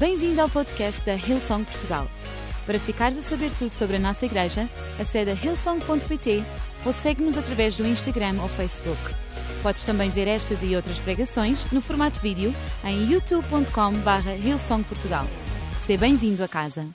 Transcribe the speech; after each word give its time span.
Bem-vindo 0.00 0.40
ao 0.40 0.48
podcast 0.48 1.04
da 1.04 1.12
Hillsong 1.12 1.62
Portugal. 1.62 2.10
Para 2.64 2.80
ficares 2.80 3.18
a 3.18 3.20
saber 3.20 3.50
tudo 3.52 3.70
sobre 3.70 3.96
a 3.96 3.98
nossa 3.98 4.24
igreja, 4.24 4.66
acede 4.98 5.30
a 5.30 5.34
hillsong.pt 5.34 6.42
ou 6.86 6.92
segue-nos 6.94 7.36
através 7.36 7.76
do 7.76 7.86
Instagram 7.86 8.40
ou 8.40 8.48
Facebook. 8.48 8.98
Podes 9.62 9.84
também 9.84 10.08
ver 10.08 10.26
estas 10.26 10.62
e 10.62 10.74
outras 10.74 10.98
pregações 10.98 11.70
no 11.70 11.82
formato 11.82 12.18
vídeo 12.22 12.50
em 12.82 13.12
youtube.com.br 13.12 14.30
hillsongportugal. 14.42 15.28
Seja 15.84 16.00
bem-vindo 16.00 16.42
a 16.42 16.48
casa. 16.48 16.86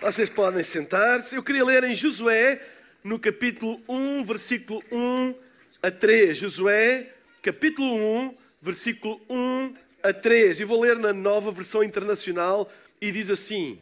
Vocês 0.00 0.30
podem 0.30 0.64
sentar-se. 0.64 1.36
Eu 1.36 1.42
queria 1.42 1.66
ler 1.66 1.84
em 1.84 1.94
Josué, 1.94 2.62
no 3.04 3.18
capítulo 3.18 3.78
1, 3.86 4.24
versículo 4.24 4.82
1 4.90 5.34
a 5.82 5.90
3. 5.90 6.34
Josué, 6.34 7.12
capítulo 7.42 7.94
1, 7.94 8.45
versículo 8.66 9.20
1 9.30 9.74
a 10.02 10.12
3. 10.12 10.58
E 10.58 10.64
vou 10.64 10.80
ler 10.80 10.98
na 10.98 11.12
nova 11.12 11.52
versão 11.52 11.84
internacional 11.84 12.70
e 13.00 13.12
diz 13.12 13.30
assim: 13.30 13.80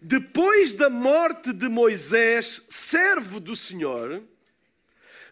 Depois 0.00 0.74
da 0.74 0.90
morte 0.90 1.50
de 1.52 1.68
Moisés, 1.68 2.62
servo 2.68 3.40
do 3.40 3.56
Senhor, 3.56 4.22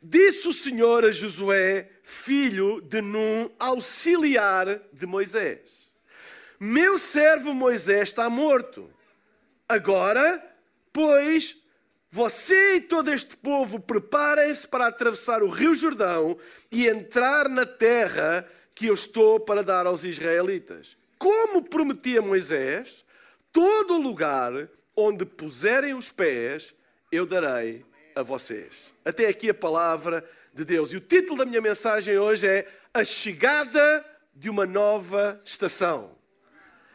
disse 0.02 0.48
o 0.48 0.52
Senhor 0.52 1.04
a 1.04 1.12
Josué, 1.12 1.90
filho 2.02 2.80
de 2.80 3.02
Num, 3.02 3.50
auxiliar 3.58 4.80
de 4.92 5.04
Moisés: 5.04 5.92
Meu 6.58 6.98
servo 6.98 7.52
Moisés 7.52 8.08
está 8.08 8.30
morto. 8.30 8.90
Agora, 9.68 10.42
pois, 10.90 11.59
você 12.10 12.76
e 12.76 12.80
todo 12.80 13.10
este 13.12 13.36
povo 13.36 13.78
preparem-se 13.78 14.66
para 14.66 14.88
atravessar 14.88 15.42
o 15.42 15.48
rio 15.48 15.74
Jordão 15.74 16.36
e 16.70 16.88
entrar 16.88 17.48
na 17.48 17.64
terra 17.64 18.44
que 18.74 18.86
eu 18.86 18.94
estou 18.94 19.38
para 19.38 19.62
dar 19.62 19.86
aos 19.86 20.02
israelitas. 20.02 20.96
Como 21.16 21.62
prometia 21.62 22.20
Moisés, 22.20 23.04
todo 23.52 23.96
lugar 23.96 24.68
onde 24.96 25.24
puserem 25.24 25.94
os 25.94 26.10
pés, 26.10 26.74
eu 27.12 27.24
darei 27.24 27.84
a 28.16 28.22
vocês. 28.22 28.92
Até 29.04 29.28
aqui 29.28 29.50
a 29.50 29.54
palavra 29.54 30.28
de 30.52 30.64
Deus. 30.64 30.92
E 30.92 30.96
o 30.96 31.00
título 31.00 31.38
da 31.38 31.44
minha 31.44 31.60
mensagem 31.60 32.18
hoje 32.18 32.46
é 32.46 32.66
A 32.92 33.04
Chegada 33.04 34.04
de 34.34 34.50
uma 34.50 34.66
Nova 34.66 35.40
Estação. 35.46 36.18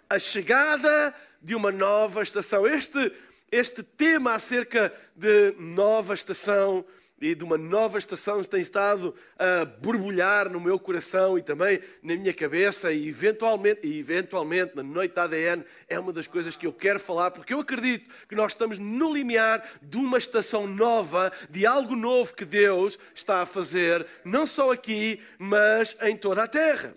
A 0.09 0.19
Chegada 0.19 1.15
de 1.41 1.55
uma 1.55 1.71
Nova 1.71 2.21
Estação. 2.21 2.67
Este 2.67 3.13
este 3.55 3.81
tema 3.81 4.33
acerca 4.33 4.93
de 5.15 5.55
nova 5.57 6.13
estação 6.13 6.85
e 7.21 7.33
de 7.33 7.43
uma 7.45 7.57
nova 7.57 7.97
estação 7.97 8.43
tem 8.43 8.59
estado 8.59 9.15
a 9.39 9.63
borbulhar 9.63 10.49
no 10.49 10.59
meu 10.59 10.77
coração 10.77 11.37
e 11.37 11.41
também 11.41 11.79
na 12.03 12.15
minha 12.15 12.33
cabeça 12.33 12.91
e 12.91 13.07
eventualmente, 13.07 13.87
e 13.87 13.97
eventualmente 13.97 14.75
na 14.75 14.83
noite 14.83 15.15
da 15.15 15.23
ADN 15.23 15.63
é 15.87 15.97
uma 15.97 16.11
das 16.11 16.27
coisas 16.27 16.57
que 16.57 16.67
eu 16.67 16.73
quero 16.73 16.99
falar 16.99 17.31
porque 17.31 17.53
eu 17.53 17.61
acredito 17.61 18.13
que 18.27 18.35
nós 18.35 18.51
estamos 18.51 18.77
no 18.77 19.13
limiar 19.13 19.63
de 19.81 19.97
uma 19.97 20.17
estação 20.17 20.67
nova, 20.67 21.31
de 21.49 21.65
algo 21.65 21.95
novo 21.95 22.35
que 22.35 22.43
Deus 22.43 22.99
está 23.13 23.41
a 23.41 23.45
fazer, 23.45 24.05
não 24.25 24.45
só 24.45 24.73
aqui, 24.73 25.21
mas 25.39 25.95
em 26.01 26.17
toda 26.17 26.43
a 26.43 26.47
terra. 26.47 26.93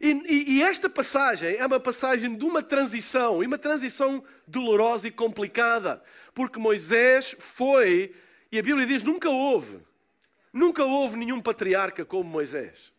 E, 0.00 0.10
e, 0.10 0.56
e, 0.56 0.62
esta 0.62 0.88
passagem 0.88 1.56
é 1.56 1.66
uma 1.66 1.80
passagem 1.80 2.34
de 2.34 2.44
uma 2.44 2.62
transição, 2.62 3.42
e 3.42 3.46
uma 3.46 3.58
transição 3.58 4.22
dolorosa 4.46 5.08
e 5.08 5.10
complicada, 5.10 6.02
porque 6.34 6.58
Moisés 6.58 7.34
foi, 7.38 8.14
e 8.50 8.58
a 8.58 8.62
Bíblia 8.62 8.86
diz: 8.86 9.02
nunca 9.02 9.30
houve, 9.30 9.78
nunca 10.52 10.84
houve 10.84 11.16
nenhum 11.16 11.40
patriarca 11.40 12.04
como 12.04 12.28
Moisés. 12.28 12.92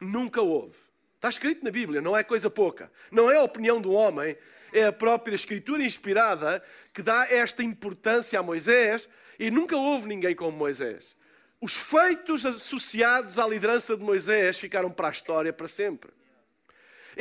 Nunca 0.00 0.40
houve. 0.40 0.76
Está 1.16 1.28
escrito 1.28 1.62
na 1.62 1.70
Bíblia, 1.70 2.00
não 2.00 2.16
é 2.16 2.24
coisa 2.24 2.48
pouca. 2.48 2.90
Não 3.10 3.30
é 3.30 3.36
a 3.36 3.42
opinião 3.42 3.78
do 3.78 3.92
homem, 3.92 4.36
é 4.72 4.84
a 4.84 4.92
própria 4.92 5.34
Escritura 5.34 5.84
inspirada 5.84 6.62
que 6.94 7.02
dá 7.02 7.26
esta 7.28 7.62
importância 7.62 8.38
a 8.38 8.42
Moisés, 8.42 9.08
e 9.38 9.50
nunca 9.50 9.76
houve 9.76 10.08
ninguém 10.08 10.34
como 10.34 10.56
Moisés. 10.56 11.14
Os 11.60 11.76
feitos 11.76 12.46
associados 12.46 13.38
à 13.38 13.46
liderança 13.46 13.94
de 13.94 14.02
Moisés 14.02 14.58
ficaram 14.58 14.90
para 14.90 15.08
a 15.08 15.10
história 15.10 15.52
para 15.52 15.68
sempre. 15.68 16.10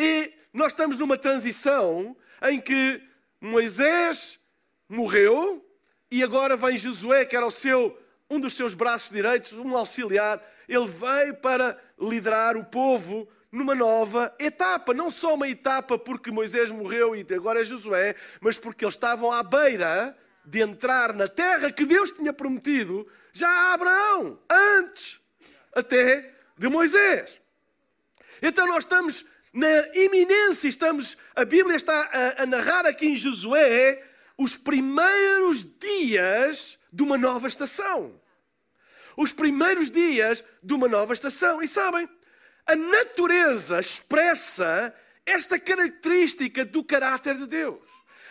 E 0.02 0.34
nós 0.54 0.72
estamos 0.72 0.98
numa 0.98 1.18
transição 1.18 2.16
em 2.50 2.58
que 2.62 3.04
Moisés 3.42 4.40
morreu 4.88 5.62
e 6.10 6.24
agora 6.24 6.56
vem 6.56 6.78
Josué, 6.78 7.26
que 7.26 7.36
era 7.36 7.46
o 7.46 7.52
seu, 7.52 8.02
um 8.30 8.40
dos 8.40 8.54
seus 8.54 8.74
braços 8.74 9.10
direitos, 9.10 9.52
um 9.52 9.76
auxiliar. 9.76 10.42
Ele 10.70 10.88
veio 10.88 11.36
para 11.36 11.78
liderar 12.00 12.56
o 12.56 12.64
povo 12.64 13.28
numa 13.52 13.76
nova 13.76 14.34
etapa. 14.40 14.94
Não 14.94 15.12
só 15.12 15.34
uma 15.34 15.50
etapa 15.50 16.00
porque 16.00 16.32
Moisés 16.32 16.72
morreu 16.72 17.14
e 17.14 17.26
agora 17.34 17.60
é 17.60 17.66
Josué, 17.66 18.16
mas 18.40 18.58
porque 18.58 18.86
eles 18.86 18.96
estavam 18.96 19.30
à 19.30 19.44
beira 19.44 20.18
de 20.46 20.62
entrar 20.62 21.14
na 21.14 21.28
terra 21.28 21.74
que 21.74 21.86
Deus 21.86 22.10
tinha 22.10 22.32
prometido 22.32 23.06
já 23.34 23.50
a 23.50 23.74
Abraão, 23.74 24.40
antes 24.50 25.20
até 25.76 26.34
de 26.58 26.70
Moisés. 26.70 27.42
Então 28.42 28.66
nós 28.66 28.86
estamos 28.86 29.26
na 29.60 29.88
iminência, 29.94 30.70
estamos, 30.70 31.18
a 31.36 31.44
Bíblia 31.44 31.76
está 31.76 31.94
a, 31.94 32.44
a 32.44 32.46
narrar 32.46 32.86
aqui 32.86 33.08
em 33.08 33.16
Josué 33.18 34.02
os 34.38 34.56
primeiros 34.56 35.66
dias 35.78 36.80
de 36.94 37.04
uma 37.04 37.18
nova 37.18 37.46
estação. 37.46 38.20
Os 39.18 39.34
primeiros 39.34 39.92
dias 39.92 40.46
de 40.64 40.74
uma 40.74 40.88
nova 40.88 41.12
estação. 41.12 41.62
E 41.62 41.68
sabem, 41.68 42.08
a 42.66 42.74
natureza 42.74 43.82
expressa 43.82 44.96
esta 45.26 45.60
característica 45.60 46.64
do 46.64 46.82
caráter 46.82 47.36
de 47.36 47.46
Deus. 47.46 47.82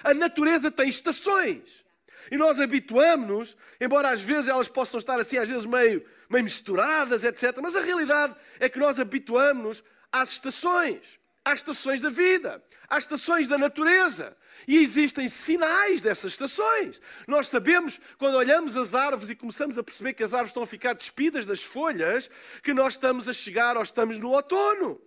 A 0.02 0.14
natureza 0.14 0.70
tem 0.70 0.88
estações. 0.88 1.84
E 2.30 2.38
nós 2.38 2.58
habituamos-nos, 2.58 3.54
embora 3.78 4.08
às 4.08 4.22
vezes 4.22 4.48
elas 4.48 4.68
possam 4.68 4.98
estar 4.98 5.20
assim, 5.20 5.36
às 5.36 5.48
vezes 5.48 5.66
meio, 5.66 6.02
meio 6.30 6.44
misturadas, 6.44 7.22
etc. 7.22 7.58
Mas 7.60 7.76
a 7.76 7.82
realidade 7.82 8.34
é 8.58 8.66
que 8.70 8.78
nós 8.78 8.98
habituamos-nos 8.98 9.84
às 10.12 10.30
estações, 10.32 11.18
às 11.44 11.60
estações 11.60 12.00
da 12.00 12.08
vida, 12.08 12.62
às 12.88 13.04
estações 13.04 13.48
da 13.48 13.58
natureza. 13.58 14.36
E 14.66 14.76
existem 14.76 15.28
sinais 15.28 16.00
dessas 16.00 16.32
estações. 16.32 17.00
Nós 17.26 17.48
sabemos, 17.48 18.00
quando 18.18 18.34
olhamos 18.34 18.76
as 18.76 18.94
árvores 18.94 19.30
e 19.30 19.34
começamos 19.34 19.78
a 19.78 19.82
perceber 19.82 20.14
que 20.14 20.24
as 20.24 20.34
árvores 20.34 20.50
estão 20.50 20.62
a 20.62 20.66
ficar 20.66 20.94
despidas 20.94 21.46
das 21.46 21.62
folhas, 21.62 22.30
que 22.62 22.74
nós 22.74 22.94
estamos 22.94 23.28
a 23.28 23.32
chegar 23.32 23.76
ou 23.76 23.82
estamos 23.82 24.18
no 24.18 24.30
outono. 24.30 25.00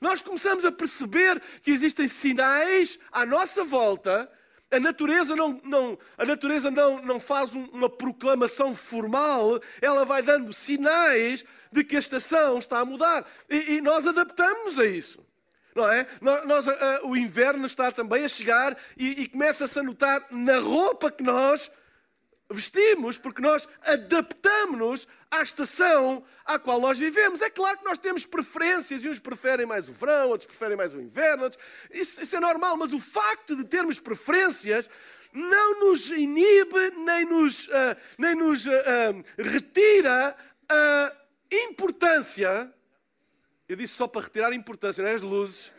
Nós 0.00 0.22
começamos 0.22 0.64
a 0.64 0.72
perceber 0.72 1.42
que 1.62 1.70
existem 1.70 2.08
sinais 2.08 2.98
à 3.12 3.26
nossa 3.26 3.62
volta. 3.64 4.30
A 4.70 4.78
natureza 4.78 5.34
não, 5.34 5.60
não, 5.64 5.98
a 6.16 6.24
natureza 6.24 6.70
não, 6.70 7.02
não 7.02 7.20
faz 7.20 7.52
uma 7.52 7.90
proclamação 7.90 8.74
formal, 8.74 9.60
ela 9.82 10.04
vai 10.04 10.22
dando 10.22 10.52
sinais 10.52 11.44
de 11.72 11.84
que 11.84 11.96
a 11.96 11.98
estação 12.00 12.58
está 12.58 12.78
a 12.80 12.84
mudar. 12.84 13.26
E, 13.48 13.74
e 13.74 13.80
nós 13.80 14.06
adaptamos 14.06 14.78
a 14.78 14.86
isso. 14.86 15.24
Não 15.74 15.88
é? 15.88 16.06
Nós, 16.20 16.66
uh, 16.66 16.70
o 17.04 17.16
inverno 17.16 17.66
está 17.66 17.92
também 17.92 18.24
a 18.24 18.28
chegar 18.28 18.76
e, 18.96 19.22
e 19.22 19.28
começa-se 19.28 19.78
a 19.78 19.82
notar 19.82 20.26
na 20.30 20.58
roupa 20.58 21.10
que 21.10 21.22
nós 21.22 21.70
vestimos, 22.50 23.16
porque 23.16 23.40
nós 23.40 23.68
adaptamos-nos 23.82 25.06
à 25.30 25.42
estação 25.42 26.24
à 26.44 26.58
qual 26.58 26.80
nós 26.80 26.98
vivemos. 26.98 27.40
É 27.40 27.48
claro 27.48 27.78
que 27.78 27.84
nós 27.84 27.98
temos 27.98 28.26
preferências, 28.26 29.04
e 29.04 29.08
uns 29.08 29.20
preferem 29.20 29.64
mais 29.64 29.88
o 29.88 29.92
verão, 29.92 30.28
outros 30.28 30.48
preferem 30.48 30.76
mais 30.76 30.92
o 30.92 31.00
inverno, 31.00 31.44
outros... 31.44 31.62
isso, 31.92 32.20
isso, 32.20 32.34
é 32.34 32.40
normal, 32.40 32.76
mas 32.76 32.92
o 32.92 32.98
facto 32.98 33.54
de 33.54 33.64
termos 33.64 34.00
preferências 34.00 34.90
não 35.32 35.80
nos 35.80 36.10
inibe, 36.10 36.90
nem 36.96 37.24
nos, 37.24 37.68
uh, 37.68 37.96
nem 38.18 38.34
nos 38.34 38.66
uh, 38.66 38.70
retira 39.38 40.36
a 40.68 41.12
importância, 41.50 42.72
eu 43.68 43.76
disse 43.76 43.94
só 43.94 44.06
para 44.06 44.22
retirar 44.22 44.48
a 44.48 44.54
importância, 44.54 45.02
não 45.02 45.10
é 45.10 45.14
as 45.14 45.22
luzes, 45.22 45.72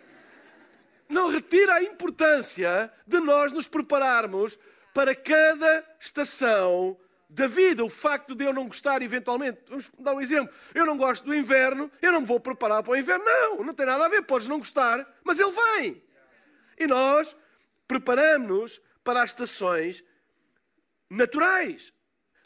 não 1.07 1.29
retira 1.29 1.75
a 1.75 1.83
importância 1.83 2.91
de 3.05 3.19
nós 3.19 3.51
nos 3.51 3.67
prepararmos 3.67 4.57
para 4.93 5.13
cada 5.15 5.85
estação 5.99 6.97
da 7.29 7.47
vida. 7.47 7.83
O 7.83 7.89
facto 7.89 8.35
de 8.35 8.45
eu 8.45 8.53
não 8.53 8.67
gostar, 8.67 9.01
eventualmente, 9.01 9.61
vamos 9.67 9.91
dar 9.99 10.13
um 10.13 10.21
exemplo, 10.21 10.53
eu 10.73 10.85
não 10.85 10.97
gosto 10.97 11.25
do 11.25 11.35
inverno, 11.35 11.91
eu 12.01 12.11
não 12.11 12.21
me 12.21 12.27
vou 12.27 12.39
preparar 12.39 12.83
para 12.83 12.91
o 12.93 12.95
inverno. 12.95 13.23
Não, 13.23 13.63
não 13.63 13.73
tem 13.73 13.85
nada 13.85 14.05
a 14.05 14.09
ver, 14.09 14.21
podes 14.23 14.47
não 14.47 14.59
gostar, 14.59 15.05
mas 15.23 15.39
ele 15.39 15.51
vem. 15.51 16.03
E 16.79 16.87
nós 16.87 17.35
preparamos-nos 17.87 18.81
para 19.03 19.23
as 19.23 19.31
estações 19.31 20.03
naturais. 21.09 21.93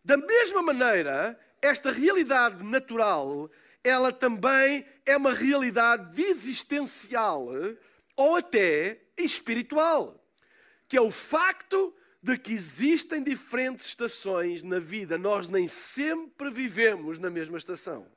Da 0.03 0.17
mesma 0.17 0.61
maneira, 0.61 1.39
esta 1.65 1.91
realidade 1.91 2.63
natural, 2.63 3.49
ela 3.83 4.11
também 4.11 4.85
é 5.05 5.17
uma 5.17 5.33
realidade 5.33 6.21
existencial 6.23 7.47
ou 8.15 8.35
até 8.35 9.01
espiritual, 9.17 10.23
que 10.87 10.97
é 10.97 11.01
o 11.01 11.11
facto 11.11 11.93
de 12.21 12.37
que 12.37 12.53
existem 12.53 13.23
diferentes 13.23 13.87
estações 13.87 14.63
na 14.63 14.79
vida. 14.79 15.17
Nós 15.17 15.47
nem 15.47 15.67
sempre 15.67 16.49
vivemos 16.49 17.19
na 17.19 17.29
mesma 17.29 17.57
estação. 17.57 18.07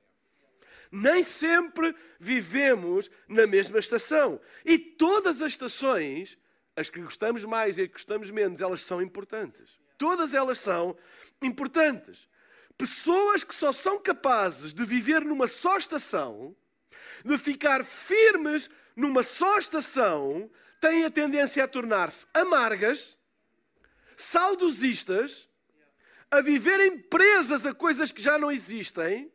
Nem 0.91 1.23
sempre 1.23 1.95
vivemos 2.19 3.11
na 3.29 3.47
mesma 3.47 3.79
estação. 3.79 4.41
E 4.65 4.79
todas 4.79 5.43
as 5.43 5.53
estações, 5.53 6.39
as 6.75 6.89
que 6.89 7.01
gostamos 7.01 7.45
mais 7.45 7.77
e 7.77 7.83
as 7.83 7.87
que 7.89 7.93
gostamos 7.93 8.31
menos, 8.31 8.63
elas 8.63 8.81
são 8.81 9.03
importantes. 9.03 9.79
Todas 9.99 10.33
elas 10.33 10.59
são 10.59 10.97
importantes. 11.43 12.29
Pessoas 12.79 13.43
que 13.43 13.55
só 13.55 13.73
são 13.73 13.99
capazes 13.99 14.73
de 14.73 14.85
viver 14.85 15.23
numa 15.25 15.49
só 15.49 15.77
estação, 15.77 16.55
de 17.25 17.37
ficar 17.37 17.85
firmes 17.85 18.71
numa 18.95 19.25
só 19.25 19.59
estação, 19.59 20.49
têm 20.81 21.05
a 21.05 21.11
tendência 21.11 21.65
a 21.65 21.69
tornar-se 21.69 22.25
amargas, 22.33 23.19
saudosistas, 24.17 25.49
a 26.31 26.41
viverem 26.41 26.99
presas 26.99 27.67
a 27.67 27.75
coisas 27.75 28.13
que 28.13 28.23
já 28.23 28.39
não 28.39 28.53
existem, 28.53 29.33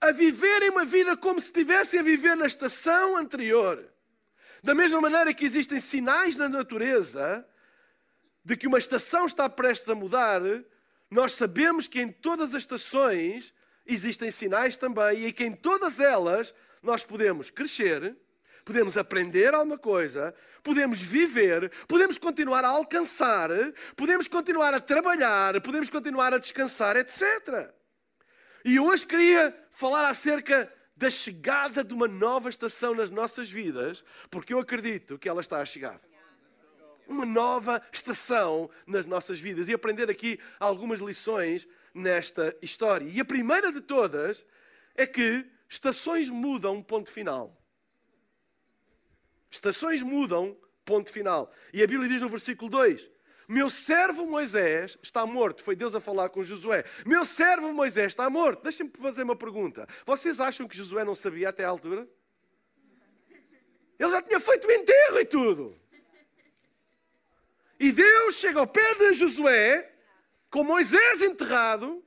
a 0.00 0.10
viverem 0.10 0.70
uma 0.70 0.84
vida 0.84 1.16
como 1.16 1.40
se 1.40 1.46
estivessem 1.46 2.00
a 2.00 2.02
viver 2.02 2.36
na 2.36 2.46
estação 2.46 3.16
anterior. 3.16 3.88
Da 4.64 4.74
mesma 4.74 5.00
maneira 5.00 5.32
que 5.32 5.44
existem 5.44 5.80
sinais 5.80 6.34
na 6.34 6.48
natureza 6.48 7.46
de 8.44 8.56
que 8.56 8.66
uma 8.66 8.78
estação 8.78 9.26
está 9.26 9.48
prestes 9.48 9.88
a 9.88 9.94
mudar, 9.94 10.40
nós 11.10 11.32
sabemos 11.32 11.88
que 11.88 12.00
em 12.00 12.10
todas 12.10 12.54
as 12.54 12.62
estações 12.62 13.54
existem 13.86 14.30
sinais 14.30 14.76
também 14.76 15.26
e 15.26 15.32
que 15.32 15.44
em 15.44 15.52
todas 15.52 15.98
elas 15.98 16.54
nós 16.82 17.04
podemos 17.04 17.50
crescer, 17.50 18.16
podemos 18.64 18.96
aprender 18.96 19.54
alguma 19.54 19.78
coisa, 19.78 20.34
podemos 20.62 21.00
viver, 21.00 21.72
podemos 21.88 22.18
continuar 22.18 22.64
a 22.64 22.68
alcançar, 22.68 23.48
podemos 23.96 24.28
continuar 24.28 24.74
a 24.74 24.80
trabalhar, 24.80 25.58
podemos 25.62 25.88
continuar 25.88 26.34
a 26.34 26.38
descansar, 26.38 26.96
etc. 26.96 27.72
E 28.64 28.78
hoje 28.78 29.06
queria 29.06 29.56
falar 29.70 30.04
acerca 30.06 30.70
da 30.94 31.08
chegada 31.08 31.82
de 31.82 31.94
uma 31.94 32.08
nova 32.08 32.48
estação 32.48 32.94
nas 32.94 33.08
nossas 33.08 33.48
vidas, 33.48 34.04
porque 34.30 34.52
eu 34.52 34.58
acredito 34.58 35.16
que 35.16 35.28
ela 35.28 35.40
está 35.40 35.60
a 35.60 35.64
chegar. 35.64 36.00
Uma 37.08 37.24
nova 37.24 37.82
estação 37.90 38.70
nas 38.86 39.06
nossas 39.06 39.40
vidas 39.40 39.66
e 39.66 39.74
aprender 39.74 40.10
aqui 40.10 40.38
algumas 40.60 41.00
lições 41.00 41.66
nesta 41.94 42.56
história. 42.62 43.08
E 43.08 43.18
a 43.18 43.24
primeira 43.24 43.72
de 43.72 43.80
todas 43.80 44.46
é 44.94 45.06
que 45.06 45.44
estações 45.68 46.28
mudam, 46.28 46.82
ponto 46.82 47.10
final. 47.10 47.58
Estações 49.50 50.02
mudam, 50.02 50.56
ponto 50.84 51.10
final. 51.10 51.52
E 51.72 51.82
a 51.82 51.86
Bíblia 51.86 52.08
diz 52.08 52.20
no 52.20 52.28
versículo 52.28 52.70
2: 52.70 53.10
Meu 53.48 53.70
servo 53.70 54.26
Moisés 54.26 54.98
está 55.02 55.24
morto. 55.24 55.62
Foi 55.62 55.74
Deus 55.74 55.94
a 55.94 56.00
falar 56.00 56.28
com 56.28 56.42
Josué. 56.42 56.84
Meu 57.06 57.24
servo 57.24 57.72
Moisés 57.72 58.08
está 58.08 58.28
morto. 58.28 58.62
Deixem-me 58.62 58.92
fazer 58.98 59.22
uma 59.22 59.36
pergunta. 59.36 59.88
Vocês 60.04 60.40
acham 60.40 60.68
que 60.68 60.76
Josué 60.76 61.04
não 61.04 61.14
sabia 61.14 61.48
até 61.48 61.64
à 61.64 61.68
altura? 61.68 62.08
Ele 63.98 64.10
já 64.10 64.22
tinha 64.22 64.38
feito 64.38 64.66
o 64.68 64.70
enterro 64.70 65.20
e 65.20 65.24
tudo. 65.24 65.87
E 67.78 67.92
Deus 67.92 68.34
chega 68.34 68.58
ao 68.58 68.66
pé 68.66 68.94
de 68.94 69.12
Josué, 69.14 69.94
com 70.50 70.64
Moisés 70.64 71.22
enterrado, 71.22 72.04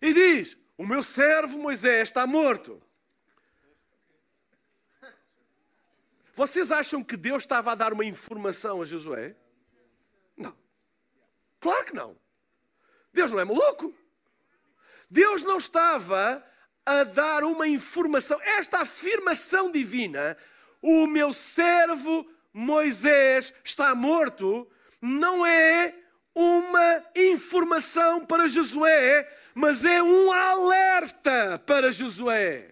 e 0.00 0.12
diz: 0.12 0.56
O 0.76 0.86
meu 0.86 1.02
servo 1.02 1.58
Moisés 1.58 2.08
está 2.08 2.26
morto. 2.26 2.82
Vocês 6.34 6.70
acham 6.70 7.02
que 7.02 7.16
Deus 7.16 7.42
estava 7.42 7.72
a 7.72 7.74
dar 7.74 7.92
uma 7.92 8.04
informação 8.04 8.80
a 8.80 8.84
Josué? 8.84 9.34
Não. 10.36 10.56
Claro 11.58 11.84
que 11.86 11.94
não. 11.94 12.16
Deus 13.12 13.32
não 13.32 13.40
é 13.40 13.44
maluco. 13.44 13.92
Deus 15.10 15.42
não 15.42 15.58
estava 15.58 16.44
a 16.84 17.02
dar 17.02 17.42
uma 17.42 17.66
informação. 17.66 18.40
Esta 18.42 18.82
afirmação 18.82 19.72
divina, 19.72 20.36
o 20.80 21.06
meu 21.06 21.32
servo 21.32 22.30
Moisés 22.52 23.52
está 23.62 23.94
morto, 23.94 24.68
não 25.00 25.44
é 25.44 25.94
uma 26.34 27.04
informação 27.16 28.24
para 28.24 28.48
Josué, 28.48 29.28
mas 29.54 29.84
é 29.84 30.02
um 30.02 30.32
alerta 30.32 31.58
para 31.66 31.90
Josué. 31.90 32.70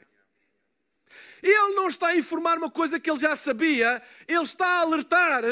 Ele 1.42 1.74
não 1.74 1.88
está 1.88 2.08
a 2.08 2.16
informar 2.16 2.58
uma 2.58 2.70
coisa 2.70 2.98
que 2.98 3.10
ele 3.10 3.18
já 3.18 3.36
sabia, 3.36 4.02
ele 4.26 4.42
está 4.42 4.66
a 4.66 4.80
alertar 4.80 5.42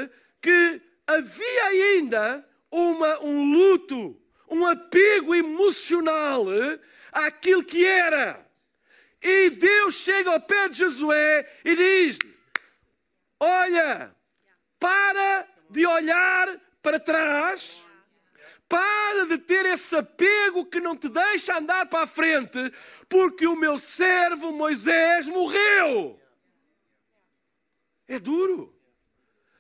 que 0.41 0.81
havia 1.07 1.65
ainda 1.67 2.49
uma, 2.71 3.21
um 3.21 3.53
luto, 3.53 4.21
um 4.49 4.67
apego 4.67 5.35
emocional 5.35 6.47
àquilo 7.13 7.65
que 7.65 7.85
era. 7.85 8.45
E 9.23 9.51
Deus 9.51 9.95
chega 9.95 10.33
ao 10.33 10.41
pé 10.41 10.69
de 10.69 10.79
Josué 10.79 11.51
e 11.65 11.75
diz: 11.75 12.19
Olha, 13.41 14.14
para 14.79 15.49
de 15.71 15.87
olhar 15.87 16.57
para 16.83 17.01
trás 17.01 17.85
para 18.69 19.27
de 19.27 19.39
ter 19.39 19.67
esse 19.67 19.95
apego 19.95 20.65
que 20.67 20.81
não 20.81 20.97
te 20.97 21.09
deixa 21.09 21.59
andar 21.59 21.87
para 21.87 22.05
a 22.05 22.07
frente, 22.07 22.59
porque 23.09 23.47
o 23.47 23.57
meu 23.57 23.79
servo 23.79 24.51
Moisés 24.53 25.29
morreu. 25.29 26.21
É 28.09 28.19
duro. 28.19 28.75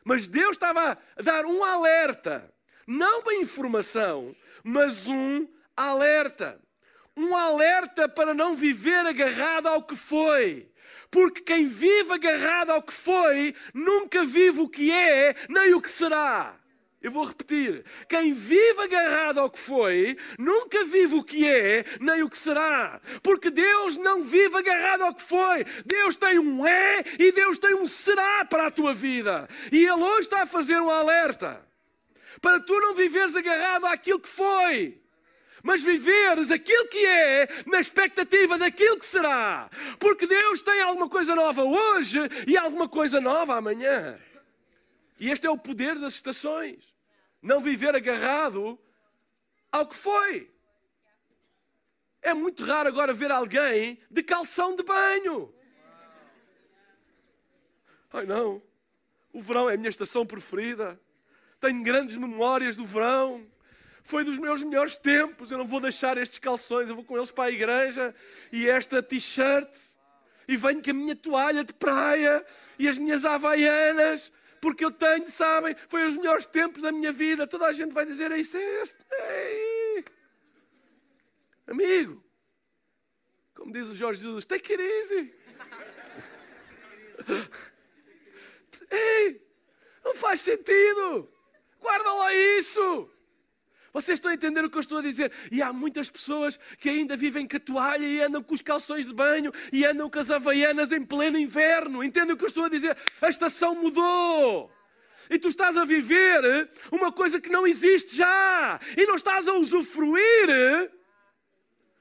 Mas 0.05 0.29
Deus 0.29 0.53
estava 0.53 0.99
a 1.17 1.23
dar 1.23 1.47
um 1.47 1.63
alerta, 1.65 2.53
não 2.87 3.21
uma 3.21 3.35
informação, 3.35 4.35
mas 4.63 5.07
um 5.07 5.49
alerta. 5.77 6.61
Um 7.17 7.37
alerta 7.37 8.09
para 8.09 8.35
não 8.35 8.57
viver 8.57 9.07
agarrado 9.07 9.69
ao 9.69 9.85
que 9.85 9.95
foi. 9.95 10.69
Porque 11.11 11.41
quem 11.43 11.67
vive 11.67 12.13
agarrado 12.13 12.71
ao 12.71 12.83
que 12.83 12.93
foi, 12.93 13.55
nunca 13.73 14.25
vive 14.25 14.61
o 14.61 14.69
que 14.69 14.91
é, 14.91 15.35
nem 15.49 15.75
o 15.75 15.81
que 15.81 15.91
será. 15.91 16.57
Eu 17.05 17.11
vou 17.11 17.25
repetir. 17.25 17.85
Quem 18.09 18.33
vive 18.33 18.81
agarrado 18.81 19.39
ao 19.39 19.51
que 19.51 19.59
foi, 19.59 20.17
nunca 20.39 20.83
vive 20.85 21.17
o 21.17 21.23
que 21.23 21.47
é, 21.47 21.85
nem 22.01 22.23
o 22.23 22.31
que 22.31 22.39
será. 22.39 22.99
Porque 23.23 23.51
Deus 23.51 23.97
não 23.97 24.23
vive 24.23 24.57
agarrado 24.57 25.03
ao 25.03 25.15
que 25.15 25.23
foi. 25.23 25.65
Deus 25.85 26.17
tem 26.17 26.39
um 26.39 26.67
é 26.67 27.05
e 27.19 27.31
Deus 27.31 27.59
tem 27.59 27.75
um 27.75 27.87
será 27.87 28.47
para 28.47 28.69
a 28.69 28.71
tua 28.71 28.95
vida. 28.95 29.47
E 29.71 29.85
Ele 29.85 30.03
hoje 30.03 30.21
está 30.21 30.45
a 30.45 30.47
fazer 30.47 30.81
um 30.81 30.91
alerta. 30.91 31.63
Para 32.41 32.59
tu 32.61 32.81
não 32.81 32.95
viveres 32.95 33.37
agarrado 33.37 33.85
àquilo 33.85 34.19
que 34.19 34.29
foi 34.29 35.04
mas 35.65 35.83
viveres 35.83 36.51
aquilo 36.51 36.87
que 36.89 37.07
é 37.07 37.49
na 37.67 37.81
expectativa 37.81 38.59
daquilo 38.59 38.99
que 38.99 39.07
será. 39.07 39.71
Porque 39.99 40.27
Deus 40.27 40.61
tem 40.61 40.83
alguma 40.83 41.09
coisa 41.09 41.35
nova 41.35 41.65
hoje 41.65 42.19
e 42.47 42.55
alguma 42.55 42.87
coisa 42.87 43.19
nova 43.19 43.57
amanhã. 43.57 44.21
E 45.19 45.31
este 45.31 45.47
é 45.47 45.51
o 45.51 45.57
poder 45.57 45.99
das 45.99 46.13
estações 46.13 46.95
não 47.41 47.61
viver 47.61 47.95
agarrado 47.95 48.79
ao 49.73 49.87
que 49.87 49.97
foi. 49.97 50.51
É 52.21 52.35
muito 52.35 52.63
raro 52.63 52.89
agora 52.89 53.15
ver 53.15 53.31
alguém 53.31 53.99
de 54.11 54.23
calção 54.23 54.77
de 54.77 54.83
banho. 54.83 55.55
Ai 58.13 58.27
não, 58.27 58.63
o 59.33 59.41
verão 59.41 59.69
é 59.69 59.75
a 59.75 59.77
minha 59.79 59.89
estação 59.89 60.27
preferida. 60.27 61.01
Tenho 61.59 61.83
grandes 61.83 62.19
memórias 62.19 62.77
do 62.77 62.85
verão. 62.85 63.54
Foi 64.05 64.23
dos 64.23 64.39
meus 64.39 64.63
melhores 64.63 64.97
tempos. 64.97 65.51
Eu 65.51 65.59
não 65.59 65.67
vou 65.67 65.81
deixar 65.81 66.17
estes 66.17 66.39
calções, 66.39 66.89
eu 66.89 66.95
vou 66.95 67.05
com 67.05 67.17
eles 67.17 67.31
para 67.31 67.45
a 67.45 67.51
igreja 67.51 68.15
e 68.53 68.69
esta 68.69 69.03
t-shirt. 69.03 69.75
E 70.47 70.57
venho 70.57 70.83
com 70.83 70.91
a 70.91 70.95
minha 70.95 71.17
toalha 71.17 71.65
de 71.65 71.73
praia 71.73 72.45
e 72.79 72.87
as 72.87 72.99
minhas 72.99 73.25
havaianas 73.25 74.31
porque 74.65 74.83
eu 74.83 74.91
tenho, 74.91 75.31
sabem, 75.31 75.77
foi 75.89 76.07
os 76.07 76.17
melhores 76.17 76.47
tempos 76.47 76.81
da 76.81 76.91
minha 76.91 77.13
vida. 77.13 77.47
Toda 77.47 77.67
a 77.67 77.73
gente 77.75 77.93
vai 77.93 78.07
dizer 78.07 78.33
é 78.33 78.39
isso, 78.39 78.57
é 78.57 78.83
este. 78.83 78.97
Ei. 79.13 80.05
Amigo, 81.67 82.25
como 83.55 83.71
diz 83.71 83.87
o 83.89 83.95
Jorge 83.95 84.23
Jesus, 84.23 84.47
take 84.47 84.73
it 84.73 84.83
easy. 84.83 85.35
Ei, 88.91 89.47
não 90.03 90.15
faz 90.15 90.41
sentido. 90.41 91.31
Guarda 91.79 92.11
lá 92.13 92.35
isso. 92.35 92.81
Vocês 93.95 94.17
estão 94.17 94.33
a 94.33 94.35
entender 94.35 94.65
o 94.65 94.69
que 94.69 94.77
eu 94.77 94.81
estou 94.81 94.99
a 94.99 95.03
dizer? 95.03 95.31
E 95.53 95.63
há 95.63 95.73
muitas 95.73 96.11
pessoas 96.11 96.59
que 96.81 96.89
ainda 96.89 97.17
vivem 97.17 97.47
com 97.47 97.57
a 97.57 97.61
toalha 97.61 98.05
e 98.05 98.21
andam 98.21 98.43
com 98.43 98.53
os 98.53 98.61
calções 98.61 99.07
de 99.07 99.15
banho 99.15 99.53
e 99.73 99.85
andam 99.87 100.11
com 100.11 100.19
as 100.19 100.33
havaianas 100.33 100.91
em 100.91 101.01
pleno 101.01 101.39
inverno. 101.39 102.03
Entendem 102.03 102.35
o 102.35 102.37
que 102.37 102.43
eu 102.43 102.49
estou 102.49 102.65
a 102.65 102.69
dizer? 102.69 102.97
A 103.23 103.29
estação 103.29 103.77
mudou. 103.77 104.69
E 105.31 105.39
tu 105.39 105.47
estás 105.47 105.77
a 105.77 105.85
viver 105.85 106.69
uma 106.91 107.13
coisa 107.13 107.41
que 107.41 107.49
não 107.49 107.65
existe 107.65 108.17
já. 108.17 108.81
E 108.97 109.07
não 109.07 109.15
estás 109.15 109.47
a 109.47 109.53
usufruir 109.53 110.91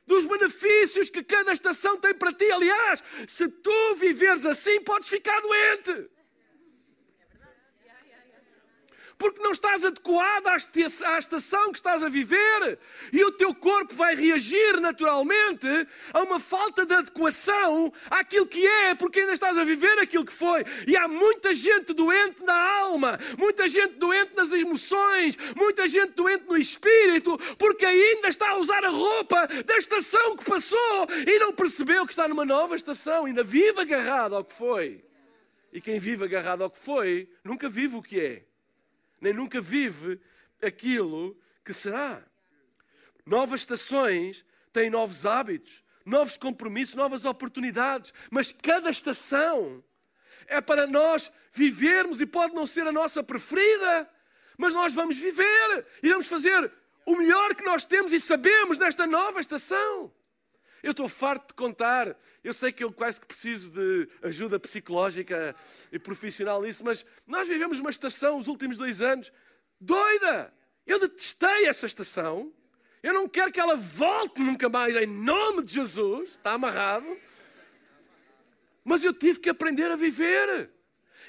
dos 0.07 0.25
benefícios 0.25 1.11
que 1.11 1.23
cada 1.23 1.53
estação 1.53 1.97
tem 1.97 2.15
para 2.15 2.33
ti. 2.33 2.51
Aliás, 2.51 3.03
se 3.27 3.47
tu 3.47 3.95
viveres 3.97 4.47
assim, 4.47 4.81
podes 4.81 5.09
ficar 5.09 5.39
doente. 5.41 6.09
Porque 9.17 9.41
não 9.41 9.51
estás 9.51 9.83
adequado 9.83 10.47
à 10.47 11.17
estação 11.17 11.71
que 11.71 11.77
estás 11.77 12.03
a 12.03 12.09
viver. 12.09 12.79
E 13.11 13.23
o 13.23 13.31
teu 13.31 13.53
corpo 13.53 13.93
vai 13.95 14.15
reagir 14.15 14.79
naturalmente 14.79 15.67
a 16.13 16.21
uma 16.21 16.39
falta 16.39 16.85
de 16.85 16.93
adequação 16.93 17.91
àquilo 18.09 18.47
que 18.47 18.65
é, 18.65 18.95
porque 18.95 19.21
ainda 19.21 19.33
estás 19.33 19.57
a 19.57 19.63
viver 19.63 19.97
aquilo 19.99 20.25
que 20.25 20.33
foi. 20.33 20.65
E 20.87 20.95
há 20.97 21.07
muita 21.07 21.53
gente 21.53 21.93
doente 21.93 22.43
na 22.43 22.79
alma, 22.79 23.19
muita 23.37 23.67
gente 23.67 23.95
doente 23.95 24.31
nas 24.35 24.51
emoções, 24.51 25.37
muita 25.55 25.87
gente 25.87 26.13
doente 26.13 26.45
no 26.47 26.57
espírito, 26.57 27.37
porque 27.57 27.85
ainda 27.85 28.27
está 28.27 28.51
a 28.51 28.57
usar 28.57 28.83
a 28.83 28.89
roupa 28.89 29.47
da 29.65 29.77
estação 29.77 30.35
que 30.35 30.45
passou 30.45 31.07
e 31.27 31.39
não 31.39 31.53
percebeu 31.53 32.05
que 32.05 32.11
está 32.11 32.27
numa 32.27 32.45
nova 32.45 32.75
estação, 32.75 33.25
ainda 33.25 33.43
vive 33.43 33.81
agarrado 33.81 34.35
ao 34.35 34.43
que 34.43 34.53
foi. 34.53 35.03
E 35.71 35.81
quem 35.81 35.99
vive 35.99 36.23
agarrado 36.23 36.63
ao 36.63 36.69
que 36.69 36.77
foi, 36.77 37.27
nunca 37.43 37.67
vive 37.67 37.95
o 37.95 38.01
que 38.01 38.19
é, 38.19 38.43
nem 39.23 39.33
nunca 39.33 39.61
vive 39.61 40.19
aquilo 40.61 41.39
que 41.63 41.73
será. 41.73 42.21
Novas 43.25 43.61
estações 43.61 44.45
têm 44.73 44.89
novos 44.89 45.25
hábitos, 45.25 45.81
novos 46.05 46.35
compromissos, 46.35 46.93
novas 46.93 47.23
oportunidades, 47.23 48.13
mas 48.29 48.51
cada 48.51 48.89
estação 48.89 49.81
é 50.45 50.59
para 50.59 50.85
nós 50.85 51.31
vivermos 51.53 52.19
e 52.19 52.25
pode 52.25 52.53
não 52.53 52.67
ser 52.67 52.85
a 52.85 52.91
nossa 52.91 53.23
preferida, 53.23 54.09
mas 54.57 54.73
nós 54.73 54.93
vamos 54.93 55.17
viver 55.17 55.85
e 56.03 56.09
vamos 56.09 56.27
fazer 56.27 56.69
o 57.05 57.15
melhor 57.15 57.55
que 57.55 57.63
nós 57.63 57.85
temos 57.85 58.11
e 58.11 58.19
sabemos 58.19 58.77
nesta 58.77 59.07
nova 59.07 59.39
estação. 59.39 60.11
Eu 60.83 60.91
estou 60.91 61.07
farto 61.07 61.47
de 61.47 61.53
contar. 61.53 62.13
Eu 62.43 62.53
sei 62.53 62.73
que 62.73 62.83
eu 62.83 62.91
quase 62.91 63.21
que 63.21 63.25
preciso 63.25 63.71
de 63.71 64.09
ajuda 64.21 64.59
psicológica 64.59 65.55
e 65.89 65.97
profissional 65.97 66.61
nisso, 66.61 66.83
mas 66.83 67.05
nós 67.25 67.47
vivemos 67.47 67.79
uma 67.79 67.89
estação 67.89 68.37
os 68.37 68.49
últimos 68.49 68.75
dois 68.75 69.01
anos 69.01 69.31
doida. 69.79 70.53
Eu 70.85 70.99
detestei 70.99 71.67
essa 71.67 71.85
estação. 71.85 72.51
Eu 73.01 73.13
não 73.13 73.29
quero 73.29 73.51
que 73.51 73.59
ela 73.59 73.75
volte 73.75 74.41
nunca 74.41 74.67
mais, 74.67 74.95
em 74.95 75.07
nome 75.07 75.63
de 75.63 75.73
Jesus. 75.73 76.31
Está 76.31 76.53
amarrado. 76.53 77.17
Mas 78.83 79.03
eu 79.05 79.13
tive 79.13 79.39
que 79.39 79.49
aprender 79.49 79.89
a 79.89 79.95
viver. 79.95 80.69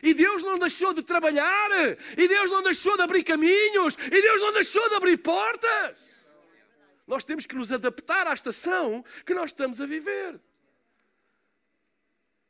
E 0.03 0.13
Deus 0.13 0.43
não 0.43 0.59
deixou 0.59 0.93
de 0.93 1.03
trabalhar. 1.03 1.71
E 2.17 2.27
Deus 2.27 2.51
não 2.51 2.63
deixou 2.63 2.97
de 2.97 3.03
abrir 3.03 3.23
caminhos. 3.23 3.97
E 4.07 4.23
Deus 4.23 4.41
não 4.41 4.53
deixou 4.53 4.89
de 4.89 4.95
abrir 4.97 5.17
portas. 5.19 6.14
Nós 7.07 7.25
temos 7.25 7.45
que 7.47 7.55
nos 7.55 7.71
adaptar 7.71 8.27
à 8.27 8.33
estação 8.33 9.05
que 9.27 9.35
nós 9.35 9.51
estamos 9.51 9.81
a 9.81 9.87
viver. 9.87 10.41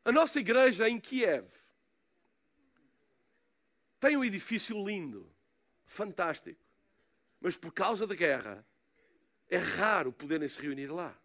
A 0.05 0.13
nossa 0.13 0.39
igreja 0.39 0.89
em 0.89 1.01
Kiev 1.01 1.49
tem 3.99 4.17
um 4.17 4.25
edifício 4.25 4.77
lindo, 4.85 5.29
fantástico, 5.87 6.63
mas 7.41 7.57
por 7.57 7.73
causa 7.73 8.07
da 8.07 8.15
guerra 8.15 8.65
é 9.49 9.57
raro 9.57 10.13
poderem 10.13 10.47
se 10.47 10.61
reunir 10.61 10.89
lá. 10.89 11.19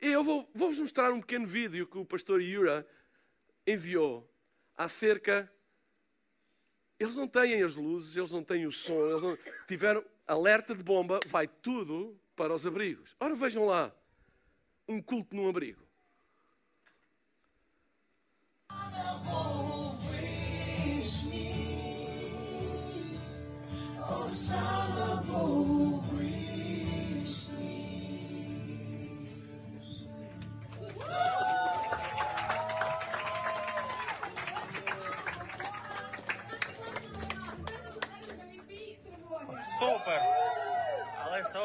Eu 0.00 0.22
vou, 0.22 0.50
vou-vos 0.52 0.78
mostrar 0.78 1.12
um 1.12 1.20
pequeno 1.20 1.46
vídeo 1.46 1.86
que 1.86 1.96
o 1.96 2.04
pastor 2.04 2.42
Yura 2.42 2.86
enviou 3.66 4.28
acerca. 4.76 5.50
Eles 6.98 7.14
não 7.14 7.26
têm 7.26 7.62
as 7.62 7.76
luzes, 7.76 8.16
eles 8.16 8.30
não 8.30 8.44
têm 8.44 8.66
o 8.66 8.72
som, 8.72 9.08
eles 9.08 9.22
não 9.22 9.38
tiveram 9.66 10.04
alerta 10.26 10.74
de 10.74 10.82
bomba, 10.82 11.20
vai 11.26 11.46
tudo 11.46 12.18
para 12.36 12.54
os 12.54 12.66
abrigos. 12.66 13.16
Ora, 13.20 13.34
vejam 13.34 13.66
lá, 13.66 13.92
um 14.88 15.00
culto 15.00 15.34
num 15.34 15.48
abrigo. 15.48 15.84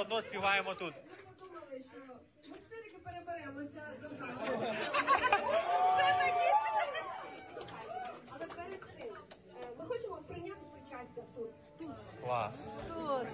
Одно 0.10 0.22
співаємо 0.22 0.74
тут. 0.74 0.94
Ми 2.48 2.56
все-таки 2.68 2.98
переберемося 3.04 3.82
до 4.02 4.08
Але 8.30 8.46
перед 8.46 8.82
цим 8.98 9.14
ми 9.80 9.86
хочемо 9.86 10.18
прийняти 10.28 10.60
причастя 10.72 11.22
тут. 11.36 11.50
Клас. 12.24 12.70
Тут. 12.88 13.28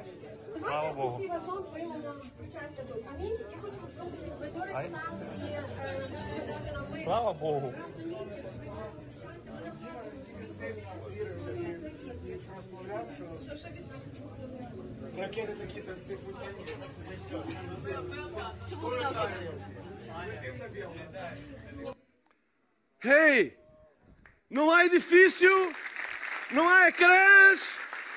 Слава 0.62 0.94
Богу. 0.94 1.17
Всі 1.17 1.27
разом 1.27 1.63
приймемо 1.63 2.13
причастя 2.38 2.84
тут. 2.94 3.03
Амінь. 3.15 3.38
Я 3.51 3.58
хочу 3.62 3.77
просто 3.77 4.17
підбадьорити 4.17 4.89
нас 4.89 5.13
і 5.38 5.51
дати 6.48 6.72
нам 6.74 6.88
ми. 6.91 6.98
Слава 6.98 7.34
Богу. 7.34 7.74
Ракети 15.18 15.52
такі 15.52 15.80
то 15.80 15.94
типу 18.68 18.88
Hey, 23.02 23.56
não 24.50 24.70
há 24.70 24.85
edifício, 24.85 25.73
não 26.52 26.68
há 26.68 26.88
ecrãs, 26.88 27.75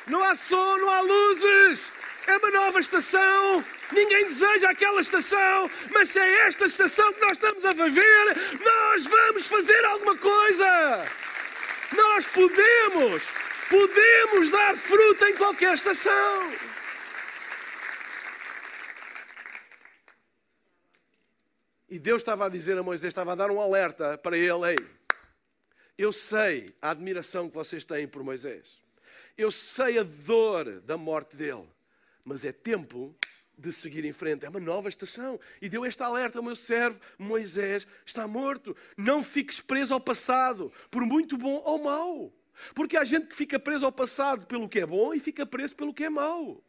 não 0.07 0.21
há 0.21 0.35
som, 0.35 0.77
não 0.77 0.89
há 0.89 0.99
luzes. 1.01 1.91
É 2.27 2.37
uma 2.37 2.51
nova 2.51 2.79
estação. 2.79 3.63
Ninguém 3.91 4.25
deseja 4.25 4.69
aquela 4.69 5.01
estação, 5.01 5.69
mas 5.91 6.09
se 6.09 6.19
é 6.19 6.47
esta 6.47 6.65
estação 6.65 7.13
que 7.13 7.21
nós 7.21 7.31
estamos 7.33 7.63
a 7.63 7.71
viver, 7.71 8.25
nós 8.63 9.05
vamos 9.05 9.47
fazer 9.47 9.85
alguma 9.85 10.17
coisa. 10.17 11.05
Nós 11.95 12.27
podemos, 12.27 13.23
podemos 13.68 14.50
dar 14.50 14.76
fruto 14.76 15.24
em 15.24 15.36
qualquer 15.36 15.74
estação. 15.74 16.52
E 21.88 21.98
Deus 21.98 22.20
estava 22.20 22.46
a 22.46 22.48
dizer 22.48 22.76
a 22.76 22.82
Moisés, 22.82 23.10
estava 23.10 23.32
a 23.32 23.34
dar 23.34 23.50
um 23.50 23.60
alerta 23.60 24.18
para 24.18 24.36
ele: 24.36 24.72
Ei, 24.72 24.76
eu 25.96 26.12
sei 26.12 26.74
a 26.82 26.90
admiração 26.90 27.48
que 27.48 27.54
vocês 27.54 27.84
têm 27.84 28.06
por 28.06 28.22
Moisés, 28.22 28.82
eu 29.36 29.50
sei 29.50 29.98
a 29.98 30.02
dor 30.02 30.80
da 30.80 30.96
morte 30.96 31.36
dele, 31.36 31.68
mas 32.24 32.44
é 32.44 32.52
tempo 32.52 33.16
de 33.56 33.72
seguir 33.72 34.04
em 34.04 34.12
frente. 34.12 34.46
É 34.46 34.48
uma 34.48 34.60
nova 34.60 34.88
estação. 34.88 35.40
E 35.60 35.68
deu 35.68 35.84
este 35.84 36.02
alerta 36.02 36.38
ao 36.38 36.44
meu 36.44 36.54
servo: 36.54 37.00
Moisés 37.18 37.86
está 38.04 38.28
morto. 38.28 38.76
Não 38.96 39.22
fiques 39.22 39.60
preso 39.60 39.94
ao 39.94 40.00
passado, 40.00 40.72
por 40.90 41.02
muito 41.02 41.36
bom 41.36 41.62
ou 41.64 41.82
mau. 41.82 42.37
Porque 42.74 42.96
há 42.96 43.04
gente 43.04 43.26
que 43.26 43.36
fica 43.36 43.58
preso 43.58 43.84
ao 43.84 43.92
passado 43.92 44.46
pelo 44.46 44.68
que 44.68 44.80
é 44.80 44.86
bom 44.86 45.14
e 45.14 45.20
fica 45.20 45.46
preso 45.46 45.76
pelo 45.76 45.94
que 45.94 46.04
é 46.04 46.10
mau. 46.10 46.62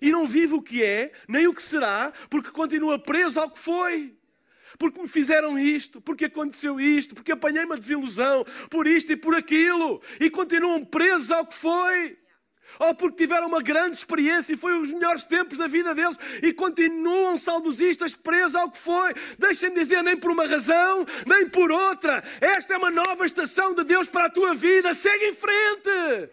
E 0.00 0.10
não 0.10 0.26
vive 0.26 0.54
o 0.54 0.62
que 0.62 0.82
é, 0.82 1.12
nem 1.26 1.46
o 1.46 1.54
que 1.54 1.62
será, 1.62 2.12
porque 2.30 2.50
continua 2.50 2.98
preso 2.98 3.40
ao 3.40 3.50
que 3.50 3.58
foi 3.58 4.14
porque 4.78 5.00
me 5.00 5.08
fizeram 5.08 5.58
isto, 5.58 6.00
porque 6.00 6.26
aconteceu 6.26 6.78
isto, 6.80 7.14
porque 7.14 7.32
apanhei 7.32 7.64
uma 7.64 7.76
desilusão, 7.76 8.44
por 8.68 8.86
isto 8.86 9.12
e 9.12 9.16
por 9.16 9.34
aquilo, 9.34 10.02
e 10.20 10.28
continuam 10.28 10.84
presos 10.84 11.30
ao 11.30 11.46
que 11.46 11.54
foi. 11.54 12.18
Ou 12.78 12.94
porque 12.94 13.24
tiveram 13.24 13.48
uma 13.48 13.60
grande 13.60 13.96
experiência 13.96 14.52
e 14.52 14.56
foi 14.56 14.78
os 14.78 14.92
melhores 14.92 15.24
tempos 15.24 15.58
da 15.58 15.66
vida 15.66 15.94
deles 15.94 16.16
e 16.42 16.52
continuam 16.52 17.36
saudosistas 17.38 18.14
presos 18.14 18.54
ao 18.54 18.70
que 18.70 18.78
foi. 18.78 19.14
Deixem-me 19.38 19.76
dizer, 19.76 20.02
nem 20.02 20.16
por 20.16 20.30
uma 20.30 20.46
razão, 20.46 21.04
nem 21.26 21.48
por 21.48 21.70
outra. 21.70 22.22
Esta 22.40 22.74
é 22.74 22.76
uma 22.76 22.90
nova 22.90 23.24
estação 23.24 23.74
de 23.74 23.84
Deus 23.84 24.08
para 24.08 24.26
a 24.26 24.30
tua 24.30 24.54
vida. 24.54 24.94
Segue 24.94 25.26
em 25.26 25.32
frente. 25.32 26.30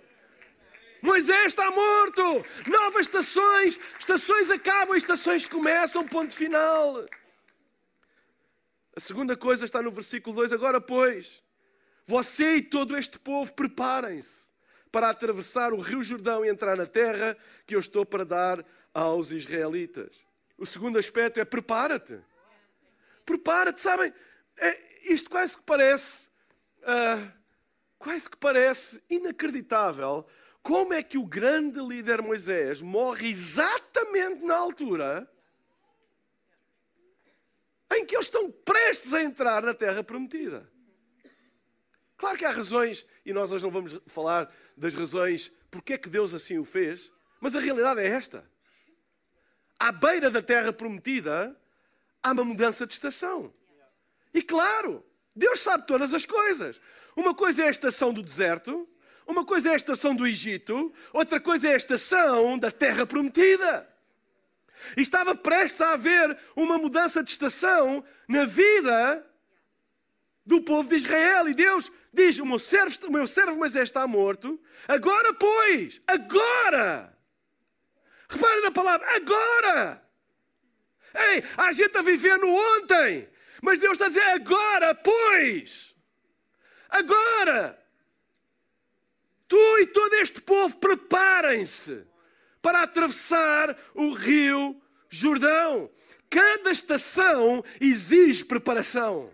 Moisés 1.01 1.47
está 1.47 1.69
morto. 1.71 2.45
Novas 2.67 3.07
estações. 3.07 3.79
Estações 3.99 4.49
acabam, 4.49 4.95
estações 4.95 5.47
começam. 5.47 6.05
Ponto 6.07 6.35
final. 6.35 7.05
A 8.95 8.99
segunda 8.99 9.35
coisa 9.35 9.65
está 9.65 9.81
no 9.81 9.91
versículo 9.91 10.35
2. 10.35 10.53
Agora, 10.53 10.79
pois, 10.79 11.43
você 12.05 12.57
e 12.57 12.61
todo 12.61 12.95
este 12.95 13.17
povo 13.17 13.51
preparem-se 13.53 14.44
para 14.95 15.09
atravessar 15.09 15.73
o 15.73 15.81
rio 15.81 16.01
Jordão 16.01 16.45
e 16.45 16.47
entrar 16.47 16.77
na 16.77 16.85
terra 16.85 17.35
que 17.67 17.75
eu 17.75 17.79
estou 17.81 18.05
para 18.05 18.23
dar 18.23 18.65
aos 18.93 19.29
israelitas. 19.29 20.25
O 20.57 20.65
segundo 20.65 20.97
aspecto 20.97 21.37
é 21.37 21.43
prepara-te. 21.43 22.17
Prepara-te, 23.25 23.81
sabem? 23.81 24.13
É, 24.55 25.11
isto 25.11 25.29
quase 25.29 25.57
que 25.57 25.63
parece, 25.63 26.29
uh, 26.79 27.29
quase 27.99 28.29
que 28.29 28.37
parece 28.37 29.03
inacreditável. 29.09 30.25
Como 30.63 30.93
é 30.93 31.03
que 31.03 31.17
o 31.17 31.25
grande 31.25 31.81
líder 31.81 32.21
Moisés 32.21 32.81
morre 32.81 33.29
exatamente 33.29 34.45
na 34.45 34.55
altura 34.55 35.29
em 37.91 38.05
que 38.05 38.15
eles 38.15 38.27
estão 38.27 38.49
prestes 38.49 39.13
a 39.13 39.21
entrar 39.21 39.61
na 39.61 39.73
terra 39.73 40.01
prometida. 40.01 40.71
Claro 42.15 42.37
que 42.37 42.45
há 42.45 42.51
razões, 42.51 43.05
e 43.25 43.33
nós 43.33 43.51
hoje 43.51 43.65
não 43.65 43.71
vamos 43.71 43.99
falar 44.07 44.49
das 44.75 44.95
razões 44.95 45.51
porque 45.71 45.93
é 45.93 45.97
que 45.97 46.09
Deus 46.09 46.33
assim 46.33 46.57
o 46.57 46.63
fez, 46.63 47.11
mas 47.39 47.55
a 47.55 47.59
realidade 47.59 47.99
é 47.99 48.07
esta. 48.07 48.49
À 49.77 49.91
beira 49.91 50.31
da 50.31 50.41
terra 50.41 50.71
prometida, 50.71 51.55
há 52.23 52.31
uma 52.31 52.45
mudança 52.45 52.87
de 52.87 52.93
estação. 52.93 53.51
E 54.33 54.41
claro, 54.41 55.05
Deus 55.35 55.59
sabe 55.59 55.85
todas 55.85 56.13
as 56.13 56.25
coisas. 56.25 56.79
Uma 57.15 57.33
coisa 57.33 57.63
é 57.63 57.67
a 57.67 57.71
estação 57.71 58.13
do 58.13 58.23
deserto, 58.23 58.87
uma 59.27 59.45
coisa 59.45 59.69
é 59.69 59.73
a 59.73 59.75
estação 59.75 60.15
do 60.15 60.25
Egito, 60.25 60.93
outra 61.11 61.39
coisa 61.39 61.67
é 61.67 61.73
a 61.73 61.77
estação 61.77 62.57
da 62.57 62.71
terra 62.71 63.05
prometida. 63.05 63.87
E 64.95 65.01
estava 65.01 65.35
prestes 65.35 65.81
a 65.81 65.93
haver 65.93 66.37
uma 66.55 66.77
mudança 66.77 67.23
de 67.23 67.31
estação 67.31 68.03
na 68.27 68.45
vida 68.45 69.25
do 70.45 70.61
povo 70.61 70.89
de 70.89 70.95
Israel. 70.95 71.49
E 71.49 71.53
Deus 71.53 71.91
diz: 72.15 72.39
O 72.39 72.45
meu 72.45 72.57
servo, 72.57 73.07
o 73.07 73.11
meu 73.11 73.27
servo 73.27 73.57
Moisés 73.57 73.83
está 73.83 74.07
morto. 74.07 74.59
Agora, 74.87 75.33
pois, 75.33 76.01
agora. 76.07 77.15
Repare 78.27 78.61
na 78.61 78.71
palavra, 78.71 79.07
agora. 79.15 80.03
Ei, 81.13 81.43
há 81.57 81.71
gente 81.71 81.97
a 81.97 82.01
viver 82.01 82.37
no 82.39 82.49
ontem. 82.49 83.29
Mas 83.61 83.79
Deus 83.79 83.93
está 83.93 84.05
a 84.05 84.09
dizer: 84.09 84.23
agora, 84.23 84.95
pois. 84.95 85.95
Agora. 86.89 87.81
Tu 89.47 89.79
e 89.79 89.87
todo 89.87 90.13
este 90.15 90.41
povo 90.41 90.75
preparem-se 90.77 92.03
para 92.61 92.81
atravessar 92.81 93.77
o 93.93 94.11
rio 94.11 94.81
Jordão. 95.07 95.91
Cada 96.29 96.71
estação 96.71 97.63
exige 97.79 98.43
preparação. 98.43 99.31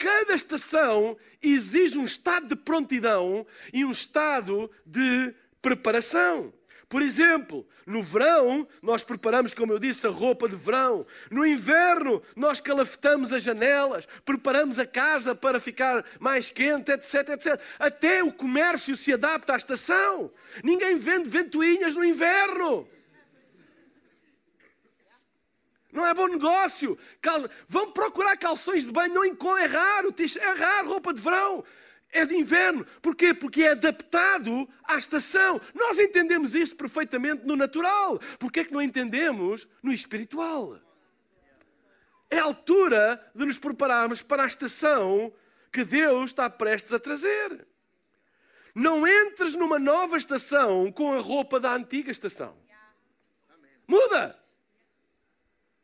Cada 0.00 0.32
estação 0.32 1.14
exige 1.42 1.98
um 1.98 2.04
estado 2.04 2.48
de 2.48 2.56
prontidão 2.56 3.46
e 3.70 3.84
um 3.84 3.90
estado 3.90 4.70
de 4.86 5.34
preparação. 5.60 6.54
Por 6.88 7.02
exemplo, 7.02 7.68
no 7.84 8.02
verão, 8.02 8.66
nós 8.80 9.04
preparamos, 9.04 9.52
como 9.52 9.74
eu 9.74 9.78
disse, 9.78 10.06
a 10.06 10.10
roupa 10.10 10.48
de 10.48 10.56
verão. 10.56 11.06
No 11.30 11.46
inverno, 11.46 12.22
nós 12.34 12.62
calafetamos 12.62 13.30
as 13.30 13.42
janelas, 13.42 14.08
preparamos 14.24 14.78
a 14.78 14.86
casa 14.86 15.34
para 15.34 15.60
ficar 15.60 16.02
mais 16.18 16.48
quente, 16.48 16.90
etc, 16.90 17.28
etc. 17.28 17.60
Até 17.78 18.24
o 18.24 18.32
comércio 18.32 18.96
se 18.96 19.12
adapta 19.12 19.52
à 19.52 19.56
estação. 19.58 20.32
Ninguém 20.64 20.96
vende 20.96 21.28
ventoinhas 21.28 21.94
no 21.94 22.02
inverno. 22.02 22.88
Não 25.92 26.06
é 26.06 26.14
bom 26.14 26.28
negócio. 26.28 26.98
Cal... 27.20 27.48
Vão 27.68 27.90
procurar 27.92 28.36
calções 28.36 28.84
de 28.84 28.92
banho, 28.92 29.14
não 29.14 29.24
encontram. 29.24 29.58
É 29.58 29.66
raro, 29.66 30.14
é 30.18 30.50
raro 30.52 30.88
roupa 30.88 31.12
de 31.12 31.20
verão 31.20 31.64
é 32.12 32.26
de 32.26 32.34
inverno. 32.34 32.84
Porquê? 33.00 33.32
Porque 33.32 33.62
é 33.62 33.70
adaptado 33.70 34.68
à 34.84 34.96
estação. 34.96 35.60
Nós 35.74 35.98
entendemos 35.98 36.54
isto 36.54 36.76
perfeitamente 36.76 37.44
no 37.44 37.56
natural. 37.56 38.18
Porquê 38.38 38.60
é 38.60 38.64
que 38.64 38.72
não 38.72 38.82
entendemos 38.82 39.68
no 39.82 39.92
espiritual? 39.92 40.78
É 42.28 42.38
a 42.38 42.44
altura 42.44 43.24
de 43.34 43.44
nos 43.44 43.58
prepararmos 43.58 44.22
para 44.22 44.44
a 44.44 44.46
estação 44.46 45.32
que 45.72 45.84
Deus 45.84 46.30
está 46.30 46.48
prestes 46.48 46.92
a 46.92 46.98
trazer. 46.98 47.66
Não 48.74 49.06
entres 49.06 49.54
numa 49.54 49.78
nova 49.78 50.16
estação 50.16 50.92
com 50.92 51.12
a 51.12 51.20
roupa 51.20 51.58
da 51.58 51.74
antiga 51.74 52.10
estação. 52.10 52.56
Muda! 53.86 54.39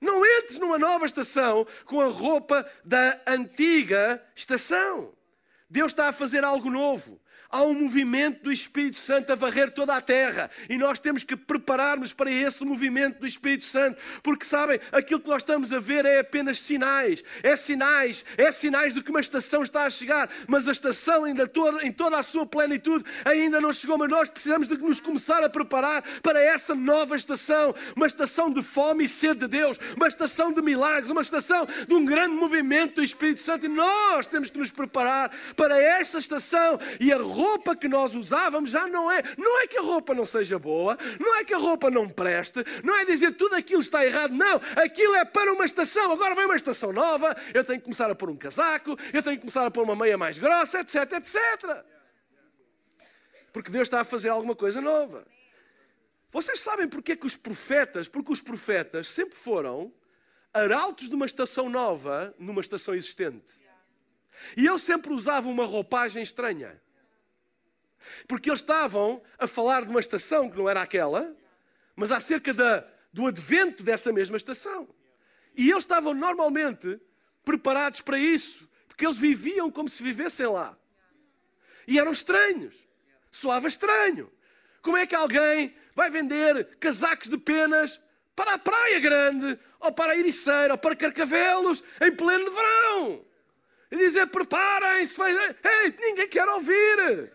Não 0.00 0.24
entres 0.24 0.58
numa 0.58 0.78
nova 0.78 1.06
estação 1.06 1.66
com 1.84 2.00
a 2.00 2.06
roupa 2.06 2.68
da 2.84 3.20
antiga 3.26 4.22
estação. 4.34 5.12
Deus 5.68 5.92
está 5.92 6.08
a 6.08 6.12
fazer 6.12 6.44
algo 6.44 6.70
novo. 6.70 7.20
Há 7.50 7.62
um 7.62 7.74
movimento 7.74 8.44
do 8.44 8.52
Espírito 8.52 8.98
Santo 8.98 9.32
a 9.32 9.34
varrer 9.34 9.70
toda 9.70 9.94
a 9.94 10.00
terra. 10.00 10.50
E 10.68 10.76
nós 10.76 10.98
temos 10.98 11.22
que 11.22 11.36
preparar-nos 11.36 12.12
para 12.12 12.30
esse 12.30 12.64
movimento 12.64 13.20
do 13.20 13.26
Espírito 13.26 13.66
Santo, 13.66 13.98
porque 14.22 14.44
sabem, 14.44 14.80
aquilo 14.92 15.20
que 15.20 15.28
nós 15.28 15.42
estamos 15.42 15.72
a 15.72 15.78
ver 15.78 16.04
é 16.04 16.20
apenas 16.20 16.58
sinais, 16.60 17.22
é 17.42 17.56
sinais, 17.56 18.24
é 18.36 18.50
sinais 18.52 18.94
de 18.94 19.02
que 19.02 19.10
uma 19.10 19.20
estação 19.20 19.62
está 19.62 19.84
a 19.84 19.90
chegar, 19.90 20.28
mas 20.46 20.68
a 20.68 20.72
estação 20.72 21.24
ainda 21.24 21.46
toda, 21.46 21.84
em 21.84 21.92
toda 21.92 22.18
a 22.18 22.22
sua 22.22 22.46
plenitude 22.46 23.04
ainda 23.24 23.60
não 23.60 23.72
chegou, 23.72 23.98
mas 23.98 24.10
nós 24.10 24.28
precisamos 24.28 24.68
de 24.68 24.76
nos 24.76 25.00
começar 25.00 25.42
a 25.42 25.48
preparar 25.48 26.02
para 26.22 26.40
essa 26.40 26.74
nova 26.74 27.16
estação, 27.16 27.74
uma 27.94 28.06
estação 28.06 28.50
de 28.50 28.62
fome 28.62 29.04
e 29.04 29.08
sede 29.08 29.40
de 29.40 29.48
Deus, 29.48 29.78
uma 29.96 30.08
estação 30.08 30.52
de 30.52 30.62
milagres, 30.62 31.10
uma 31.10 31.20
estação 31.20 31.66
de 31.86 31.94
um 31.94 32.04
grande 32.04 32.34
movimento 32.34 32.96
do 32.96 33.02
Espírito 33.02 33.40
Santo. 33.40 33.66
E 33.66 33.68
nós 33.68 34.26
temos 34.26 34.50
que 34.50 34.58
nos 34.58 34.70
preparar 34.70 35.30
para 35.56 35.80
essa 35.80 36.18
estação. 36.18 36.78
E 37.00 37.12
a 37.12 37.18
roupa 37.36 37.76
que 37.76 37.86
nós 37.86 38.14
usávamos 38.14 38.70
já 38.70 38.86
não 38.86 39.10
é. 39.10 39.22
Não 39.36 39.60
é 39.60 39.66
que 39.66 39.76
a 39.76 39.82
roupa 39.82 40.14
não 40.14 40.24
seja 40.24 40.58
boa, 40.58 40.96
não 41.20 41.36
é 41.36 41.44
que 41.44 41.52
a 41.52 41.58
roupa 41.58 41.90
não 41.90 42.08
preste, 42.08 42.64
não 42.82 42.96
é 42.98 43.04
dizer 43.04 43.32
tudo 43.32 43.54
aquilo 43.54 43.80
está 43.80 44.04
errado, 44.04 44.32
não. 44.32 44.60
Aquilo 44.76 45.14
é 45.14 45.24
para 45.24 45.52
uma 45.52 45.64
estação. 45.64 46.10
Agora 46.12 46.34
vem 46.34 46.46
uma 46.46 46.56
estação 46.56 46.92
nova, 46.92 47.36
eu 47.52 47.62
tenho 47.64 47.78
que 47.78 47.84
começar 47.84 48.10
a 48.10 48.14
pôr 48.14 48.30
um 48.30 48.36
casaco, 48.36 48.96
eu 49.12 49.22
tenho 49.22 49.36
que 49.36 49.42
começar 49.42 49.66
a 49.66 49.70
pôr 49.70 49.82
uma 49.82 49.94
meia 49.94 50.16
mais 50.16 50.38
grossa, 50.38 50.80
etc, 50.80 51.12
etc. 51.12 51.84
Porque 53.52 53.70
Deus 53.70 53.86
está 53.86 54.00
a 54.00 54.04
fazer 54.04 54.30
alguma 54.30 54.54
coisa 54.54 54.80
nova. 54.80 55.26
Vocês 56.30 56.60
sabem 56.60 56.88
porque 56.88 57.12
é 57.12 57.16
que 57.16 57.26
os 57.26 57.36
profetas, 57.36 58.08
porque 58.08 58.32
os 58.32 58.40
profetas 58.40 59.10
sempre 59.10 59.36
foram 59.36 59.92
arautos 60.52 61.08
de 61.08 61.14
uma 61.14 61.26
estação 61.26 61.68
nova 61.68 62.34
numa 62.38 62.60
estação 62.60 62.94
existente. 62.94 63.52
E 64.56 64.66
eles 64.66 64.82
sempre 64.82 65.12
usavam 65.12 65.50
uma 65.50 65.64
roupagem 65.64 66.22
estranha. 66.22 66.80
Porque 68.26 68.50
eles 68.50 68.60
estavam 68.60 69.22
a 69.38 69.46
falar 69.46 69.84
de 69.84 69.90
uma 69.90 70.00
estação 70.00 70.50
que 70.50 70.58
não 70.58 70.68
era 70.68 70.82
aquela, 70.82 71.34
mas 71.94 72.10
acerca 72.10 72.52
da, 72.52 72.86
do 73.12 73.26
advento 73.26 73.82
dessa 73.82 74.12
mesma 74.12 74.36
estação. 74.36 74.88
E 75.56 75.70
eles 75.70 75.84
estavam 75.84 76.12
normalmente 76.12 77.00
preparados 77.44 78.00
para 78.00 78.18
isso, 78.18 78.68
porque 78.86 79.06
eles 79.06 79.16
viviam 79.16 79.70
como 79.70 79.88
se 79.88 80.02
vivessem 80.02 80.46
lá. 80.46 80.76
E 81.86 81.98
eram 81.98 82.10
estranhos. 82.10 82.76
Soava 83.30 83.68
estranho. 83.68 84.30
Como 84.82 84.96
é 84.96 85.06
que 85.06 85.14
alguém 85.14 85.74
vai 85.94 86.10
vender 86.10 86.76
casacos 86.78 87.28
de 87.28 87.38
penas 87.38 88.00
para 88.34 88.54
a 88.54 88.58
Praia 88.58 89.00
Grande, 89.00 89.58
ou 89.80 89.92
para 89.92 90.12
a 90.12 90.16
Ericeira, 90.16 90.74
ou 90.74 90.78
para 90.78 90.94
Carcavelos, 90.94 91.82
em 92.00 92.14
pleno 92.14 92.50
verão? 92.50 93.24
E 93.90 93.96
dizer: 93.96 94.26
preparem-se, 94.26 95.20
ei, 95.22 95.94
ninguém 95.98 96.28
quer 96.28 96.48
ouvir. 96.48 97.32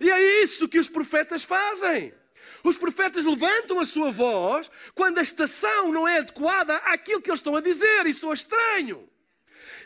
E 0.00 0.10
é 0.10 0.42
isso 0.42 0.68
que 0.68 0.78
os 0.78 0.88
profetas 0.88 1.44
fazem. 1.44 2.14
Os 2.62 2.76
profetas 2.76 3.24
levantam 3.24 3.80
a 3.80 3.84
sua 3.84 4.10
voz 4.10 4.70
quando 4.94 5.18
a 5.18 5.22
estação 5.22 5.92
não 5.92 6.06
é 6.06 6.18
adequada 6.18 6.76
àquilo 6.76 7.22
que 7.22 7.30
eles 7.30 7.40
estão 7.40 7.56
a 7.56 7.60
dizer 7.60 8.06
e 8.06 8.12
soa 8.12 8.34
estranho. 8.34 9.07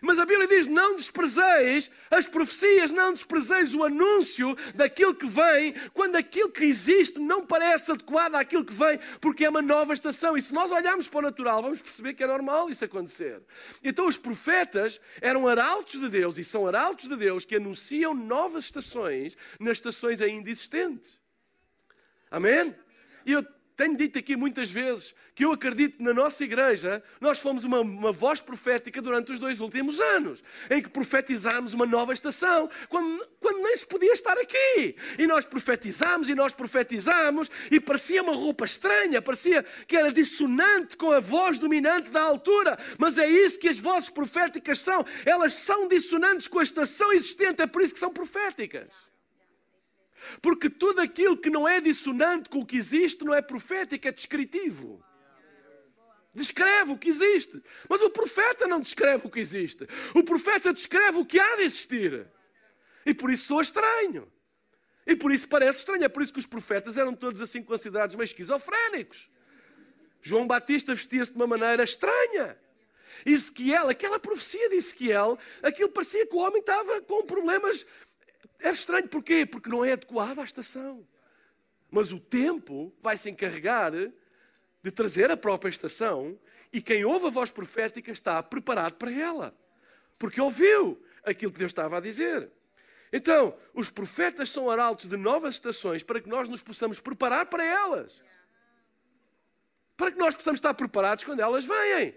Mas 0.03 0.19
a 0.19 0.27
Bíblia 0.27 0.49
diz: 0.49 0.67
não 0.67 0.97
desprezeis 0.97 1.89
as 2.11 2.27
profecias, 2.27 2.91
não 2.91 3.13
desprezeis 3.13 3.73
o 3.73 3.85
anúncio 3.85 4.57
daquilo 4.75 5.15
que 5.15 5.27
vem, 5.27 5.73
quando 5.95 6.17
aquilo 6.17 6.51
que 6.51 6.65
existe 6.65 7.21
não 7.21 7.47
parece 7.47 7.93
adequado 7.93 8.35
àquilo 8.35 8.65
que 8.65 8.75
vem, 8.75 8.99
porque 9.21 9.45
é 9.45 9.49
uma 9.49 9.63
nova 9.63 9.95
estação. 9.95 10.37
E 10.37 10.43
se 10.43 10.53
nós 10.53 10.73
olharmos 10.73 11.09
para 11.09 11.21
o 11.21 11.23
natural, 11.23 11.63
vamos 11.63 11.81
perceber 11.81 12.15
que 12.15 12.25
é 12.25 12.27
normal 12.27 12.69
isso 12.69 12.85
acontecer. 12.85 13.41
Então 13.83 14.09
os 14.09 14.19
profetas 14.19 15.01
eram 15.21 15.47
arautos 15.47 16.01
de 16.01 16.09
Deus 16.09 16.37
e 16.37 16.43
são 16.43 16.67
arautos 16.67 17.09
de 17.09 17.17
Deus 17.17 17.45
que 17.45 17.55
anunciam 17.55 18.13
novas 18.13 18.65
estações 18.65 19.37
nas 19.61 19.79
estações 19.79 20.21
ainda 20.21 20.51
existentes. 20.51 21.21
Amém? 22.29 22.75
E 23.25 23.33
eu 23.33 23.47
tenho 23.83 23.97
dito 23.97 24.17
aqui 24.17 24.37
muitas 24.37 24.71
vezes 24.71 25.13
que 25.35 25.45
eu 25.45 25.51
acredito 25.51 25.97
que 25.97 26.05
na 26.05 26.15
nossa 26.15 26.45
igreja 26.45 27.03
nós 27.21 27.41
fomos 27.41 27.65
uma, 27.65 27.81
uma 27.81 28.13
voz 28.13 28.41
profética 28.41 29.03
durante 29.03 29.33
os 29.33 29.41
dois 29.41 29.59
últimos 29.59 29.99
anos, 29.99 30.43
em 30.71 30.81
que 30.81 30.89
profetizámos 30.89 31.75
uma 31.75 31.85
nova 31.85 32.13
estação, 32.13 32.71
quando, 32.89 33.27
quando 33.41 33.61
nem 33.61 33.77
se 33.77 33.85
podia 33.85 34.13
estar 34.13 34.39
aqui. 34.39 34.95
E 35.19 35.27
nós 35.27 35.45
profetizámos 35.45 36.29
e 36.29 36.35
nós 36.35 36.53
profetizámos, 36.53 37.51
e 37.73 37.81
parecia 37.81 38.23
uma 38.23 38.35
roupa 38.35 38.65
estranha, 38.65 39.21
parecia 39.21 39.65
que 39.89 39.97
era 39.97 40.13
dissonante 40.13 40.97
com 40.97 41.11
a 41.11 41.19
voz 41.19 41.59
dominante 41.59 42.09
da 42.11 42.23
altura, 42.23 42.79
mas 42.99 43.19
é 43.19 43.29
isso 43.29 43.59
que 43.59 43.69
as 43.69 43.81
vozes 43.81 44.11
proféticas 44.11 44.79
são, 44.79 45.05
elas 45.27 45.55
são 45.55 45.89
dissonantes 45.89 46.47
com 46.47 46.61
a 46.61 46.63
estação 46.63 47.13
existente, 47.13 47.61
é 47.61 47.67
por 47.67 47.83
isso 47.83 47.95
que 47.95 48.01
são 48.01 48.13
proféticas. 48.13 49.12
Porque 50.41 50.71
tudo 50.71 51.01
aquilo 51.01 51.37
que 51.37 51.51
não 51.51 51.67
é 51.67 51.81
dissonante 51.81 52.49
com 52.49 52.61
o 52.61 52.67
que 52.67 52.77
existe 52.77 53.25
não 53.25 53.35
é 53.35 53.43
profético, 53.43 54.07
é 54.07 54.13
descritivo. 54.13 55.05
Descreve 56.35 56.93
o 56.93 56.99
que 56.99 57.11
existe. 57.11 57.63
Mas 57.89 58.01
o 58.01 58.11
profeta 58.11 58.67
não 58.67 58.81
descreve 58.81 59.27
o 59.27 59.31
que 59.31 59.41
existe. 59.41 59.87
O 60.15 60.23
profeta 60.23 60.73
descreve 60.73 61.19
o 61.19 61.27
que 61.27 61.39
há 61.39 61.57
de 61.57 61.63
existir. 61.63 62.27
E 63.05 63.13
por 63.13 63.31
isso 63.31 63.47
sou 63.47 63.61
estranho. 63.61 64.31
E 65.07 65.15
por 65.17 65.33
isso 65.33 65.49
parece 65.49 65.81
estranho. 65.81 66.05
É 66.05 66.09
por 66.09 66.23
isso 66.23 66.33
que 66.33 66.39
os 66.39 66.47
profetas 66.47 66.97
eram 66.97 67.15
todos 67.15 67.43
assim 67.43 67.63
considerados 67.63 68.17
meio 68.17 68.25
esquizofrénicos. 68.25 69.29
João 70.23 70.47
Batista 70.47 70.95
vestia-se 70.95 71.33
de 71.33 71.37
uma 71.37 71.47
maneira 71.47 71.83
estranha. 71.83 72.57
Ezequiel, 73.27 73.89
aquela 73.89 74.19
profecia 74.19 74.69
de 74.71 74.77
Ezequiel, 74.77 75.39
aquilo 75.63 75.91
parecia 75.91 76.27
que 76.27 76.35
o 76.35 76.39
homem 76.39 76.61
estava 76.61 77.03
com 77.03 77.27
problemas 77.27 77.85
É 78.63 78.71
estranho 78.71 79.09
porquê? 79.09 79.45
Porque 79.45 79.69
não 79.69 79.85
é 79.85 79.93
adequado 79.93 80.39
à 80.39 80.45
estação. 80.45 81.07
Mas 81.91 82.13
o 82.13 82.21
tempo 82.21 82.95
vai 83.03 83.19
se 83.19 83.29
encarregar 83.29 83.93
de 83.93 84.91
trazer 84.91 85.31
a 85.31 85.37
própria 85.37 85.69
estação 85.69 86.39
e 86.73 86.81
quem 86.81 87.05
ouve 87.05 87.27
a 87.27 87.31
voz 87.31 87.51
profética 87.51 88.13
está 88.13 88.43
preparado 88.43 88.95
para 88.95 89.13
ela. 89.13 89.55
Porque 90.19 90.41
ouviu 90.41 91.03
aquilo 91.25 91.53
que 91.53 91.59
Deus 91.59 91.71
estava 91.71 91.99
a 91.99 92.01
dizer. 92.01 92.51
Então, 93.13 93.55
os 93.75 93.91
profetas 93.91 94.49
são 94.49 94.71
arautos 94.71 95.07
de 95.07 95.17
novas 95.17 95.57
estações 95.57 96.03
para 96.03 96.21
que 96.21 96.29
nós 96.29 96.49
nos 96.49 96.63
possamos 96.63 97.01
preparar 97.01 97.47
para 97.47 97.65
elas. 97.65 98.23
Para 99.97 100.13
que 100.13 100.19
nós 100.19 100.35
possamos 100.35 100.59
estar 100.59 100.73
preparados 100.73 101.25
quando 101.25 101.41
elas 101.41 101.65
vêm. 101.65 102.15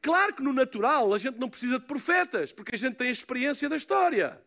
Claro 0.00 0.34
que 0.34 0.42
no 0.42 0.52
natural 0.52 1.14
a 1.14 1.18
gente 1.18 1.38
não 1.38 1.48
precisa 1.48 1.78
de 1.78 1.86
profetas, 1.86 2.52
porque 2.52 2.74
a 2.74 2.78
gente 2.78 2.96
tem 2.96 3.08
a 3.08 3.12
experiência 3.12 3.68
da 3.68 3.76
história. 3.76 4.43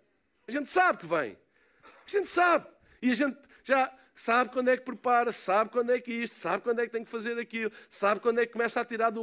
A 0.48 0.52
gente 0.52 0.70
sabe 0.70 1.00
que 1.00 1.06
vem. 1.06 1.38
A 1.84 2.10
gente 2.10 2.28
sabe. 2.28 2.68
E 3.02 3.12
a 3.12 3.14
gente 3.14 3.38
já 3.64 3.92
sabe 4.18 4.50
quando 4.52 4.70
é 4.70 4.76
que 4.76 4.84
prepara, 4.84 5.32
sabe 5.32 5.70
quando 5.70 5.92
é 5.92 6.02
que 6.02 6.12
isto, 6.12 6.36
sabe 6.38 6.64
quando 6.64 6.80
é 6.80 6.86
que 6.88 6.92
tem 6.92 7.04
que 7.04 7.10
fazer 7.10 7.38
aquilo, 7.38 7.72
sabe 7.88 8.20
quando 8.20 8.40
é 8.40 8.48
que 8.48 8.52
começa 8.52 8.82
a 8.82 8.86
tirar 8.86 9.12
do, 9.12 9.22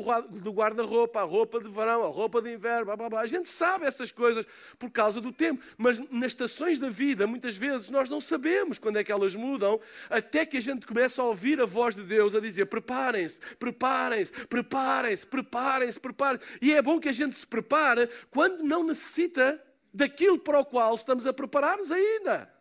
guarda-roupa, 0.52 1.20
a 1.20 1.24
roupa 1.24 1.58
de 1.58 1.68
verão, 1.68 2.04
a 2.04 2.06
roupa 2.06 2.40
de 2.40 2.52
inverno, 2.52 2.84
blá, 2.84 2.96
blá, 2.96 3.10
blá. 3.10 3.20
A 3.20 3.26
gente 3.26 3.48
sabe 3.48 3.87
essas 3.87 4.12
coisas 4.12 4.46
por 4.78 4.90
causa 4.90 5.20
do 5.20 5.32
tempo, 5.32 5.60
mas 5.76 5.98
nas 6.10 6.26
estações 6.30 6.78
da 6.78 6.88
vida, 6.88 7.26
muitas 7.26 7.56
vezes, 7.56 7.90
nós 7.90 8.08
não 8.08 8.20
sabemos 8.20 8.78
quando 8.78 8.96
é 8.98 9.04
que 9.04 9.10
elas 9.10 9.34
mudam, 9.34 9.80
até 10.08 10.46
que 10.46 10.58
a 10.58 10.62
gente 10.62 10.87
começa 10.87 11.20
a 11.20 11.24
ouvir 11.24 11.60
a 11.60 11.66
voz 11.66 11.96
de 11.96 12.04
Deus 12.04 12.37
a 12.37 12.40
dizer: 12.40 12.66
preparem-se, 12.66 13.40
preparem-se, 13.58 14.32
preparem-se, 14.46 15.26
preparem-se, 15.26 15.98
preparem-se. 15.98 16.46
E 16.62 16.72
é 16.72 16.80
bom 16.80 17.00
que 17.00 17.08
a 17.08 17.12
gente 17.12 17.37
se 17.37 17.46
prepare 17.46 18.08
quando 18.30 18.62
não 18.62 18.84
necessita 18.84 19.60
daquilo 19.94 20.38
para 20.38 20.59
o 20.59 20.64
qual 20.64 20.96
estamos 20.96 21.24
a 21.26 21.33
preparar-nos 21.33 21.92
ainda. 21.92 22.52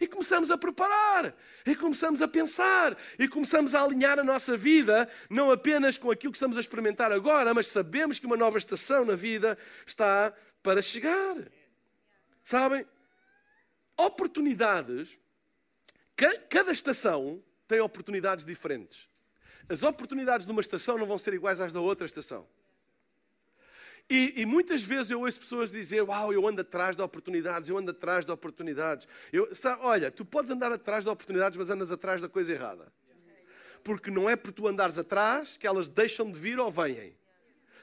E 0.00 0.06
começamos 0.08 0.50
a 0.50 0.56
preparar, 0.56 1.34
e 1.64 1.76
começamos 1.76 2.22
a 2.22 2.26
pensar, 2.26 2.96
e 3.18 3.28
começamos 3.28 3.74
a 3.74 3.82
alinhar 3.82 4.18
a 4.18 4.24
nossa 4.24 4.56
vida, 4.56 5.06
não 5.28 5.52
apenas 5.52 5.98
com 5.98 6.10
aquilo 6.10 6.32
que 6.32 6.38
estamos 6.38 6.56
a 6.56 6.60
experimentar 6.60 7.12
agora, 7.12 7.52
mas 7.52 7.66
sabemos 7.66 8.18
que 8.18 8.24
uma 8.24 8.36
nova 8.36 8.56
estação 8.56 9.04
na 9.04 9.14
vida 9.14 9.58
está 9.86 10.32
para 10.62 10.80
chegar. 10.80 11.36
Sabem? 12.42 12.86
Oportunidades, 13.94 15.18
cada 16.48 16.72
estação 16.72 17.44
tem 17.68 17.80
oportunidades 17.80 18.42
diferentes. 18.42 19.06
As 19.68 19.82
oportunidades 19.82 20.46
de 20.46 20.52
uma 20.52 20.62
estação 20.62 20.96
não 20.96 21.06
vão 21.06 21.18
ser 21.18 21.34
iguais 21.34 21.60
às 21.60 21.74
da 21.74 21.80
outra 21.80 22.06
estação. 22.06 22.48
E, 24.10 24.40
e, 24.40 24.44
muitas 24.44 24.82
vezes 24.82 25.12
eu 25.12 25.20
ouço 25.20 25.38
pessoas 25.38 25.70
dizer: 25.70 26.02
Uau, 26.02 26.32
eu 26.32 26.44
ando 26.44 26.62
atrás 26.62 26.96
de 26.96 27.02
oportunidades, 27.02 27.68
eu 27.68 27.78
ando 27.78 27.92
atrás 27.92 28.26
de 28.26 28.32
oportunidades. 28.32 29.06
Eu, 29.32 29.54
sabe, 29.54 29.82
olha, 29.84 30.10
tu 30.10 30.24
podes 30.24 30.50
andar 30.50 30.72
atrás 30.72 31.04
de 31.04 31.10
oportunidades, 31.10 31.56
mas 31.56 31.70
andas 31.70 31.92
atrás 31.92 32.20
da 32.20 32.28
coisa 32.28 32.52
errada. 32.52 32.92
Porque 33.84 34.10
não 34.10 34.28
é 34.28 34.34
por 34.34 34.50
tu 34.50 34.66
andares 34.66 34.98
atrás 34.98 35.56
que 35.56 35.64
elas 35.64 35.88
deixam 35.88 36.28
de 36.28 36.36
vir 36.36 36.58
ou 36.58 36.72
vêm. 36.72 37.16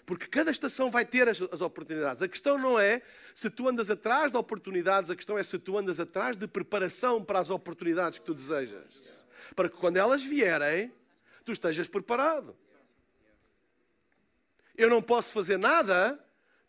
Porque 0.05 0.27
cada 0.27 0.51
estação 0.51 0.91
vai 0.91 1.05
ter 1.05 1.29
as, 1.29 1.41
as 1.41 1.61
oportunidades. 1.61 2.21
A 2.21 2.27
questão 2.27 2.57
não 2.57 2.77
é 2.77 3.01
se 3.33 3.49
tu 3.49 3.69
andas 3.69 3.89
atrás 3.89 4.29
de 4.29 4.37
oportunidades, 4.37 5.09
a 5.09 5.15
questão 5.15 5.37
é 5.37 5.43
se 5.43 5.57
tu 5.57 5.77
andas 5.77 5.97
atrás 5.97 6.35
de 6.35 6.45
preparação 6.45 7.23
para 7.23 7.39
as 7.39 7.49
oportunidades 7.49 8.19
que 8.19 8.25
tu 8.25 8.33
desejas. 8.33 9.13
Para 9.55 9.69
que 9.69 9.77
quando 9.77 9.95
elas 9.95 10.23
vierem, 10.23 10.91
tu 11.45 11.53
estejas 11.53 11.87
preparado. 11.87 12.53
Eu 14.77 14.89
não 14.89 15.01
posso 15.01 15.33
fazer 15.33 15.57
nada 15.57 16.19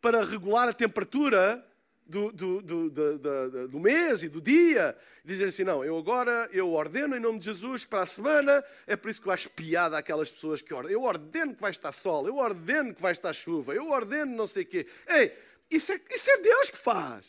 para 0.01 0.25
regular 0.25 0.69
a 0.69 0.73
temperatura 0.73 1.65
do, 2.09 2.33
do, 2.33 2.63
do, 2.63 3.69
do, 3.69 3.79
mês 3.79 4.23
e 4.23 4.29
do 4.29 4.41
dia. 4.41 4.97
Dizem 5.23 5.49
assim, 5.49 5.63
não, 5.63 5.85
eu 5.85 5.97
agora 5.99 6.49
eu 6.51 6.73
ordeno 6.73 7.15
em 7.15 7.21
nome 7.21 7.39
de 7.39 7.45
Jesus 7.45 7.85
para 7.85 8.01
a 8.01 8.07
semana, 8.07 8.65
é 8.87 8.97
por 8.97 9.11
isso 9.11 9.21
que 9.21 9.29
eu 9.29 9.33
acho 9.33 9.51
piada 9.51 9.99
aquelas 9.99 10.31
pessoas 10.31 10.63
que 10.63 10.73
ordenam. 10.73 10.99
Eu 10.99 11.03
ordeno 11.03 11.55
que 11.55 11.61
vai 11.61 11.71
estar 11.71 11.93
sol, 11.93 12.27
eu 12.27 12.37
ordeno 12.37 12.95
que 12.95 13.03
vai 13.03 13.13
estar 13.13 13.33
chuva, 13.35 13.75
eu 13.75 13.91
ordeno 13.91 14.35
não 14.35 14.47
sei 14.47 14.63
o 14.63 14.67
quê. 14.67 14.87
Ei, 15.07 15.37
isso 15.71 15.93
é, 15.93 16.01
isso 16.11 16.31
é 16.31 16.39
Deus 16.39 16.71
que 16.71 16.79
faz. 16.79 17.27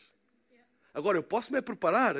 Agora 0.93 1.17
eu 1.17 1.23
posso 1.23 1.51
me 1.51 1.61
preparar 1.61 2.15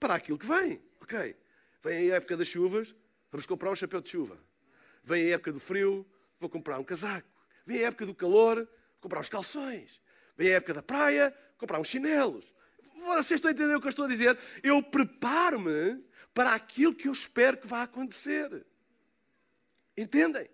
para 0.00 0.14
aquilo 0.14 0.36
que 0.36 0.46
vem. 0.46 0.82
Ok, 1.00 1.36
vem 1.82 2.10
a 2.10 2.16
época 2.16 2.36
das 2.36 2.48
chuvas, 2.48 2.94
vamos 3.30 3.46
comprar 3.46 3.70
um 3.70 3.76
chapéu 3.76 4.00
de 4.00 4.08
chuva. 4.08 4.36
Vem 5.04 5.30
a 5.30 5.34
época 5.36 5.52
do 5.52 5.60
frio, 5.60 6.04
vou 6.40 6.50
comprar 6.50 6.78
um 6.80 6.84
casaco. 6.84 7.37
Vem 7.68 7.84
a 7.84 7.88
época 7.88 8.06
do 8.06 8.14
calor, 8.14 8.66
comprar 8.98 9.20
os 9.20 9.28
calções. 9.28 10.00
Vem 10.38 10.48
a 10.48 10.56
época 10.56 10.72
da 10.72 10.82
praia, 10.82 11.36
comprar 11.58 11.78
uns 11.78 11.88
chinelos. 11.88 12.50
Vocês 12.96 13.32
estão 13.32 13.50
a 13.50 13.52
entender 13.52 13.76
o 13.76 13.80
que 13.80 13.86
eu 13.86 13.90
estou 13.90 14.06
a 14.06 14.08
dizer? 14.08 14.38
Eu 14.62 14.82
preparo-me 14.82 16.02
para 16.32 16.54
aquilo 16.54 16.94
que 16.94 17.08
eu 17.08 17.12
espero 17.12 17.58
que 17.58 17.66
vá 17.66 17.82
acontecer. 17.82 18.64
Entendem? 19.94 20.48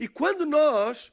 E 0.00 0.08
quando 0.08 0.46
nós 0.46 1.12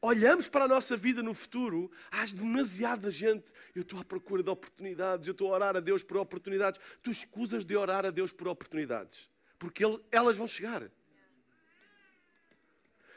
olhamos 0.00 0.48
para 0.48 0.64
a 0.64 0.68
nossa 0.68 0.96
vida 0.96 1.22
no 1.22 1.34
futuro, 1.34 1.92
há 2.10 2.24
demasiada 2.24 3.10
gente. 3.10 3.52
Eu 3.74 3.82
estou 3.82 4.00
à 4.00 4.04
procura 4.04 4.42
de 4.42 4.48
oportunidades, 4.48 5.28
eu 5.28 5.32
estou 5.32 5.52
a 5.52 5.54
orar 5.56 5.76
a 5.76 5.80
Deus 5.80 6.02
por 6.02 6.16
oportunidades. 6.16 6.80
Tu 7.02 7.10
escusas 7.10 7.62
de 7.62 7.76
orar 7.76 8.06
a 8.06 8.10
Deus 8.10 8.32
por 8.32 8.48
oportunidades, 8.48 9.28
porque 9.58 9.84
elas 10.10 10.38
vão 10.38 10.46
chegar. 10.46 10.90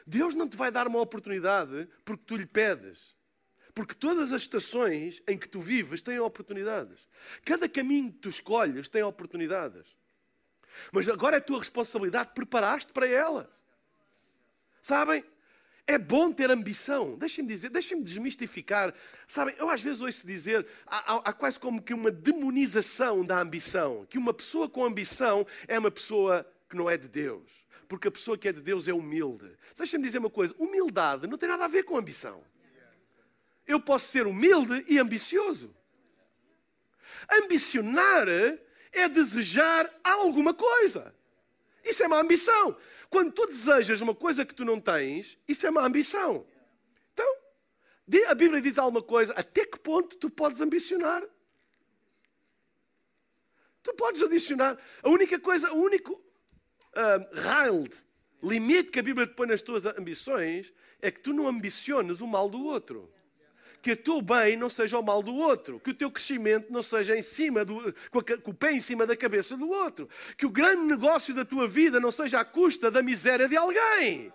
Deus 0.06 0.34
não 0.34 0.48
te 0.48 0.56
vai 0.56 0.70
dar 0.70 0.86
uma 0.86 1.00
oportunidade 1.00 1.88
porque 2.04 2.22
tu 2.24 2.36
lhe 2.36 2.46
pedes. 2.46 3.16
Porque 3.74 3.94
todas 3.94 4.32
as 4.32 4.42
estações 4.42 5.20
em 5.26 5.36
que 5.36 5.48
tu 5.48 5.60
vives 5.60 6.00
têm 6.00 6.18
oportunidades. 6.20 7.06
Cada 7.44 7.68
caminho 7.68 8.12
que 8.12 8.18
tu 8.20 8.28
escolhes 8.28 8.88
tem 8.88 9.02
oportunidades. 9.02 9.84
Mas 10.92 11.08
agora 11.08 11.36
é 11.36 11.40
tua 11.40 11.58
responsabilidade 11.58 12.30
preparar-te 12.32 12.92
para 12.92 13.06
elas. 13.06 13.48
Sabem? 14.80 15.24
É 15.86 15.98
bom 15.98 16.32
ter 16.32 16.50
ambição. 16.50 17.18
Deixem-me 17.18 17.48
dizer, 17.48 17.68
deixem-me 17.68 18.02
desmistificar. 18.02 18.94
Sabem, 19.26 19.54
eu 19.58 19.68
às 19.68 19.82
vezes 19.82 20.00
ouço 20.00 20.26
dizer, 20.26 20.66
há, 20.86 21.16
há, 21.28 21.32
quase 21.32 21.58
como 21.60 21.82
que 21.82 21.92
uma 21.92 22.10
demonização 22.10 23.24
da 23.24 23.40
ambição. 23.40 24.06
Que 24.06 24.18
uma 24.18 24.32
pessoa 24.32 24.68
com 24.68 24.84
ambição 24.84 25.46
é 25.68 25.78
uma 25.78 25.90
pessoa 25.90 26.46
que 26.68 26.76
não 26.76 26.88
é 26.88 26.96
de 26.96 27.08
Deus 27.08 27.65
porque 27.88 28.08
a 28.08 28.10
pessoa 28.10 28.36
que 28.36 28.48
é 28.48 28.52
de 28.52 28.60
Deus 28.60 28.88
é 28.88 28.92
humilde. 28.92 29.50
Deixa-me 29.76 30.04
dizer 30.04 30.18
uma 30.18 30.30
coisa: 30.30 30.54
humildade 30.58 31.26
não 31.26 31.38
tem 31.38 31.48
nada 31.48 31.64
a 31.64 31.68
ver 31.68 31.84
com 31.84 31.96
ambição. 31.96 32.44
Eu 33.66 33.80
posso 33.80 34.08
ser 34.08 34.26
humilde 34.26 34.84
e 34.88 34.98
ambicioso. 34.98 35.74
Ambicionar 37.30 38.28
é 38.92 39.08
desejar 39.08 39.92
alguma 40.04 40.54
coisa. 40.54 41.14
Isso 41.84 42.02
é 42.02 42.06
uma 42.06 42.20
ambição. 42.20 42.76
Quando 43.08 43.32
tu 43.32 43.46
desejas 43.46 44.00
uma 44.00 44.14
coisa 44.14 44.44
que 44.44 44.54
tu 44.54 44.64
não 44.64 44.80
tens, 44.80 45.38
isso 45.46 45.66
é 45.66 45.70
uma 45.70 45.84
ambição. 45.84 46.46
Então, 47.12 47.36
a 48.28 48.34
Bíblia 48.34 48.60
diz 48.60 48.78
alguma 48.78 49.02
coisa, 49.02 49.32
até 49.34 49.64
que 49.64 49.78
ponto 49.78 50.16
tu 50.16 50.28
podes 50.28 50.60
ambicionar? 50.60 51.22
Tu 53.82 53.94
podes 53.94 54.20
adicionar. 54.20 54.76
A 55.00 55.08
única 55.08 55.38
coisa, 55.38 55.72
o 55.72 55.76
único, 55.76 56.20
uh, 56.96 57.88
limite 58.42 58.90
que 58.90 58.98
a 58.98 59.02
Bíblia 59.02 59.26
te 59.26 59.34
põe 59.34 59.46
nas 59.46 59.62
tuas 59.62 59.86
ambições, 59.86 60.72
é 61.00 61.10
que 61.10 61.20
tu 61.20 61.32
não 61.32 61.46
ambiciones 61.46 62.20
o 62.20 62.26
mal 62.26 62.48
do 62.48 62.64
outro. 62.64 63.12
Que 63.82 63.92
o 63.92 63.96
teu 63.96 64.20
bem 64.20 64.56
não 64.56 64.68
seja 64.68 64.98
o 64.98 65.02
mal 65.02 65.22
do 65.22 65.34
outro. 65.34 65.78
Que 65.78 65.90
o 65.90 65.94
teu 65.94 66.10
crescimento 66.10 66.72
não 66.72 66.82
seja 66.82 67.16
em 67.16 67.22
cima 67.22 67.64
do, 67.64 67.94
com, 68.10 68.18
a, 68.18 68.22
com 68.38 68.50
o 68.50 68.54
pé 68.54 68.72
em 68.72 68.80
cima 68.80 69.06
da 69.06 69.16
cabeça 69.16 69.56
do 69.56 69.68
outro. 69.68 70.08
Que 70.36 70.46
o 70.46 70.50
grande 70.50 70.82
negócio 70.82 71.32
da 71.32 71.44
tua 71.44 71.68
vida 71.68 72.00
não 72.00 72.10
seja 72.10 72.40
à 72.40 72.44
custa 72.44 72.90
da 72.90 73.02
miséria 73.02 73.48
de 73.48 73.56
alguém. 73.56 74.32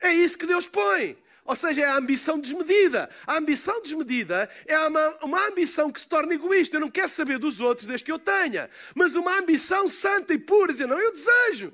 É 0.00 0.12
isso 0.12 0.36
que 0.38 0.46
Deus 0.46 0.66
põe. 0.66 1.16
Ou 1.48 1.56
seja, 1.56 1.80
é 1.80 1.84
a 1.86 1.96
ambição 1.96 2.38
desmedida. 2.38 3.08
A 3.26 3.38
ambição 3.38 3.80
desmedida 3.80 4.50
é 4.66 4.78
uma, 4.80 5.08
uma, 5.24 5.46
ambição 5.46 5.90
que 5.90 5.98
se 5.98 6.06
torna 6.06 6.34
egoísta. 6.34 6.76
Eu 6.76 6.82
não 6.82 6.90
quero 6.90 7.08
saber 7.08 7.38
dos 7.38 7.58
outros 7.58 7.86
desde 7.86 8.04
que 8.04 8.12
eu 8.12 8.18
tenha. 8.18 8.68
Mas 8.94 9.14
uma 9.14 9.38
ambição 9.38 9.88
santa 9.88 10.34
e 10.34 10.38
pura, 10.38 10.74
dizer, 10.74 10.86
não, 10.86 11.00
eu 11.00 11.10
desejo. 11.10 11.72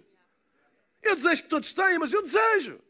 Eu 1.03 1.17
desejo 1.17 1.43
que 1.43 1.49
todos 1.49 1.73
tenham, 1.73 1.99
mas 1.99 2.13
eu 2.13 2.23
desejo. 2.23 2.81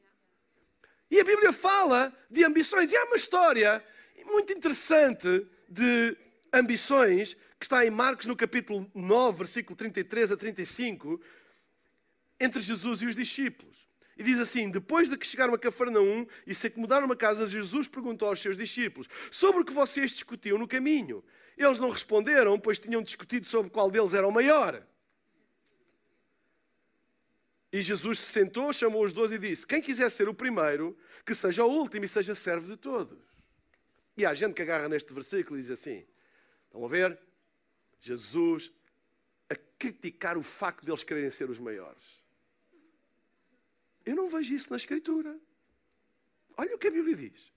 E 1.10 1.18
a 1.18 1.24
Bíblia 1.24 1.54
fala 1.54 2.12
de 2.30 2.44
ambições. 2.44 2.92
E 2.92 2.96
há 2.98 3.04
uma 3.06 3.16
história 3.16 3.82
muito 4.26 4.52
interessante 4.52 5.46
de 5.66 6.14
ambições 6.52 7.32
que 7.58 7.64
está 7.64 7.86
em 7.86 7.90
Marcos 7.90 8.26
no 8.26 8.36
capítulo 8.36 8.90
9, 8.94 9.38
versículo 9.38 9.74
33 9.74 10.32
a 10.32 10.36
35, 10.36 11.18
entre 12.38 12.60
Jesus 12.60 13.00
e 13.00 13.06
os 13.06 13.16
discípulos. 13.16 13.88
E 14.16 14.22
diz 14.22 14.38
assim: 14.38 14.70
Depois 14.70 15.10
de 15.10 15.16
que 15.16 15.26
chegaram 15.26 15.54
a 15.54 15.58
Cafarnaum 15.58 16.26
e 16.46 16.54
se 16.54 16.68
acomodaram 16.68 17.06
uma 17.06 17.16
casa, 17.16 17.46
Jesus 17.46 17.88
perguntou 17.88 18.28
aos 18.28 18.40
seus 18.40 18.56
discípulos: 18.56 19.08
Sobre 19.30 19.62
o 19.62 19.64
que 19.64 19.72
vocês 19.72 20.12
discutiam 20.12 20.58
no 20.58 20.68
caminho? 20.68 21.24
Eles 21.56 21.78
não 21.78 21.90
responderam, 21.90 22.58
pois 22.58 22.78
tinham 22.78 23.02
discutido 23.02 23.46
sobre 23.46 23.70
qual 23.70 23.90
deles 23.90 24.14
era 24.14 24.26
o 24.26 24.32
maior. 24.32 24.84
E 27.72 27.82
Jesus 27.82 28.20
se 28.20 28.32
sentou, 28.32 28.72
chamou 28.72 29.04
os 29.04 29.12
doze 29.12 29.34
e 29.34 29.38
disse: 29.38 29.66
Quem 29.66 29.82
quiser 29.82 30.10
ser 30.10 30.28
o 30.28 30.34
primeiro, 30.34 30.96
que 31.26 31.34
seja 31.34 31.64
o 31.64 31.68
último 31.68 32.04
e 32.04 32.08
seja 32.08 32.34
servo 32.34 32.66
de 32.66 32.76
todos. 32.76 33.18
E 34.16 34.24
há 34.24 34.32
gente 34.32 34.54
que 34.54 34.62
agarra 34.62 34.88
neste 34.88 35.12
versículo 35.12 35.58
e 35.58 35.62
diz 35.62 35.70
assim: 35.72 36.06
Estão 36.66 36.84
a 36.84 36.88
ver? 36.88 37.18
Jesus 38.00 38.70
a 39.50 39.56
criticar 39.78 40.36
o 40.36 40.42
facto 40.42 40.84
deles 40.84 41.02
quererem 41.02 41.30
ser 41.30 41.50
os 41.50 41.58
maiores. 41.58 42.23
Eu 44.04 44.16
não 44.16 44.28
vejo 44.28 44.54
isso 44.54 44.70
na 44.70 44.76
Escritura. 44.76 45.38
Olha 46.56 46.74
o 46.74 46.78
que 46.78 46.88
a 46.88 46.90
Bíblia 46.90 47.16
diz. 47.16 47.52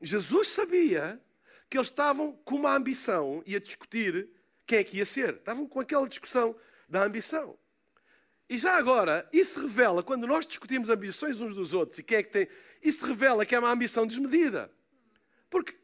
Jesus 0.00 0.48
sabia 0.48 1.20
que 1.68 1.76
eles 1.76 1.88
estavam 1.88 2.32
com 2.44 2.56
uma 2.56 2.74
ambição 2.74 3.42
e 3.46 3.56
a 3.56 3.60
discutir 3.60 4.28
quem 4.66 4.78
é 4.78 4.84
que 4.84 4.98
ia 4.98 5.06
ser. 5.06 5.34
Estavam 5.34 5.66
com 5.66 5.80
aquela 5.80 6.08
discussão 6.08 6.54
da 6.88 7.02
ambição. 7.02 7.58
E 8.48 8.58
já 8.58 8.76
agora, 8.76 9.28
isso 9.32 9.60
revela, 9.60 10.02
quando 10.02 10.26
nós 10.26 10.46
discutimos 10.46 10.88
ambições 10.88 11.40
uns 11.40 11.54
dos 11.54 11.72
outros 11.72 11.98
e 11.98 12.02
quem 12.02 12.18
é 12.18 12.22
que 12.22 12.30
tem, 12.30 12.48
isso 12.82 13.04
revela 13.04 13.44
que 13.44 13.54
é 13.54 13.58
uma 13.58 13.70
ambição 13.70 14.06
desmedida. 14.06 14.70
Porque 15.50 15.74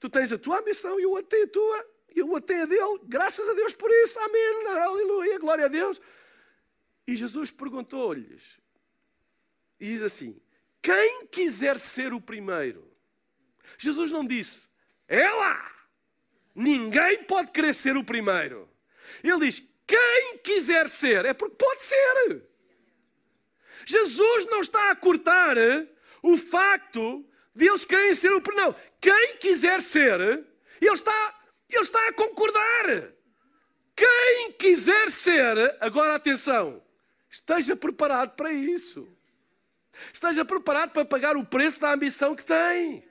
tu 0.00 0.08
tens 0.08 0.32
a 0.32 0.38
tua 0.38 0.58
ambição 0.58 0.98
e 0.98 1.06
o 1.06 1.10
outro 1.10 1.26
tem 1.26 1.44
a 1.44 1.48
tua, 1.48 1.86
e 2.14 2.22
o 2.22 2.28
outro 2.30 2.46
tem 2.46 2.60
a 2.60 2.66
dele. 2.66 3.00
Graças 3.04 3.48
a 3.48 3.52
Deus 3.52 3.72
por 3.74 3.90
isso. 3.90 4.18
Amém. 4.18 4.66
Aleluia. 4.66 5.38
Glória 5.38 5.66
a 5.66 5.68
Deus. 5.68 6.00
E 7.06 7.14
Jesus 7.14 7.50
perguntou-lhes, 7.52 8.58
e 9.82 9.86
diz 9.86 10.02
assim: 10.02 10.40
Quem 10.80 11.26
quiser 11.26 11.80
ser 11.80 12.12
o 12.12 12.20
primeiro? 12.20 12.88
Jesus 13.76 14.12
não 14.12 14.24
disse, 14.24 14.68
é 15.08 15.28
lá! 15.28 15.74
Ninguém 16.54 17.24
pode 17.24 17.50
querer 17.50 17.74
ser 17.74 17.96
o 17.96 18.04
primeiro. 18.04 18.70
Ele 19.24 19.50
diz: 19.50 19.62
quem 19.84 20.38
quiser 20.38 20.88
ser, 20.88 21.24
é 21.24 21.34
porque 21.34 21.56
pode 21.56 21.82
ser. 21.82 22.42
Jesus 23.84 24.46
não 24.46 24.60
está 24.60 24.92
a 24.92 24.96
cortar 24.96 25.56
o 26.22 26.36
facto 26.36 27.28
de 27.52 27.66
eles 27.66 27.84
querem 27.84 28.14
ser 28.14 28.32
o 28.32 28.40
primeiro. 28.40 28.70
Não. 28.70 28.76
Quem 29.00 29.36
quiser 29.38 29.82
ser, 29.82 30.20
ele 30.80 30.94
está, 30.94 31.40
ele 31.68 31.82
está 31.82 32.06
a 32.06 32.12
concordar. 32.12 33.12
Quem 33.96 34.52
quiser 34.52 35.10
ser, 35.10 35.76
agora 35.80 36.14
atenção, 36.14 36.80
esteja 37.28 37.74
preparado 37.74 38.36
para 38.36 38.52
isso. 38.52 39.11
Esteja 40.12 40.44
preparado 40.44 40.90
para 40.90 41.04
pagar 41.04 41.36
o 41.36 41.44
preço 41.44 41.80
da 41.80 41.92
ambição 41.92 42.34
que 42.34 42.44
tem 42.44 43.04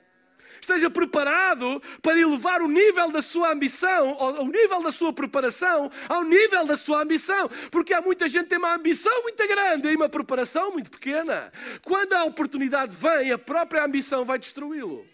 esteja 0.62 0.88
preparado 0.88 1.82
para 2.00 2.18
elevar 2.18 2.62
o 2.62 2.68
nível 2.68 3.10
da 3.10 3.20
sua 3.20 3.52
ambição, 3.52 4.16
o 4.16 4.46
nível 4.46 4.82
da 4.82 4.92
sua 4.92 5.12
preparação, 5.12 5.90
ao 6.08 6.24
nível 6.24 6.64
da 6.64 6.76
sua 6.76 7.02
ambição. 7.02 7.50
Porque 7.70 7.92
há 7.92 8.00
muita 8.00 8.28
gente 8.28 8.44
que 8.44 8.50
tem 8.50 8.58
uma 8.58 8.74
ambição 8.74 9.22
muito 9.22 9.46
grande 9.46 9.88
e 9.88 9.96
uma 9.96 10.08
preparação 10.08 10.72
muito 10.72 10.90
pequena. 10.90 11.52
Quando 11.82 12.12
a 12.14 12.24
oportunidade 12.24 12.96
vem, 12.96 13.32
a 13.32 13.38
própria 13.38 13.84
ambição 13.84 14.24
vai 14.24 14.38
destruí-lo. 14.38 15.04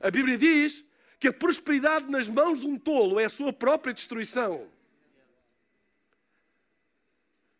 A 0.00 0.10
Bíblia 0.10 0.36
diz 0.36 0.84
que 1.18 1.28
a 1.28 1.32
prosperidade 1.32 2.10
nas 2.10 2.28
mãos 2.28 2.60
de 2.60 2.66
um 2.66 2.76
tolo 2.76 3.18
é 3.18 3.24
a 3.24 3.30
sua 3.30 3.52
própria 3.52 3.94
destruição. 3.94 4.66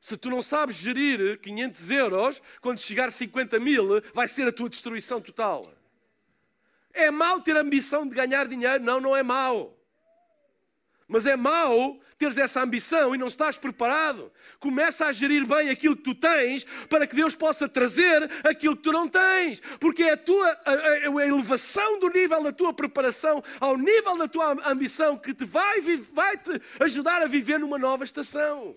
Se 0.07 0.17
tu 0.17 0.31
não 0.31 0.41
sabes 0.41 0.77
gerir 0.77 1.37
500 1.41 1.91
euros, 1.91 2.43
quando 2.61 2.79
chegar 2.79 3.09
a 3.09 3.11
50 3.11 3.59
mil, 3.59 4.01
vai 4.15 4.29
ser 4.29 4.47
a 4.47 4.53
tua 4.53 4.69
destruição 4.69 5.21
total. 5.21 5.69
É 6.95 7.11
mau 7.11 7.41
ter 7.41 7.57
ambição 7.57 8.07
de 8.07 8.15
ganhar 8.15 8.47
dinheiro? 8.47 8.85
Não, 8.85 9.01
não 9.01 9.17
é 9.17 9.25
mau. 9.25 9.77
Mas 11.09 11.27
é 11.27 11.35
mau 11.35 11.99
teres 12.17 12.39
essa 12.39 12.63
ambição 12.63 13.17
e 13.17 13.19
não 13.19 13.27
estás 13.27 13.59
preparado. 13.59 14.31
Começa 14.61 15.07
a 15.07 15.13
gerir 15.13 15.45
bem 15.45 15.71
aquilo 15.71 15.97
que 15.97 16.05
tu 16.05 16.15
tens 16.15 16.63
para 16.89 17.05
que 17.05 17.17
Deus 17.17 17.35
possa 17.35 17.69
trazer 17.69 18.31
aquilo 18.45 18.77
que 18.77 18.85
tu 18.85 18.93
não 18.93 19.09
tens. 19.09 19.59
Porque 19.81 20.05
é 20.05 20.13
a 20.13 20.17
tua 20.17 20.47
a, 20.65 20.73
a, 20.73 21.21
a 21.21 21.27
elevação 21.27 21.99
do 21.99 22.11
nível 22.11 22.45
da 22.45 22.53
tua 22.53 22.73
preparação 22.73 23.43
ao 23.59 23.77
nível 23.77 24.17
da 24.17 24.29
tua 24.29 24.57
ambição 24.71 25.19
que 25.19 25.35
te 25.35 25.45
vai, 25.45 25.81
vai 26.13 26.39
te 26.39 26.63
ajudar 26.79 27.23
a 27.23 27.27
viver 27.27 27.59
numa 27.59 27.77
nova 27.77 28.05
estação. 28.05 28.77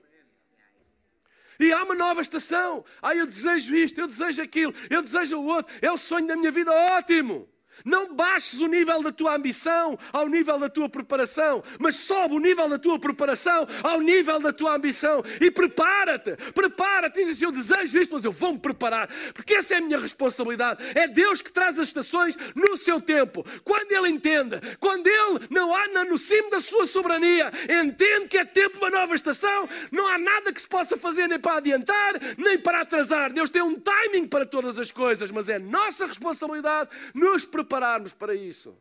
E 1.59 1.73
há 1.73 1.83
uma 1.83 1.95
nova 1.95 2.21
estação. 2.21 2.85
Ah, 3.01 3.15
eu 3.15 3.27
desejo 3.27 3.75
isto, 3.75 3.99
eu 3.99 4.07
desejo 4.07 4.41
aquilo, 4.41 4.73
eu 4.89 5.01
desejo 5.01 5.37
o 5.37 5.45
outro. 5.45 5.73
É 5.81 5.91
o 5.91 5.97
sonho 5.97 6.25
da 6.25 6.35
minha 6.35 6.51
vida, 6.51 6.71
ótimo. 6.71 7.49
Não 7.85 8.13
baixes 8.13 8.59
o 8.59 8.67
nível 8.67 9.01
da 9.01 9.11
tua 9.11 9.35
ambição 9.35 9.97
ao 10.11 10.27
nível 10.27 10.59
da 10.59 10.69
tua 10.69 10.89
preparação, 10.89 11.63
mas 11.79 11.95
sobe 11.95 12.35
o 12.35 12.39
nível 12.39 12.67
da 12.69 12.77
tua 12.77 12.99
preparação 12.99 13.67
ao 13.83 14.01
nível 14.01 14.39
da 14.39 14.51
tua 14.51 14.75
ambição 14.75 15.23
e 15.39 15.49
prepara-te, 15.49 16.35
prepara-te. 16.53 17.25
Diz: 17.25 17.41
Eu 17.41 17.51
desejo 17.51 17.99
isto, 17.99 18.15
mas 18.15 18.25
eu 18.25 18.31
vou-me 18.31 18.59
preparar, 18.59 19.09
porque 19.33 19.55
essa 19.55 19.75
é 19.75 19.77
a 19.77 19.81
minha 19.81 19.99
responsabilidade. 19.99 20.83
É 20.95 21.07
Deus 21.07 21.41
que 21.41 21.51
traz 21.51 21.79
as 21.79 21.87
estações 21.87 22.37
no 22.55 22.77
seu 22.77 22.99
tempo. 22.99 23.45
Quando 23.63 23.91
Ele 23.91 24.09
entende, 24.09 24.59
quando 24.79 25.07
Ele 25.07 25.47
não 25.49 25.75
anda 25.75 26.05
no 26.05 26.17
cimo 26.17 26.49
da 26.49 26.59
sua 26.59 26.85
soberania, 26.85 27.51
entende 27.83 28.27
que 28.27 28.37
é 28.37 28.45
tempo 28.45 28.77
de 28.77 28.83
uma 28.83 28.89
nova 28.89 29.15
estação, 29.15 29.67
não 29.91 30.07
há 30.07 30.17
nada 30.17 30.51
que 30.51 30.61
se 30.61 30.67
possa 30.67 30.97
fazer 30.97 31.27
nem 31.27 31.39
para 31.39 31.57
adiantar, 31.57 32.13
nem 32.37 32.57
para 32.57 32.81
atrasar. 32.81 33.31
Deus 33.31 33.49
tem 33.49 33.61
um 33.61 33.75
timing 33.79 34.27
para 34.27 34.45
todas 34.45 34.77
as 34.77 34.91
coisas, 34.91 35.31
mas 35.31 35.49
é 35.49 35.59
nossa 35.59 36.05
responsabilidade 36.05 36.89
nos 37.13 37.45
preparar 37.45 37.68
prepararmos 37.69 38.13
para 38.13 38.34
isso. 38.34 38.75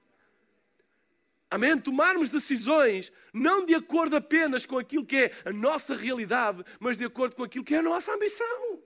Amém? 1.50 1.78
Tomarmos 1.78 2.30
decisões 2.30 3.12
não 3.32 3.64
de 3.64 3.74
acordo 3.74 4.16
apenas 4.16 4.64
com 4.64 4.78
aquilo 4.78 5.04
que 5.04 5.16
é 5.16 5.32
a 5.44 5.52
nossa 5.52 5.94
realidade, 5.94 6.64
mas 6.80 6.96
de 6.96 7.04
acordo 7.04 7.36
com 7.36 7.44
aquilo 7.44 7.64
que 7.64 7.74
é 7.74 7.78
a 7.78 7.82
nossa 7.82 8.12
ambição. 8.14 8.82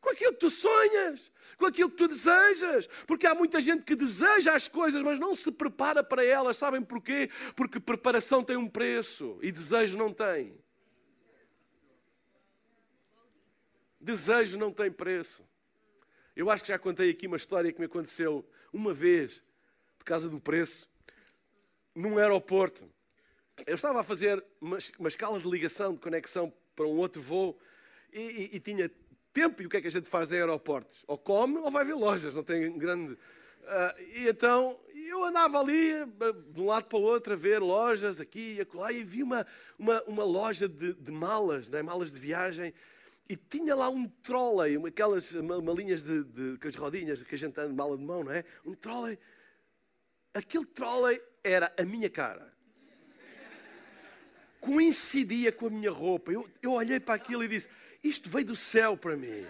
Com 0.00 0.10
aquilo 0.10 0.32
que 0.32 0.38
tu 0.38 0.50
sonhas, 0.50 1.30
com 1.56 1.66
aquilo 1.66 1.90
que 1.90 1.96
tu 1.96 2.08
desejas. 2.08 2.86
Porque 3.06 3.26
há 3.26 3.34
muita 3.34 3.60
gente 3.60 3.84
que 3.84 3.94
deseja 3.94 4.54
as 4.54 4.68
coisas, 4.68 5.02
mas 5.02 5.18
não 5.18 5.34
se 5.34 5.50
prepara 5.50 6.02
para 6.02 6.24
elas. 6.24 6.56
Sabem 6.56 6.82
porquê? 6.82 7.28
Porque 7.54 7.80
preparação 7.80 8.42
tem 8.42 8.56
um 8.56 8.68
preço 8.68 9.38
e 9.42 9.50
desejo 9.50 9.98
não 9.98 10.12
tem. 10.12 10.58
Desejo 14.00 14.58
não 14.58 14.72
tem 14.72 14.90
preço. 14.90 15.42
Eu 16.36 16.48
acho 16.50 16.62
que 16.62 16.68
já 16.68 16.78
contei 16.78 17.10
aqui 17.10 17.26
uma 17.26 17.36
história 17.36 17.72
que 17.72 17.80
me 17.80 17.86
aconteceu 17.86 18.48
uma 18.72 18.92
vez, 18.92 19.42
por 19.98 20.04
causa 20.04 20.28
do 20.28 20.40
preço, 20.40 20.88
num 21.94 22.18
aeroporto. 22.18 22.88
Eu 23.66 23.74
estava 23.74 24.00
a 24.00 24.04
fazer 24.04 24.42
uma, 24.60 24.78
uma 24.98 25.08
escala 25.08 25.40
de 25.40 25.48
ligação, 25.48 25.94
de 25.94 26.00
conexão 26.00 26.52
para 26.76 26.86
um 26.86 26.96
outro 26.96 27.20
voo 27.20 27.58
e, 28.12 28.20
e, 28.20 28.56
e, 28.56 28.60
tinha 28.60 28.90
tempo. 29.32 29.62
E 29.62 29.66
o 29.66 29.68
que 29.68 29.78
é 29.78 29.80
que 29.80 29.88
a 29.88 29.90
gente 29.90 30.08
faz 30.08 30.30
em 30.30 30.36
aeroportos? 30.36 31.04
Ou 31.08 31.18
come 31.18 31.58
ou 31.58 31.70
vai 31.70 31.84
ver 31.84 31.94
lojas, 31.94 32.34
não 32.34 32.44
tem 32.44 32.76
grande. 32.78 33.14
Uh, 33.14 34.00
e 34.14 34.28
então 34.28 34.78
eu 34.94 35.24
andava 35.24 35.58
ali, 35.58 35.92
de 36.52 36.60
um 36.60 36.66
lado 36.66 36.84
para 36.84 36.98
o 36.98 37.02
outro, 37.02 37.32
a 37.32 37.36
ver 37.36 37.58
lojas 37.60 38.20
aqui 38.20 38.56
e 38.56 38.60
acolá, 38.60 38.92
e 38.92 39.02
vi 39.02 39.22
uma, 39.22 39.46
uma, 39.78 40.02
uma 40.04 40.24
loja 40.24 40.68
de, 40.68 40.94
de 40.94 41.10
malas, 41.10 41.68
né? 41.68 41.82
malas 41.82 42.12
de 42.12 42.20
viagem 42.20 42.72
e 43.28 43.36
tinha 43.36 43.74
lá 43.74 43.90
um 43.90 44.08
trolley, 44.08 44.78
aquelas 44.86 45.32
malinhas 45.32 46.02
de, 46.02 46.24
de, 46.24 46.58
com 46.58 46.66
as 46.66 46.74
rodinhas 46.74 47.22
que 47.22 47.34
a 47.34 47.38
gente 47.38 47.60
anda 47.60 47.74
mala 47.74 47.96
de 47.96 48.02
mão, 48.02 48.24
não 48.24 48.32
é? 48.32 48.42
Um 48.64 48.74
trolley. 48.74 49.18
Aquele 50.32 50.64
trolley 50.64 51.20
era 51.44 51.70
a 51.78 51.84
minha 51.84 52.08
cara. 52.08 52.50
Coincidia 54.60 55.52
com 55.52 55.66
a 55.66 55.70
minha 55.70 55.90
roupa. 55.90 56.32
Eu, 56.32 56.48
eu 56.62 56.72
olhei 56.72 56.98
para 56.98 57.14
aquilo 57.14 57.44
e 57.44 57.48
disse: 57.48 57.68
Isto 58.02 58.30
veio 58.30 58.46
do 58.46 58.56
céu 58.56 58.96
para 58.96 59.14
mim. 59.14 59.46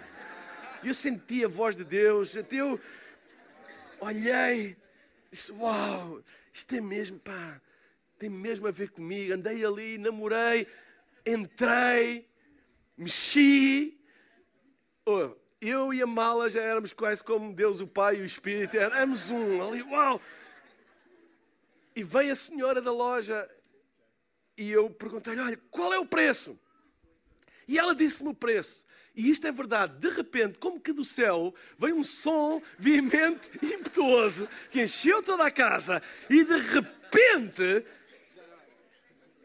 Eu 0.82 0.92
senti 0.92 1.44
a 1.44 1.48
voz 1.48 1.76
de 1.76 1.84
Deus. 1.84 2.36
Até 2.36 2.56
eu 2.56 2.80
olhei, 4.00 4.76
disse: 5.30 5.52
Uau, 5.52 6.20
isto 6.52 6.74
é 6.74 6.80
mesmo, 6.80 7.20
pá, 7.20 7.60
tem 8.18 8.28
mesmo 8.28 8.66
a 8.66 8.72
ver 8.72 8.90
comigo. 8.90 9.34
Andei 9.34 9.64
ali, 9.64 9.98
namorei, 9.98 10.66
entrei 11.24 12.28
mexi. 12.98 13.98
Eu 15.60 15.94
e 15.94 16.02
a 16.02 16.06
mala 16.06 16.50
já 16.50 16.60
éramos 16.60 16.92
quase 16.92 17.24
como 17.24 17.54
Deus, 17.54 17.80
o 17.80 17.86
Pai 17.86 18.16
e 18.16 18.20
o 18.20 18.26
Espírito. 18.26 18.76
Éramos 18.76 19.30
um 19.30 19.66
ali, 19.66 19.82
uau! 19.82 20.20
E 21.96 22.02
veio 22.02 22.32
a 22.32 22.36
senhora 22.36 22.80
da 22.80 22.92
loja 22.92 23.48
e 24.56 24.70
eu 24.70 24.90
perguntei-lhe: 24.90 25.40
olha, 25.40 25.58
qual 25.70 25.94
é 25.94 25.98
o 25.98 26.06
preço? 26.06 26.58
E 27.66 27.78
ela 27.78 27.94
disse-me 27.94 28.30
o 28.30 28.34
preço. 28.34 28.86
E 29.14 29.30
isto 29.30 29.46
é 29.46 29.52
verdade. 29.52 29.98
De 29.98 30.08
repente, 30.08 30.58
como 30.58 30.80
que 30.80 30.92
do 30.92 31.04
céu, 31.04 31.54
veio 31.76 31.96
um 31.96 32.04
som 32.04 32.62
veemente 32.78 33.50
e 33.60 33.66
impetuoso 33.74 34.48
que 34.70 34.82
encheu 34.82 35.22
toda 35.22 35.44
a 35.44 35.50
casa. 35.50 36.02
E 36.30 36.44
de 36.44 36.56
repente, 36.56 37.84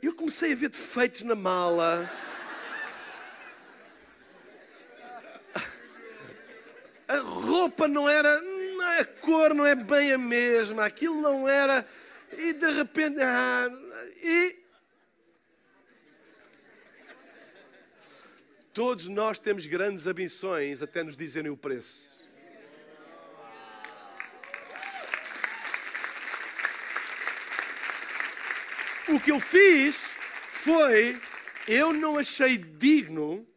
eu 0.01 0.13
comecei 0.13 0.53
a 0.53 0.55
ver 0.55 0.69
defeitos 0.69 1.23
na 1.23 1.35
mala. 1.35 2.09
A 7.13 7.19
roupa 7.19 7.87
não 7.87 8.09
era, 8.09 8.41
a 8.99 9.05
cor 9.05 9.53
não 9.53 9.65
é 9.65 9.75
bem 9.75 10.13
a 10.13 10.17
mesma, 10.17 10.85
aquilo 10.85 11.21
não 11.21 11.47
era, 11.47 11.85
e 12.37 12.53
de 12.53 12.71
repente, 12.71 13.21
ah, 13.21 13.69
e? 14.21 14.55
Todos 18.73 19.07
nós 19.07 19.37
temos 19.37 19.67
grandes 19.67 20.07
ambições 20.07 20.81
até 20.81 21.03
nos 21.03 21.15
dizerem 21.15 21.51
o 21.51 21.57
preço. 21.57 22.27
O 29.07 29.19
que 29.19 29.31
eu 29.31 29.39
fiz 29.39 29.97
foi, 30.49 31.21
eu 31.67 31.93
não 31.93 32.17
achei 32.17 32.57
digno 32.57 33.47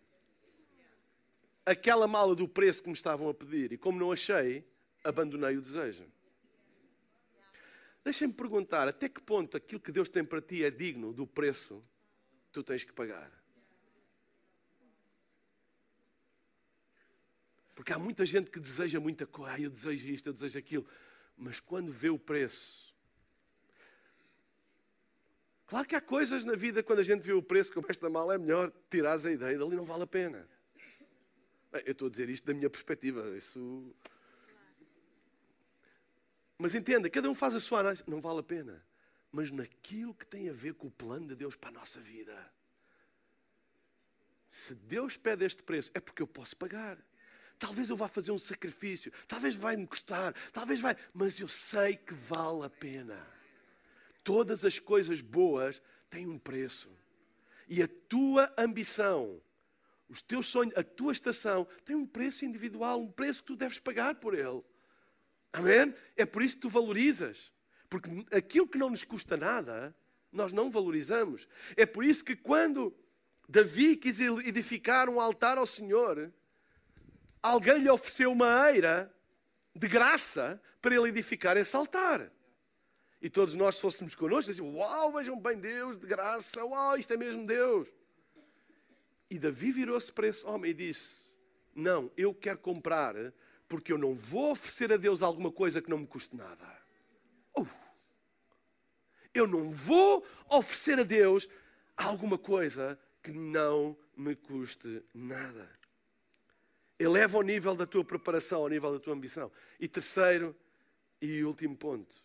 aquela 1.66 2.06
mala 2.06 2.36
do 2.36 2.48
preço 2.48 2.80
que 2.80 2.88
me 2.88 2.94
estavam 2.94 3.28
a 3.28 3.34
pedir. 3.34 3.72
E 3.72 3.76
como 3.76 3.98
não 3.98 4.12
achei, 4.12 4.64
abandonei 5.02 5.56
o 5.56 5.60
desejo. 5.60 6.04
Deixem-me 8.04 8.32
perguntar, 8.32 8.86
até 8.86 9.08
que 9.08 9.20
ponto 9.20 9.56
aquilo 9.56 9.80
que 9.80 9.90
Deus 9.90 10.08
tem 10.08 10.24
para 10.24 10.40
ti 10.40 10.62
é 10.62 10.70
digno 10.70 11.12
do 11.12 11.26
preço 11.26 11.82
que 12.44 12.52
tu 12.52 12.62
tens 12.62 12.84
que 12.84 12.92
pagar? 12.92 13.32
Porque 17.74 17.92
há 17.92 17.98
muita 17.98 18.24
gente 18.24 18.48
que 18.48 18.60
deseja 18.60 19.00
muita 19.00 19.26
coisa, 19.26 19.54
ah, 19.54 19.60
eu 19.60 19.68
desejo 19.68 20.08
isto, 20.08 20.28
eu 20.28 20.32
desejo 20.32 20.56
aquilo, 20.56 20.86
mas 21.36 21.58
quando 21.58 21.90
vê 21.90 22.08
o 22.08 22.18
preço. 22.18 22.94
Claro 25.66 25.86
que 25.86 25.96
há 25.96 26.00
coisas 26.00 26.44
na 26.44 26.54
vida, 26.54 26.80
quando 26.82 27.00
a 27.00 27.02
gente 27.02 27.26
vê 27.26 27.32
o 27.32 27.42
preço, 27.42 27.72
como 27.72 27.88
esta 27.90 28.08
mala, 28.08 28.36
é 28.36 28.38
melhor 28.38 28.72
tirares 28.88 29.26
a 29.26 29.32
ideia, 29.32 29.58
dali 29.58 29.74
não 29.74 29.84
vale 29.84 30.04
a 30.04 30.06
pena. 30.06 30.48
Bem, 31.76 31.82
eu 31.84 31.92
estou 31.92 32.08
a 32.08 32.10
dizer 32.10 32.30
isto 32.30 32.46
da 32.46 32.54
minha 32.54 32.70
perspectiva, 32.70 33.36
isso. 33.36 33.94
Mas 36.56 36.74
entenda, 36.74 37.10
cada 37.10 37.28
um 37.28 37.34
faz 37.34 37.54
a 37.54 37.60
sua 37.60 37.80
análise, 37.80 38.02
não 38.06 38.18
vale 38.18 38.40
a 38.40 38.42
pena. 38.42 38.82
Mas 39.30 39.50
naquilo 39.50 40.14
que 40.14 40.26
tem 40.26 40.48
a 40.48 40.54
ver 40.54 40.72
com 40.72 40.86
o 40.86 40.90
plano 40.90 41.28
de 41.28 41.36
Deus 41.36 41.54
para 41.54 41.68
a 41.68 41.72
nossa 41.72 42.00
vida. 42.00 42.34
Se 44.48 44.74
Deus 44.74 45.18
pede 45.18 45.44
este 45.44 45.62
preço, 45.62 45.90
é 45.92 46.00
porque 46.00 46.22
eu 46.22 46.26
posso 46.26 46.56
pagar. 46.56 46.96
Talvez 47.58 47.90
eu 47.90 47.96
vá 47.96 48.08
fazer 48.08 48.32
um 48.32 48.38
sacrifício, 48.38 49.12
talvez 49.28 49.54
vai-me 49.54 49.86
custar, 49.86 50.32
talvez 50.52 50.80
vai, 50.80 50.96
mas 51.12 51.38
eu 51.40 51.48
sei 51.48 51.96
que 51.96 52.14
vale 52.14 52.64
a 52.64 52.70
pena. 52.70 53.18
Todas 54.24 54.64
as 54.64 54.78
coisas 54.78 55.20
boas 55.20 55.82
têm 56.08 56.26
um 56.26 56.38
preço. 56.38 56.90
E 57.68 57.82
a 57.82 57.88
tua 58.08 58.50
ambição, 58.56 59.42
os 60.08 60.22
teus 60.22 60.46
sonhos, 60.46 60.76
a 60.76 60.82
tua 60.82 61.12
estação 61.12 61.66
tem 61.84 61.96
um 61.96 62.06
preço 62.06 62.44
individual, 62.44 63.00
um 63.00 63.10
preço 63.10 63.40
que 63.40 63.48
tu 63.48 63.56
deves 63.56 63.78
pagar 63.78 64.14
por 64.16 64.34
ele. 64.34 64.62
Amém? 65.52 65.94
É 66.16 66.24
por 66.24 66.42
isso 66.42 66.56
que 66.56 66.62
tu 66.62 66.68
valorizas. 66.68 67.52
Porque 67.88 68.10
aquilo 68.32 68.68
que 68.68 68.78
não 68.78 68.90
nos 68.90 69.04
custa 69.04 69.36
nada, 69.36 69.94
nós 70.32 70.52
não 70.52 70.70
valorizamos. 70.70 71.48
É 71.76 71.86
por 71.86 72.04
isso 72.04 72.24
que 72.24 72.36
quando 72.36 72.94
Davi 73.48 73.96
quis 73.96 74.20
edificar 74.20 75.08
um 75.08 75.20
altar 75.20 75.58
ao 75.58 75.66
Senhor, 75.66 76.32
alguém 77.42 77.78
lhe 77.78 77.90
ofereceu 77.90 78.30
uma 78.32 78.70
eira 78.70 79.12
de 79.74 79.88
graça 79.88 80.60
para 80.80 80.94
ele 80.94 81.08
edificar 81.08 81.56
esse 81.56 81.74
altar. 81.74 82.30
E 83.20 83.30
todos 83.30 83.54
nós, 83.54 83.76
se 83.76 83.80
fôssemos 83.80 84.14
connosco, 84.14 84.50
dizíamos: 84.50 84.74
Uau, 84.74 85.12
vejam 85.12 85.40
bem 85.40 85.58
Deus, 85.58 85.98
de 85.98 86.06
graça, 86.06 86.64
uau, 86.64 86.96
isto 86.96 87.12
é 87.12 87.16
mesmo 87.16 87.46
Deus. 87.46 87.88
E 89.30 89.38
Davi 89.38 89.72
virou-se 89.72 90.12
para 90.12 90.28
esse 90.28 90.46
homem 90.46 90.70
e 90.70 90.74
disse: 90.74 91.30
Não, 91.74 92.10
eu 92.16 92.34
quero 92.34 92.58
comprar, 92.58 93.14
porque 93.68 93.92
eu 93.92 93.98
não 93.98 94.14
vou 94.14 94.52
oferecer 94.52 94.92
a 94.92 94.96
Deus 94.96 95.22
alguma 95.22 95.50
coisa 95.50 95.82
que 95.82 95.90
não 95.90 95.98
me 95.98 96.06
custe 96.06 96.36
nada. 96.36 96.66
Uh, 97.56 97.66
eu 99.34 99.46
não 99.46 99.70
vou 99.70 100.26
oferecer 100.48 100.98
a 100.98 101.02
Deus 101.02 101.48
alguma 101.96 102.38
coisa 102.38 102.98
que 103.22 103.32
não 103.32 103.96
me 104.16 104.34
custe 104.36 105.02
nada. 105.12 105.68
Eleva 106.98 107.38
o 107.38 107.42
nível 107.42 107.74
da 107.74 107.86
tua 107.86 108.04
preparação, 108.04 108.62
ao 108.62 108.68
nível 108.68 108.92
da 108.92 109.00
tua 109.00 109.12
ambição. 109.12 109.52
E 109.78 109.86
terceiro 109.86 110.56
e 111.20 111.44
último 111.44 111.76
ponto, 111.76 112.22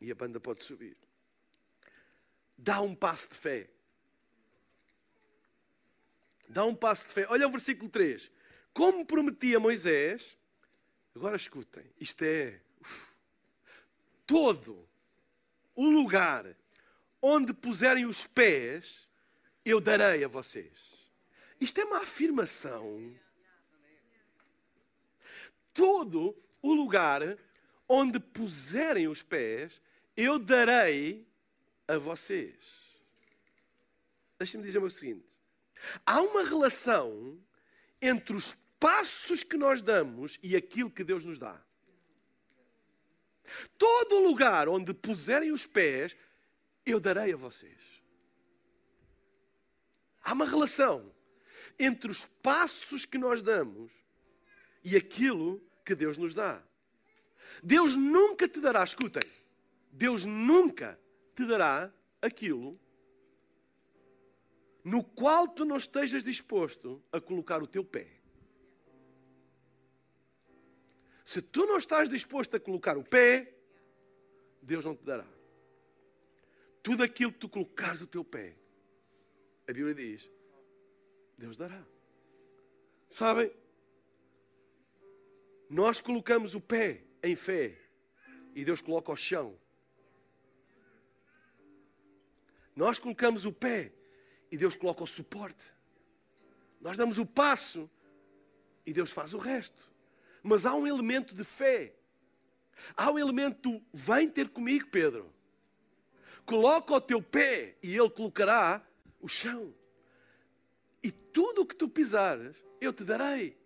e 0.00 0.10
a 0.10 0.14
banda 0.14 0.38
pode 0.38 0.62
subir. 0.62 0.96
Dá 2.56 2.80
um 2.80 2.94
passo 2.94 3.30
de 3.30 3.38
fé. 3.38 3.70
Dá 6.52 6.66
um 6.66 6.74
passo 6.74 7.08
de 7.08 7.14
fé. 7.14 7.26
Olha 7.30 7.48
o 7.48 7.50
versículo 7.50 7.88
3. 7.88 8.30
Como 8.74 9.06
prometia 9.06 9.58
Moisés, 9.58 10.36
agora 11.16 11.34
escutem, 11.34 11.84
isto 11.98 12.22
é 12.22 12.60
uf, 12.78 13.14
todo 14.26 14.86
o 15.74 15.88
lugar 15.88 16.44
onde 17.22 17.54
puserem 17.54 18.04
os 18.04 18.26
pés, 18.26 19.08
eu 19.64 19.80
darei 19.80 20.24
a 20.24 20.28
vocês. 20.28 21.10
Isto 21.58 21.80
é 21.80 21.84
uma 21.84 22.02
afirmação 22.02 23.14
todo 25.72 26.36
o 26.60 26.74
lugar 26.74 27.38
onde 27.88 28.20
puserem 28.20 29.08
os 29.08 29.22
pés, 29.22 29.80
eu 30.14 30.38
darei 30.38 31.26
a 31.88 31.96
vocês. 31.96 32.92
Deixem-me 34.38 34.66
dizer 34.66 34.82
o 34.82 34.90
seguinte: 34.90 35.31
há 36.04 36.20
uma 36.20 36.44
relação 36.44 37.38
entre 38.00 38.34
os 38.36 38.54
passos 38.78 39.42
que 39.42 39.56
nós 39.56 39.82
damos 39.82 40.38
e 40.42 40.56
aquilo 40.56 40.90
que 40.90 41.04
Deus 41.04 41.24
nos 41.24 41.38
dá. 41.38 41.60
Todo 43.78 44.20
lugar 44.20 44.68
onde 44.68 44.94
puserem 44.94 45.52
os 45.52 45.66
pés, 45.66 46.16
eu 46.84 47.00
darei 47.00 47.32
a 47.32 47.36
vocês. 47.36 48.02
Há 50.22 50.32
uma 50.32 50.46
relação 50.46 51.12
entre 51.78 52.10
os 52.10 52.24
passos 52.24 53.04
que 53.04 53.18
nós 53.18 53.42
damos 53.42 53.92
e 54.84 54.96
aquilo 54.96 55.60
que 55.84 55.94
Deus 55.94 56.16
nos 56.16 56.34
dá. 56.34 56.62
Deus 57.62 57.94
nunca 57.94 58.48
te 58.48 58.60
dará, 58.60 58.82
escutem, 58.82 59.22
Deus 59.90 60.24
nunca 60.24 60.98
te 61.34 61.44
dará 61.44 61.92
aquilo 62.20 62.80
no 64.84 65.04
qual 65.04 65.48
tu 65.48 65.64
não 65.64 65.76
estejas 65.76 66.24
disposto 66.24 67.02
a 67.12 67.20
colocar 67.20 67.62
o 67.62 67.66
teu 67.66 67.84
pé. 67.84 68.08
Se 71.24 71.40
tu 71.40 71.66
não 71.66 71.76
estás 71.76 72.08
disposto 72.08 72.56
a 72.56 72.60
colocar 72.60 72.98
o 72.98 73.04
pé, 73.04 73.54
Deus 74.60 74.84
não 74.84 74.96
te 74.96 75.04
dará. 75.04 75.26
Tudo 76.82 77.04
aquilo 77.04 77.32
que 77.32 77.38
tu 77.38 77.48
colocares 77.48 78.02
o 78.02 78.06
teu 78.06 78.24
pé, 78.24 78.56
a 79.68 79.72
Bíblia 79.72 79.94
diz, 79.94 80.30
Deus 81.38 81.56
dará. 81.56 81.82
Sabem? 83.10 83.52
Nós 85.70 86.00
colocamos 86.00 86.54
o 86.54 86.60
pé 86.60 87.04
em 87.22 87.36
fé 87.36 87.78
e 88.54 88.64
Deus 88.64 88.80
coloca 88.80 89.12
o 89.12 89.16
chão. 89.16 89.56
Nós 92.74 92.98
colocamos 92.98 93.44
o 93.44 93.52
pé 93.52 93.92
e 94.52 94.56
Deus 94.58 94.76
coloca 94.76 95.02
o 95.02 95.06
suporte. 95.06 95.64
Nós 96.78 96.98
damos 96.98 97.16
o 97.16 97.24
passo 97.24 97.90
e 98.84 98.92
Deus 98.92 99.10
faz 99.10 99.32
o 99.32 99.38
resto. 99.38 99.90
Mas 100.42 100.66
há 100.66 100.74
um 100.74 100.86
elemento 100.86 101.34
de 101.34 101.42
fé. 101.42 101.94
Há 102.94 103.10
um 103.10 103.18
elemento, 103.18 103.82
vem 103.94 104.28
ter 104.28 104.50
comigo, 104.50 104.88
Pedro. 104.88 105.32
Coloca 106.44 106.92
o 106.92 107.00
teu 107.00 107.22
pé 107.22 107.78
e 107.82 107.96
ele 107.96 108.10
colocará 108.10 108.86
o 109.22 109.26
chão. 109.26 109.74
E 111.02 111.10
tudo 111.10 111.62
o 111.62 111.66
que 111.66 111.74
tu 111.74 111.88
pisares, 111.88 112.62
eu 112.78 112.92
te 112.92 113.04
darei. 113.04 113.56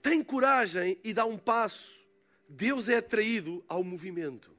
Tem 0.00 0.24
coragem 0.24 0.98
e 1.04 1.12
dá 1.12 1.26
um 1.26 1.36
passo. 1.36 2.00
Deus 2.48 2.88
é 2.88 2.96
atraído 2.96 3.62
ao 3.68 3.84
movimento. 3.84 4.50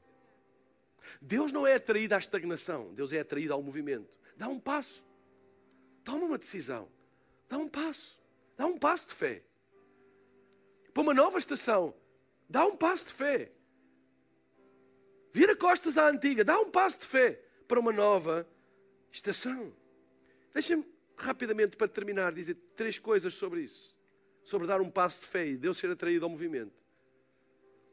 Deus 1.20 1.52
não 1.52 1.66
é 1.66 1.76
atraído 1.76 2.14
à 2.16 2.18
estagnação, 2.18 2.94
Deus 2.94 3.12
é 3.12 3.20
atraído 3.20 3.54
ao 3.54 3.62
movimento. 3.62 4.20
Dá 4.38 4.48
um 4.48 4.60
passo. 4.60 5.04
Toma 6.04 6.26
uma 6.26 6.38
decisão. 6.38 6.88
Dá 7.50 7.58
um 7.58 7.68
passo. 7.68 8.20
Dá 8.56 8.66
um 8.66 8.78
passo 8.78 9.08
de 9.08 9.16
fé. 9.16 9.44
Para 10.94 11.04
uma 11.04 11.14
nova 11.14 11.38
estação, 11.38 11.94
dá 12.50 12.66
um 12.66 12.76
passo 12.76 13.08
de 13.08 13.14
fé. 13.14 13.52
Vira 15.34 15.56
costas 15.56 15.98
à 15.98 16.10
antiga, 16.10 16.44
dá 16.44 16.60
um 16.60 16.70
passo 16.70 17.00
de 17.00 17.06
fé 17.08 17.42
para 17.68 17.80
uma 17.80 17.94
nova 17.94 18.48
estação. 19.12 19.74
Deixa-me 20.54 20.86
rapidamente, 21.18 21.78
para 21.78 21.88
terminar, 21.88 22.34
dizer 22.34 22.56
três 22.76 23.00
coisas 23.00 23.34
sobre 23.34 23.62
isso 23.62 23.98
sobre 24.44 24.68
dar 24.68 24.82
um 24.82 24.90
passo 24.90 25.22
de 25.22 25.28
fé 25.28 25.48
e 25.48 25.58
Deus 25.58 25.78
ser 25.78 25.90
atraído 25.90 26.26
ao 26.26 26.30
movimento. 26.30 26.74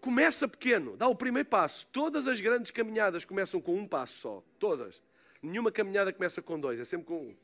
Começa 0.00 0.46
pequeno, 0.46 0.96
dá 0.96 1.08
o 1.08 1.14
primeiro 1.14 1.48
passo. 1.48 1.86
Todas 1.86 2.26
as 2.26 2.40
grandes 2.40 2.70
caminhadas 2.70 3.24
começam 3.24 3.60
com 3.60 3.76
um 3.76 3.86
passo 3.86 4.18
só. 4.18 4.44
Todas. 4.58 5.02
Nenhuma 5.42 5.72
caminhada 5.72 6.12
começa 6.12 6.40
com 6.40 6.58
dois, 6.58 6.80
é 6.80 6.84
sempre 6.84 7.06
com 7.06 7.28
um. 7.28 7.36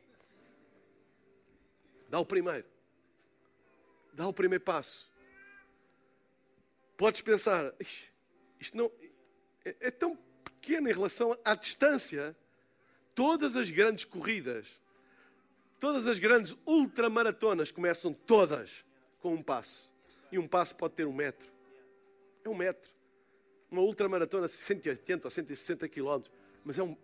Dá 2.08 2.18
o 2.20 2.26
primeiro. 2.26 2.66
Dá 4.12 4.26
o 4.26 4.32
primeiro 4.32 4.62
passo. 4.62 5.10
Podes 6.96 7.20
pensar, 7.20 7.72
isto 8.60 8.76
não 8.76 8.90
é, 9.64 9.76
é 9.80 9.90
tão 9.90 10.16
pequeno 10.44 10.88
em 10.88 10.92
relação 10.92 11.36
à 11.44 11.54
distância. 11.54 12.36
Todas 13.14 13.56
as 13.56 13.70
grandes 13.70 14.04
corridas, 14.04 14.80
todas 15.80 16.06
as 16.06 16.18
grandes 16.18 16.54
ultramaratonas 16.66 17.70
começam 17.70 18.12
todas 18.12 18.84
com 19.20 19.34
um 19.34 19.42
passo. 19.42 19.92
E 20.30 20.38
um 20.38 20.46
passo 20.48 20.74
pode 20.74 20.94
ter 20.94 21.06
um 21.06 21.12
metro. 21.12 21.53
É 22.44 22.48
um 22.48 22.54
metro. 22.54 22.92
uma 23.70 23.80
ultramaratona 23.80 24.46
180 24.46 25.26
ou 25.26 25.30
160 25.30 25.88
quilómetros, 25.88 26.32
mas 26.62 26.78
é 26.78 26.82
um, 26.82 26.96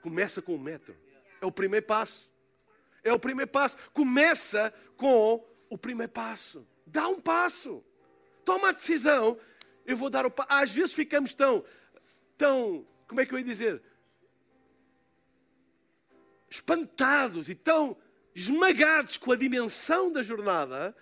começa 0.00 0.40
com 0.40 0.54
um 0.54 0.58
metro. 0.58 0.96
É 1.40 1.46
o 1.46 1.52
primeiro 1.52 1.86
passo. 1.86 2.28
É 3.04 3.12
o 3.12 3.18
primeiro 3.18 3.50
passo. 3.50 3.76
Começa 3.92 4.72
com 4.96 5.46
o 5.68 5.78
primeiro 5.78 6.10
passo. 6.10 6.66
Dá 6.86 7.06
um 7.08 7.20
passo. 7.20 7.84
Toma 8.44 8.70
a 8.70 8.72
decisão. 8.72 9.38
Eu 9.86 9.96
vou 9.96 10.10
dar 10.10 10.26
o 10.26 10.30
passo. 10.30 10.48
Às 10.50 10.72
vezes 10.72 10.92
ficamos 10.92 11.34
tão, 11.34 11.64
tão, 12.36 12.86
como 13.06 13.20
é 13.20 13.26
que 13.26 13.34
eu 13.34 13.38
ia 13.38 13.44
dizer? 13.44 13.82
Espantados 16.48 17.48
e 17.48 17.54
tão 17.54 17.96
esmagados 18.34 19.16
com 19.16 19.32
a 19.32 19.36
dimensão 19.36 20.10
da 20.10 20.22
jornada 20.22 20.96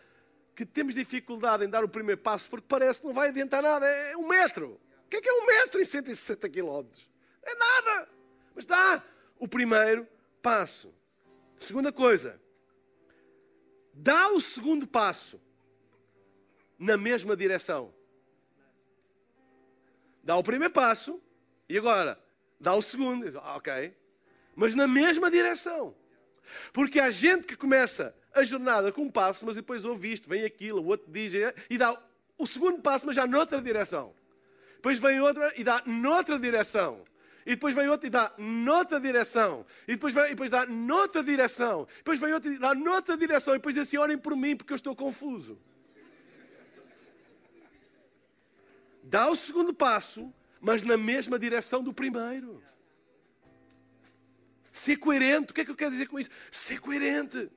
que 0.58 0.66
temos 0.66 0.96
dificuldade 0.96 1.64
em 1.64 1.68
dar 1.68 1.84
o 1.84 1.88
primeiro 1.88 2.20
passo 2.20 2.50
porque 2.50 2.66
parece 2.68 3.00
que 3.00 3.06
não 3.06 3.14
vai 3.14 3.28
adiantar 3.28 3.62
nada. 3.62 3.86
É 3.86 4.16
um 4.16 4.26
metro. 4.26 4.80
O 5.04 5.08
que 5.08 5.18
é 5.18 5.20
que 5.20 5.28
é 5.28 5.32
um 5.32 5.46
metro 5.46 5.80
em 5.80 5.84
160 5.84 6.48
quilómetros? 6.48 7.08
É 7.44 7.54
nada. 7.54 8.08
Mas 8.56 8.66
dá 8.66 9.00
o 9.38 9.46
primeiro 9.46 10.04
passo. 10.42 10.92
Segunda 11.56 11.92
coisa, 11.92 12.42
dá 13.94 14.30
o 14.30 14.40
segundo 14.40 14.84
passo 14.84 15.40
na 16.76 16.96
mesma 16.96 17.36
direção. 17.36 17.94
Dá 20.24 20.34
o 20.34 20.42
primeiro 20.42 20.74
passo 20.74 21.22
e 21.68 21.78
agora 21.78 22.20
dá 22.58 22.74
o 22.74 22.82
segundo. 22.82 23.38
Ah, 23.38 23.58
ok. 23.58 23.96
Mas 24.56 24.74
na 24.74 24.88
mesma 24.88 25.30
direção. 25.30 25.94
Porque 26.72 26.98
há 26.98 27.10
gente 27.10 27.46
que 27.46 27.54
começa 27.54 28.12
a 28.38 28.44
jornada 28.44 28.92
com 28.92 29.02
um 29.02 29.10
passo, 29.10 29.44
mas 29.46 29.56
depois 29.56 29.84
ouve 29.84 30.12
isto, 30.12 30.28
vem 30.28 30.44
aquilo, 30.44 30.80
o 30.80 30.86
outro 30.86 31.10
diz, 31.10 31.32
e 31.68 31.78
dá 31.78 31.96
o 32.36 32.46
segundo 32.46 32.80
passo, 32.80 33.06
mas 33.06 33.16
já 33.16 33.26
noutra 33.26 33.60
direção. 33.60 34.14
Depois 34.76 34.98
vem 34.98 35.20
outra 35.20 35.52
e 35.56 35.64
dá 35.64 35.82
noutra 35.84 36.38
direção. 36.38 37.04
E 37.44 37.52
depois 37.52 37.74
vem 37.74 37.88
outro 37.88 38.06
e 38.06 38.10
dá 38.10 38.32
noutra 38.36 39.00
direção. 39.00 39.66
E 39.88 39.92
depois, 39.92 40.12
vem, 40.12 40.26
e 40.26 40.28
depois 40.30 40.50
dá 40.50 40.66
noutra 40.66 41.24
direção. 41.24 41.88
Depois 41.96 42.20
vem 42.20 42.32
outro 42.32 42.52
e 42.52 42.58
dá 42.58 42.74
noutra 42.74 43.16
direção. 43.16 43.54
E 43.54 43.56
depois 43.56 43.74
diz 43.74 43.88
assim: 43.88 43.96
orem 43.96 44.18
por 44.18 44.36
mim 44.36 44.54
porque 44.54 44.72
eu 44.72 44.76
estou 44.76 44.94
confuso. 44.94 45.58
Dá 49.02 49.28
o 49.30 49.34
segundo 49.34 49.72
passo, 49.72 50.32
mas 50.60 50.82
na 50.82 50.96
mesma 50.96 51.38
direção 51.38 51.82
do 51.82 51.92
primeiro. 51.92 52.62
Ser 54.70 54.98
coerente. 54.98 55.50
O 55.50 55.54
que 55.54 55.62
é 55.62 55.64
que 55.64 55.70
eu 55.70 55.76
quero 55.76 55.92
dizer 55.92 56.06
com 56.06 56.20
isso? 56.20 56.30
Ser 56.52 56.80
coerente. 56.80 57.50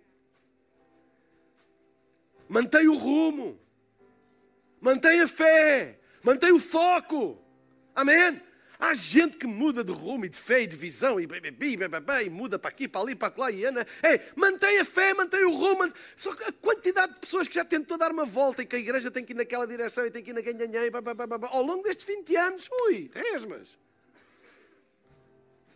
Mantém 2.52 2.90
o 2.90 2.98
rumo. 2.98 3.58
Mantém 4.82 5.22
a 5.22 5.28
fé. 5.28 5.98
Mantém 6.22 6.52
o 6.52 6.60
foco. 6.60 7.42
Amém? 7.96 8.42
Há 8.78 8.94
gente 8.94 9.38
que 9.38 9.48
muda 9.48 9.86
de 9.86 9.94
rumo 9.94 10.26
e 10.26 10.30
de 10.30 10.36
fé 10.36 10.64
e 10.64 10.68
de 10.68 10.76
visão 10.76 11.18
e, 11.18 11.24
e 11.24 12.30
muda 12.30 12.60
para 12.60 12.70
aqui, 12.70 12.90
para 12.90 13.00
ali, 13.00 13.16
para 13.16 13.34
lá 13.38 13.50
e 13.50 13.64
anda. 13.64 13.88
Ei, 14.04 14.20
mantém 14.36 14.80
a 14.80 14.84
fé, 14.84 15.14
mantém 15.14 15.46
o 15.46 15.52
rumo. 15.52 15.90
Só 16.18 16.36
que 16.36 16.44
a 16.44 16.52
quantidade 16.52 17.14
de 17.14 17.20
pessoas 17.20 17.48
que 17.48 17.56
já 17.56 17.64
tentou 17.64 17.98
dar 17.98 18.12
uma 18.12 18.26
volta 18.26 18.64
e 18.64 18.66
que 18.66 18.76
a 18.76 18.80
igreja 18.80 19.10
tem 19.10 19.24
que 19.24 19.32
ir 19.32 19.36
naquela 19.36 19.66
direção 19.66 20.06
e 20.06 20.12
tem 20.12 20.22
que 20.22 20.32
ir 20.32 20.34
na 20.34 20.42
ganhanhã 20.42 20.82
ao 21.52 21.64
longo 21.64 21.84
destes 21.84 22.06
20 22.06 22.36
anos, 22.36 22.70
ui, 22.86 23.10
resmas. 23.14 23.80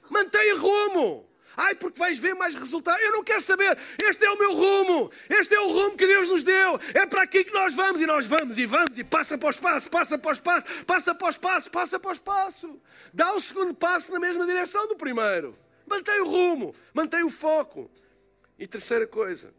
Mantém 0.09 0.51
o 0.51 0.57
rumo. 0.57 1.34
Ai, 1.57 1.75
porque 1.75 1.97
vais 1.97 2.19
ver 2.19 2.35
mais 2.35 2.55
resultados. 2.55 3.01
Eu 3.01 3.11
não 3.11 3.23
quero 3.23 3.41
saber. 3.41 3.77
Este 4.01 4.25
é 4.25 4.31
o 4.31 4.37
meu 4.37 4.53
rumo. 4.53 5.11
Este 5.29 5.55
é 5.55 5.59
o 5.59 5.67
rumo 5.67 5.95
que 5.95 6.05
Deus 6.05 6.29
nos 6.29 6.43
deu. 6.43 6.79
É 6.93 7.05
para 7.05 7.23
aqui 7.23 7.43
que 7.43 7.53
nós 7.53 7.73
vamos. 7.73 8.01
E 8.01 8.05
nós 8.05 8.25
vamos 8.25 8.57
e 8.57 8.65
vamos. 8.65 8.97
E 8.97 9.03
passa 9.03 9.37
para 9.37 9.47
o 9.47 9.51
espaço, 9.51 9.89
passa 9.89 10.17
para 10.17 10.29
o 10.29 10.33
espaço, 10.33 10.85
passa 10.85 11.15
para 11.15 11.27
o 11.27 11.29
espaço, 11.29 11.71
passa 11.71 11.99
para 11.99 12.09
o 12.09 12.13
espaço. 12.13 12.81
Dá 13.13 13.33
o 13.33 13.41
segundo 13.41 13.73
passo 13.73 14.11
na 14.11 14.19
mesma 14.19 14.45
direção 14.45 14.87
do 14.87 14.95
primeiro. 14.95 15.55
Mantém 15.85 16.21
o 16.21 16.25
rumo. 16.25 16.75
Mantém 16.93 17.23
o 17.23 17.29
foco. 17.29 17.89
E 18.59 18.67
terceira 18.67 19.07
coisa. 19.07 19.53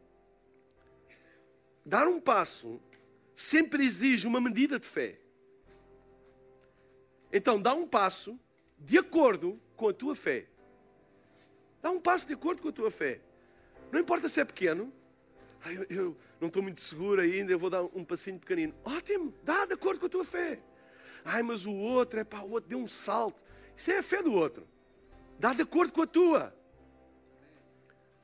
Dar 1.85 2.09
um 2.09 2.21
passo 2.21 2.81
sempre 3.35 3.85
exige 3.85 4.27
uma 4.27 4.41
medida 4.41 4.79
de 4.79 4.87
fé. 4.87 5.21
Então, 7.33 7.61
dá 7.61 7.75
um 7.75 7.87
passo 7.87 8.39
de 8.79 8.99
acordo 8.99 9.61
com 9.77 9.89
a 9.89 9.93
tua 9.93 10.15
fé. 10.15 10.47
Dá 11.83 11.91
um 11.91 12.01
passo 12.01 12.27
de 12.27 12.35
acordo 12.35 12.63
com 12.63 12.69
a 12.69 12.73
tua 12.73 12.91
fé. 12.91 13.21
Não 13.93 14.01
importa 14.01 14.29
se 14.29 14.41
é 14.41 14.45
pequeno. 14.45 14.93
Ai, 15.65 15.77
eu, 15.77 15.87
eu, 15.89 16.17
não 16.41 16.49
estou 16.49 16.63
muito 16.63 16.81
seguro 16.81 17.21
ainda, 17.21 17.53
eu 17.53 17.59
vou 17.59 17.71
dar 17.71 17.83
um 17.83 18.05
passinho 18.05 18.39
pequenino. 18.39 18.75
Ótimo, 18.85 19.35
dá 19.43 19.67
de 19.67 19.75
acordo 19.75 20.01
com 20.01 20.07
a 20.07 20.09
tua 20.09 20.25
fé. 20.25 20.61
Ai, 21.25 21.43
mas 21.43 21.67
o 21.67 21.75
outro, 21.75 22.21
é 22.21 22.25
para 22.25 22.45
o 22.45 22.53
outro 22.53 22.69
deu 22.69 22.79
um 22.79 22.87
salto. 22.87 23.43
Isso 23.77 23.91
é 23.91 23.99
a 23.99 24.03
fé 24.03 24.23
do 24.23 24.33
outro. 24.33 24.67
Dá 25.39 25.53
de 25.53 25.63
acordo 25.63 25.93
com 25.93 26.03
a 26.03 26.07
tua. 26.07 26.55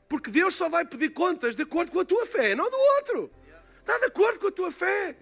Porque 0.09 0.31
Deus 0.31 0.55
só 0.55 0.69
vai 0.69 0.85
pedir 0.85 1.11
contas 1.11 1.57
de 1.57 1.63
acordo 1.63 1.91
com 1.91 2.01
a 2.01 2.05
tua 2.05 2.27
fé, 2.27 2.55
não 2.55 2.71
do 2.71 2.77
outro. 2.77 3.31
Dá 3.85 3.99
de 3.99 4.05
acordo 4.05 4.39
com 4.39 4.47
a 4.49 4.53
tua 4.53 4.71
fé. 4.71 5.17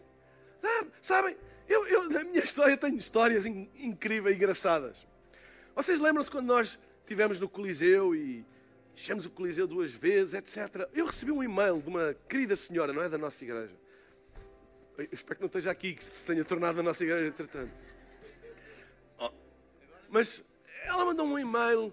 Dá, 0.61 0.87
sabem, 1.01 1.37
eu, 1.69 1.87
eu, 1.87 2.11
na 2.11 2.25
minha 2.25 2.43
história 2.43 2.77
tenho 2.77 2.97
histórias 2.97 3.47
in, 3.47 3.71
incríveis 3.77 4.37
engraçadas. 4.37 5.07
Vocês 5.75 6.01
lembram-se 6.01 6.31
quando 6.31 6.47
nós 6.47 6.79
estivemos 7.11 7.41
no 7.41 7.49
Coliseu 7.49 8.15
e 8.15 8.47
enchemos 8.95 9.27
o 9.27 9.31
Coliseu 9.31 9.67
duas 9.67 9.91
vezes, 9.91 10.33
etc. 10.33 10.89
Eu 10.95 11.07
recebi 11.07 11.33
um 11.33 11.43
e-mail 11.43 11.83
de 11.83 11.89
uma 11.89 12.15
querida 12.29 12.57
senhora, 12.57 12.93
não 12.93 13.03
é 13.03 13.09
da 13.09 13.19
nossa 13.19 13.43
igreja. 13.43 13.75
Eu 14.97 15.09
espero 15.11 15.35
que 15.35 15.41
não 15.41 15.49
esteja 15.49 15.73
aqui, 15.73 15.95
que 15.95 16.05
se 16.05 16.25
tenha 16.25 16.45
tornado 16.45 16.79
a 16.79 16.83
nossa 16.85 17.03
igreja 17.03 17.27
entretanto. 17.27 17.73
Oh, 19.19 19.33
mas 20.09 20.45
ela 20.85 21.05
mandou 21.05 21.27
um 21.27 21.37
e-mail 21.37 21.93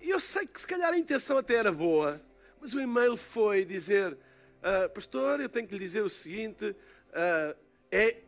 e 0.00 0.10
eu 0.10 0.20
sei 0.20 0.46
que 0.46 0.60
se 0.60 0.66
calhar 0.66 0.92
a 0.92 0.96
intenção 0.96 1.38
até 1.38 1.56
era 1.56 1.72
boa, 1.72 2.22
mas 2.60 2.72
o 2.72 2.80
e-mail 2.80 3.16
foi 3.16 3.64
dizer: 3.64 4.16
ah, 4.62 4.88
Pastor, 4.88 5.40
eu 5.40 5.48
tenho 5.48 5.66
que 5.66 5.74
lhe 5.74 5.80
dizer 5.80 6.02
o 6.02 6.08
seguinte. 6.08 6.66
Uh, 6.66 7.66
é 7.90 8.22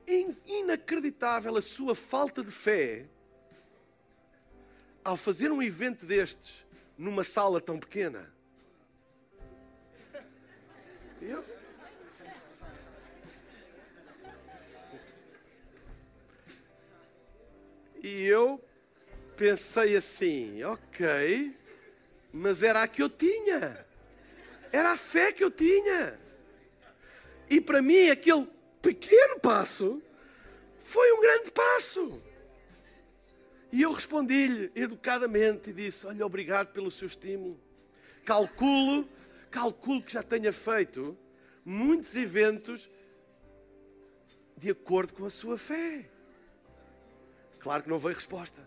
inacreditável 0.46 1.56
a 1.56 1.62
sua 1.62 1.94
falta 1.94 2.42
de 2.42 2.50
fé 2.50 3.06
ao 5.08 5.16
fazer 5.16 5.50
um 5.50 5.62
evento 5.62 6.04
destes 6.04 6.66
numa 6.98 7.24
sala 7.24 7.62
tão 7.62 7.78
pequena. 7.78 8.30
Eu? 11.22 11.42
E 18.02 18.24
eu 18.24 18.62
pensei 19.34 19.96
assim, 19.96 20.62
ok, 20.64 21.56
mas 22.30 22.62
era 22.62 22.82
a 22.82 22.88
que 22.88 23.02
eu 23.02 23.08
tinha. 23.08 23.86
Era 24.70 24.92
a 24.92 24.96
fé 24.98 25.32
que 25.32 25.42
eu 25.42 25.50
tinha. 25.50 26.20
E 27.48 27.62
para 27.62 27.80
mim 27.80 28.10
aquele 28.10 28.46
pequeno 28.82 29.40
passo 29.40 30.02
foi 30.78 31.10
um 31.14 31.20
grande 31.22 31.50
passo. 31.50 32.27
E 33.70 33.82
eu 33.82 33.92
respondi-lhe 33.92 34.72
educadamente 34.74 35.70
e 35.70 35.72
disse: 35.72 36.06
Olha, 36.06 36.24
obrigado 36.24 36.72
pelo 36.72 36.90
seu 36.90 37.06
estímulo. 37.06 37.60
Calculo, 38.24 39.08
calculo 39.50 40.02
que 40.02 40.12
já 40.12 40.22
tenha 40.22 40.52
feito 40.52 41.16
muitos 41.64 42.16
eventos 42.16 42.88
de 44.56 44.70
acordo 44.70 45.12
com 45.12 45.26
a 45.26 45.30
sua 45.30 45.58
fé. 45.58 46.08
Claro 47.60 47.82
que 47.82 47.88
não 47.88 47.98
veio 47.98 48.14
resposta. 48.14 48.66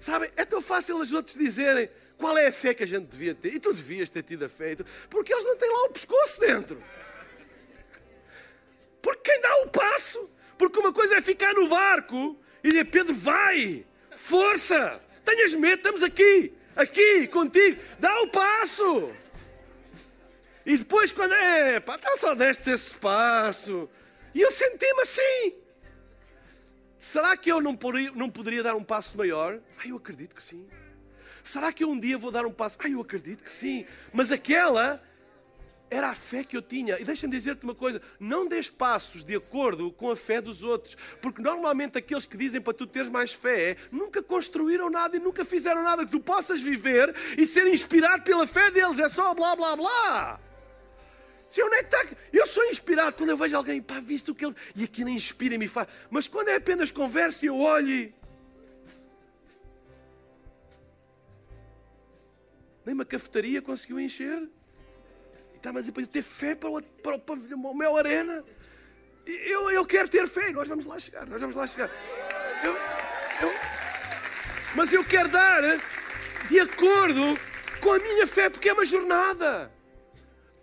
Sabem, 0.00 0.30
é 0.34 0.44
tão 0.44 0.60
fácil 0.60 0.98
os 0.98 1.12
outros 1.12 1.36
dizerem 1.36 1.88
qual 2.18 2.36
é 2.36 2.48
a 2.48 2.52
fé 2.52 2.74
que 2.74 2.82
a 2.82 2.86
gente 2.86 3.06
devia 3.06 3.34
ter. 3.34 3.54
E 3.54 3.60
tu 3.60 3.72
devias 3.72 4.10
ter 4.10 4.24
tido 4.24 4.44
a 4.44 4.48
fé. 4.48 4.74
Porque 5.08 5.32
eles 5.32 5.44
não 5.44 5.56
têm 5.56 5.70
lá 5.70 5.84
o 5.84 5.90
pescoço 5.90 6.40
dentro. 6.40 6.82
Porque 9.00 9.30
quem 9.30 9.40
dá 9.40 9.56
o 9.62 9.68
passo 9.68 10.30
porque 10.62 10.78
uma 10.78 10.92
coisa 10.92 11.16
é 11.16 11.20
ficar 11.20 11.52
no 11.54 11.66
barco 11.66 12.38
e 12.62 12.68
dizer, 12.68 12.84
Pedro, 12.84 13.12
vai, 13.12 13.84
força, 14.10 15.02
tenhas 15.24 15.52
medo, 15.54 15.78
estamos 15.78 16.04
aqui, 16.04 16.52
aqui, 16.76 17.26
contigo, 17.26 17.80
dá 17.98 18.22
o 18.22 18.28
passo. 18.28 19.10
E 20.64 20.76
depois, 20.76 21.10
quando 21.10 21.32
é, 21.34 21.80
pá, 21.80 21.96
então 21.98 22.16
só 22.16 22.36
deste 22.36 22.70
esse 22.70 22.94
passo. 22.94 23.90
E 24.32 24.40
eu 24.40 24.52
senti-me 24.52 25.02
assim. 25.02 25.54
Será 27.00 27.36
que 27.36 27.50
eu 27.50 27.60
não 27.60 27.74
poderia, 27.74 28.12
não 28.12 28.30
poderia 28.30 28.62
dar 28.62 28.76
um 28.76 28.84
passo 28.84 29.18
maior? 29.18 29.58
Ah, 29.78 29.88
eu 29.88 29.96
acredito 29.96 30.36
que 30.36 30.42
sim. 30.42 30.68
Será 31.42 31.72
que 31.72 31.82
eu 31.82 31.90
um 31.90 31.98
dia 31.98 32.16
vou 32.16 32.30
dar 32.30 32.46
um 32.46 32.52
passo? 32.52 32.78
Ah, 32.78 32.88
eu 32.88 33.00
acredito 33.00 33.42
que 33.42 33.50
sim. 33.50 33.84
Mas 34.12 34.30
aquela 34.30 35.02
era 35.92 36.08
a 36.08 36.14
fé 36.14 36.42
que 36.42 36.56
eu 36.56 36.62
tinha. 36.62 36.98
E 36.98 37.04
deixa-me 37.04 37.32
dizer-te 37.32 37.64
uma 37.64 37.74
coisa: 37.74 38.00
não 38.18 38.46
dês 38.46 38.70
passos 38.70 39.22
de 39.22 39.36
acordo 39.36 39.92
com 39.92 40.10
a 40.10 40.16
fé 40.16 40.40
dos 40.40 40.62
outros, 40.62 40.96
porque 41.20 41.42
normalmente 41.42 41.98
aqueles 41.98 42.24
que 42.24 42.36
dizem 42.36 42.60
para 42.60 42.72
tu 42.72 42.86
teres 42.86 43.10
mais 43.10 43.34
fé 43.34 43.76
nunca 43.90 44.22
construíram 44.22 44.88
nada 44.88 45.16
e 45.16 45.20
nunca 45.20 45.44
fizeram 45.44 45.82
nada 45.82 46.04
que 46.04 46.10
tu 46.10 46.20
possas 46.20 46.62
viver 46.62 47.14
e 47.36 47.46
ser 47.46 47.66
inspirado 47.66 48.22
pela 48.22 48.46
fé 48.46 48.70
deles. 48.70 48.98
É 48.98 49.08
só 49.08 49.34
blá 49.34 49.54
blá 49.54 49.76
blá. 49.76 50.40
É 51.54 51.84
que 51.84 51.94
está? 51.94 52.06
Eu 52.32 52.46
sou 52.46 52.64
inspirado 52.64 53.14
quando 53.14 53.28
eu 53.28 53.36
vejo 53.36 53.54
alguém, 53.54 53.82
pá, 53.82 54.00
visto 54.00 54.30
o 54.30 54.34
que 54.34 54.46
ele. 54.46 54.56
E 54.74 54.84
aquilo 54.84 55.10
inspira-me 55.10 55.66
e 55.66 55.68
faz. 55.68 55.86
Mas 56.08 56.26
quando 56.26 56.48
é 56.48 56.56
apenas 56.56 56.90
conversa 56.90 57.44
e 57.44 57.48
eu 57.48 57.60
olho 57.60 57.90
e. 57.90 58.14
Nem 62.86 62.94
uma 62.94 63.04
cafetaria 63.04 63.60
conseguiu 63.60 64.00
encher. 64.00 64.48
A 65.64 65.80
dizer 65.80 65.92
para 65.92 66.02
eu 66.02 66.06
ter 66.06 66.22
fé 66.22 66.54
para 66.54 66.70
o, 66.70 66.82
para, 66.82 67.18
para 67.18 67.34
o 67.34 67.74
meu 67.74 67.96
arena. 67.96 68.44
Eu, 69.24 69.70
eu 69.70 69.86
quero 69.86 70.08
ter 70.08 70.26
fé. 70.26 70.50
Nós 70.50 70.68
vamos 70.68 70.86
lá 70.86 70.98
chegar. 70.98 71.26
Nós 71.26 71.40
vamos 71.40 71.56
lá 71.56 71.66
chegar. 71.66 71.90
Eu, 72.64 72.72
eu, 72.72 73.52
mas 74.74 74.92
eu 74.92 75.04
quero 75.04 75.28
dar 75.28 75.62
de 76.48 76.60
acordo 76.60 77.38
com 77.80 77.92
a 77.92 77.98
minha 77.98 78.26
fé, 78.26 78.48
porque 78.48 78.68
é 78.68 78.72
uma 78.72 78.84
jornada. 78.84 79.70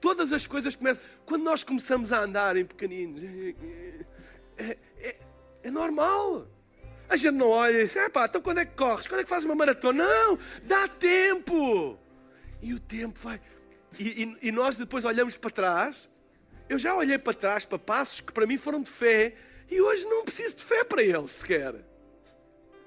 Todas 0.02 0.32
as 0.34 0.48
coisas 0.48 0.76
começam. 0.76 1.04
Quando 1.26 1.44
nós 1.44 1.64
começamos 1.64 2.12
a 2.12 2.24
andar 2.24 2.58
em 2.58 2.66
pequeninos, 2.66 3.22
é, 4.58 4.78
é, 5.00 5.18
é 5.64 5.72
normal. 5.72 6.48
A 7.08 7.18
gente 7.18 7.36
não 7.36 7.50
olha 7.50 7.82
e 7.82 7.88
diz, 7.88 7.96
pá, 8.14 8.26
então 8.26 8.42
quando 8.42 8.60
é 8.60 8.66
que 8.66 8.76
corres? 8.76 9.08
Quando 9.08 9.22
é 9.22 9.24
que 9.24 9.30
fazes 9.30 9.46
uma 9.46 9.56
maratona? 9.56 10.06
Não, 10.06 10.38
dá 10.64 10.88
tempo. 10.88 11.98
E 12.62 12.74
o 12.74 12.80
tempo 12.80 13.20
vai. 13.20 13.42
E, 13.98 14.24
e, 14.24 14.50
e 14.50 14.52
nós 14.52 14.76
depois 14.76 15.06
olhamos 15.06 15.38
para 15.38 15.50
trás. 15.50 16.10
Eu 16.68 16.78
já 16.78 16.96
olhei 16.96 17.18
para 17.18 17.34
trás 17.34 17.66
para 17.66 17.80
passos 17.80 18.22
que 18.22 18.32
para 18.32 18.46
mim 18.46 18.58
foram 18.58 18.82
de 18.82 18.90
fé. 18.90 19.34
E 19.70 19.82
hoje 19.82 20.06
não 20.06 20.24
preciso 20.24 20.58
de 20.58 20.64
fé 20.64 20.84
para 20.84 21.02
eles 21.04 21.32
sequer. 21.32 21.76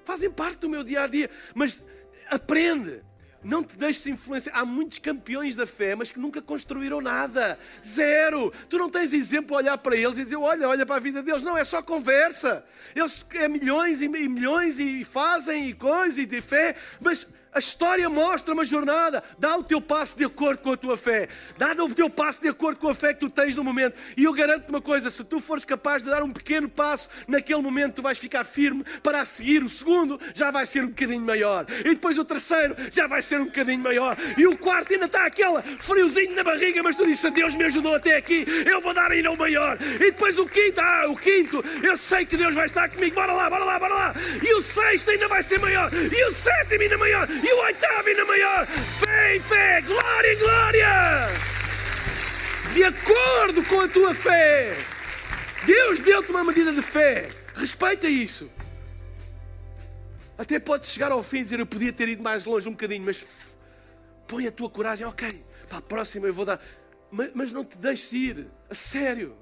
Fazem 0.05 0.29
parte 0.29 0.59
do 0.59 0.69
meu 0.69 0.83
dia 0.83 1.01
a 1.01 1.07
dia. 1.07 1.29
Mas 1.53 1.83
aprende. 2.29 3.01
Não 3.43 3.61
te 3.61 3.75
deixes 3.75 4.05
influenciar. 4.05 4.53
Há 4.55 4.65
muitos 4.65 4.99
campeões 4.99 5.55
da 5.55 5.67
fé, 5.67 5.95
mas 5.95 6.11
que 6.11 6.19
nunca 6.19 6.41
construíram 6.41 7.01
nada. 7.01 7.59
Zero. 7.85 8.53
Tu 8.69 8.77
não 8.77 8.89
tens 8.89 9.11
exemplo 9.11 9.55
a 9.55 9.59
olhar 9.59 9.77
para 9.77 9.97
eles 9.97 10.17
e 10.17 10.23
dizer: 10.23 10.37
olha, 10.37 10.69
olha 10.69 10.85
para 10.85 10.95
a 10.95 10.99
vida 10.99 11.21
deles. 11.21 11.43
Não, 11.43 11.57
é 11.57 11.65
só 11.65 11.81
conversa. 11.81 12.65
Eles 12.95 13.25
é 13.33 13.49
milhões 13.49 14.01
e 14.01 14.07
milhões 14.07 14.79
e 14.79 15.03
fazem 15.03 15.69
e 15.69 15.73
coisas 15.73 16.17
e 16.17 16.25
de 16.25 16.39
fé, 16.39 16.75
mas 17.01 17.27
a 17.53 17.59
história 17.59 18.09
mostra 18.09 18.53
uma 18.53 18.65
jornada. 18.65 19.23
Dá 19.37 19.55
o 19.57 19.63
teu 19.63 19.81
passo 19.81 20.17
de 20.17 20.25
acordo 20.25 20.61
com 20.61 20.71
a 20.71 20.77
tua 20.77 20.97
fé. 20.97 21.27
Dá 21.57 21.71
o 21.83 21.93
teu 21.93 22.09
passo 22.09 22.41
de 22.41 22.47
acordo 22.47 22.79
com 22.79 22.89
a 22.89 22.95
fé 22.95 23.13
que 23.13 23.19
tu 23.19 23.29
tens 23.29 23.55
no 23.55 23.63
momento. 23.63 23.95
E 24.17 24.23
eu 24.23 24.33
garanto-te 24.33 24.69
uma 24.69 24.81
coisa: 24.81 25.09
se 25.09 25.23
tu 25.23 25.39
fores 25.39 25.63
capaz 25.65 26.03
de 26.03 26.09
dar 26.09 26.23
um 26.23 26.31
pequeno 26.31 26.67
passo, 26.69 27.09
naquele 27.27 27.61
momento 27.61 27.95
tu 27.95 28.01
vais 28.01 28.17
ficar 28.17 28.43
firme 28.43 28.83
para 29.01 29.21
a 29.21 29.25
seguir. 29.25 29.63
O 29.63 29.69
segundo 29.69 30.19
já 30.33 30.51
vai 30.51 30.65
ser 30.65 30.83
um 30.83 30.87
bocadinho 30.87 31.21
maior. 31.21 31.65
E 31.79 31.89
depois 31.89 32.17
o 32.17 32.25
terceiro 32.25 32.75
já 32.91 33.07
vai 33.07 33.21
ser 33.21 33.39
um 33.39 33.45
bocadinho 33.45 33.79
maior. 33.81 34.17
E 34.37 34.47
o 34.47 34.57
quarto 34.57 34.93
ainda 34.93 35.05
está 35.05 35.25
aquele 35.25 35.61
friozinho 35.79 36.35
na 36.35 36.43
barriga, 36.43 36.81
mas 36.83 36.95
tu 36.95 37.05
disse: 37.05 37.29
Deus 37.31 37.55
me 37.55 37.65
ajudou 37.65 37.95
até 37.95 38.17
aqui, 38.17 38.45
eu 38.65 38.81
vou 38.81 38.93
dar 38.93 39.11
ainda 39.11 39.31
o 39.31 39.37
maior. 39.37 39.77
E 39.81 40.11
depois 40.11 40.37
o 40.39 40.45
quinto, 40.45 40.81
ah, 40.81 41.05
o 41.09 41.15
quinto, 41.15 41.63
eu 41.83 41.97
sei 41.97 42.25
que 42.25 42.37
Deus 42.37 42.55
vai 42.55 42.65
estar 42.65 42.89
comigo. 42.89 43.15
Bora 43.15 43.33
lá, 43.33 43.49
bora 43.49 43.65
lá, 43.65 43.79
bora 43.79 43.93
lá. 43.93 44.15
E 44.41 44.53
o 44.53 44.61
sexto 44.61 45.11
ainda 45.11 45.27
vai 45.27 45.43
ser 45.43 45.59
maior. 45.59 45.91
E 45.93 46.25
o 46.25 46.33
sétimo 46.33 46.81
ainda 46.81 46.97
maior. 46.97 47.27
E 47.43 47.53
o 47.53 47.57
oitavo 47.59 48.07
ainda 48.07 48.23
maior. 48.23 48.65
Fé 48.65 49.35
em 49.35 49.39
fé, 49.41 49.81
glória 49.81 50.33
em 50.33 50.37
glória. 50.37 51.27
De 52.73 52.83
acordo 52.85 53.63
com 53.65 53.81
a 53.81 53.87
tua 53.89 54.13
fé. 54.13 54.73
Deus 55.65 55.99
deu-te 55.99 56.31
uma 56.31 56.45
medida 56.45 56.71
de 56.71 56.81
fé. 56.81 57.29
Respeita 57.53 58.07
isso. 58.07 58.49
Até 60.37 60.57
podes 60.57 60.89
chegar 60.89 61.11
ao 61.11 61.21
fim 61.21 61.39
e 61.39 61.43
dizer: 61.43 61.59
Eu 61.59 61.65
podia 61.65 61.91
ter 61.91 62.07
ido 62.07 62.23
mais 62.23 62.45
longe 62.45 62.67
um 62.69 62.71
bocadinho, 62.71 63.03
mas 63.03 63.27
põe 64.25 64.47
a 64.47 64.51
tua 64.51 64.69
coragem. 64.69 65.05
Ok, 65.05 65.29
para 65.67 65.79
a 65.79 65.81
próxima 65.81 66.27
eu 66.27 66.33
vou 66.33 66.45
dar. 66.45 66.61
Mas, 67.11 67.31
mas 67.33 67.51
não 67.51 67.65
te 67.65 67.77
deixes 67.77 68.11
ir. 68.13 68.47
A 68.69 68.73
sério. 68.73 69.35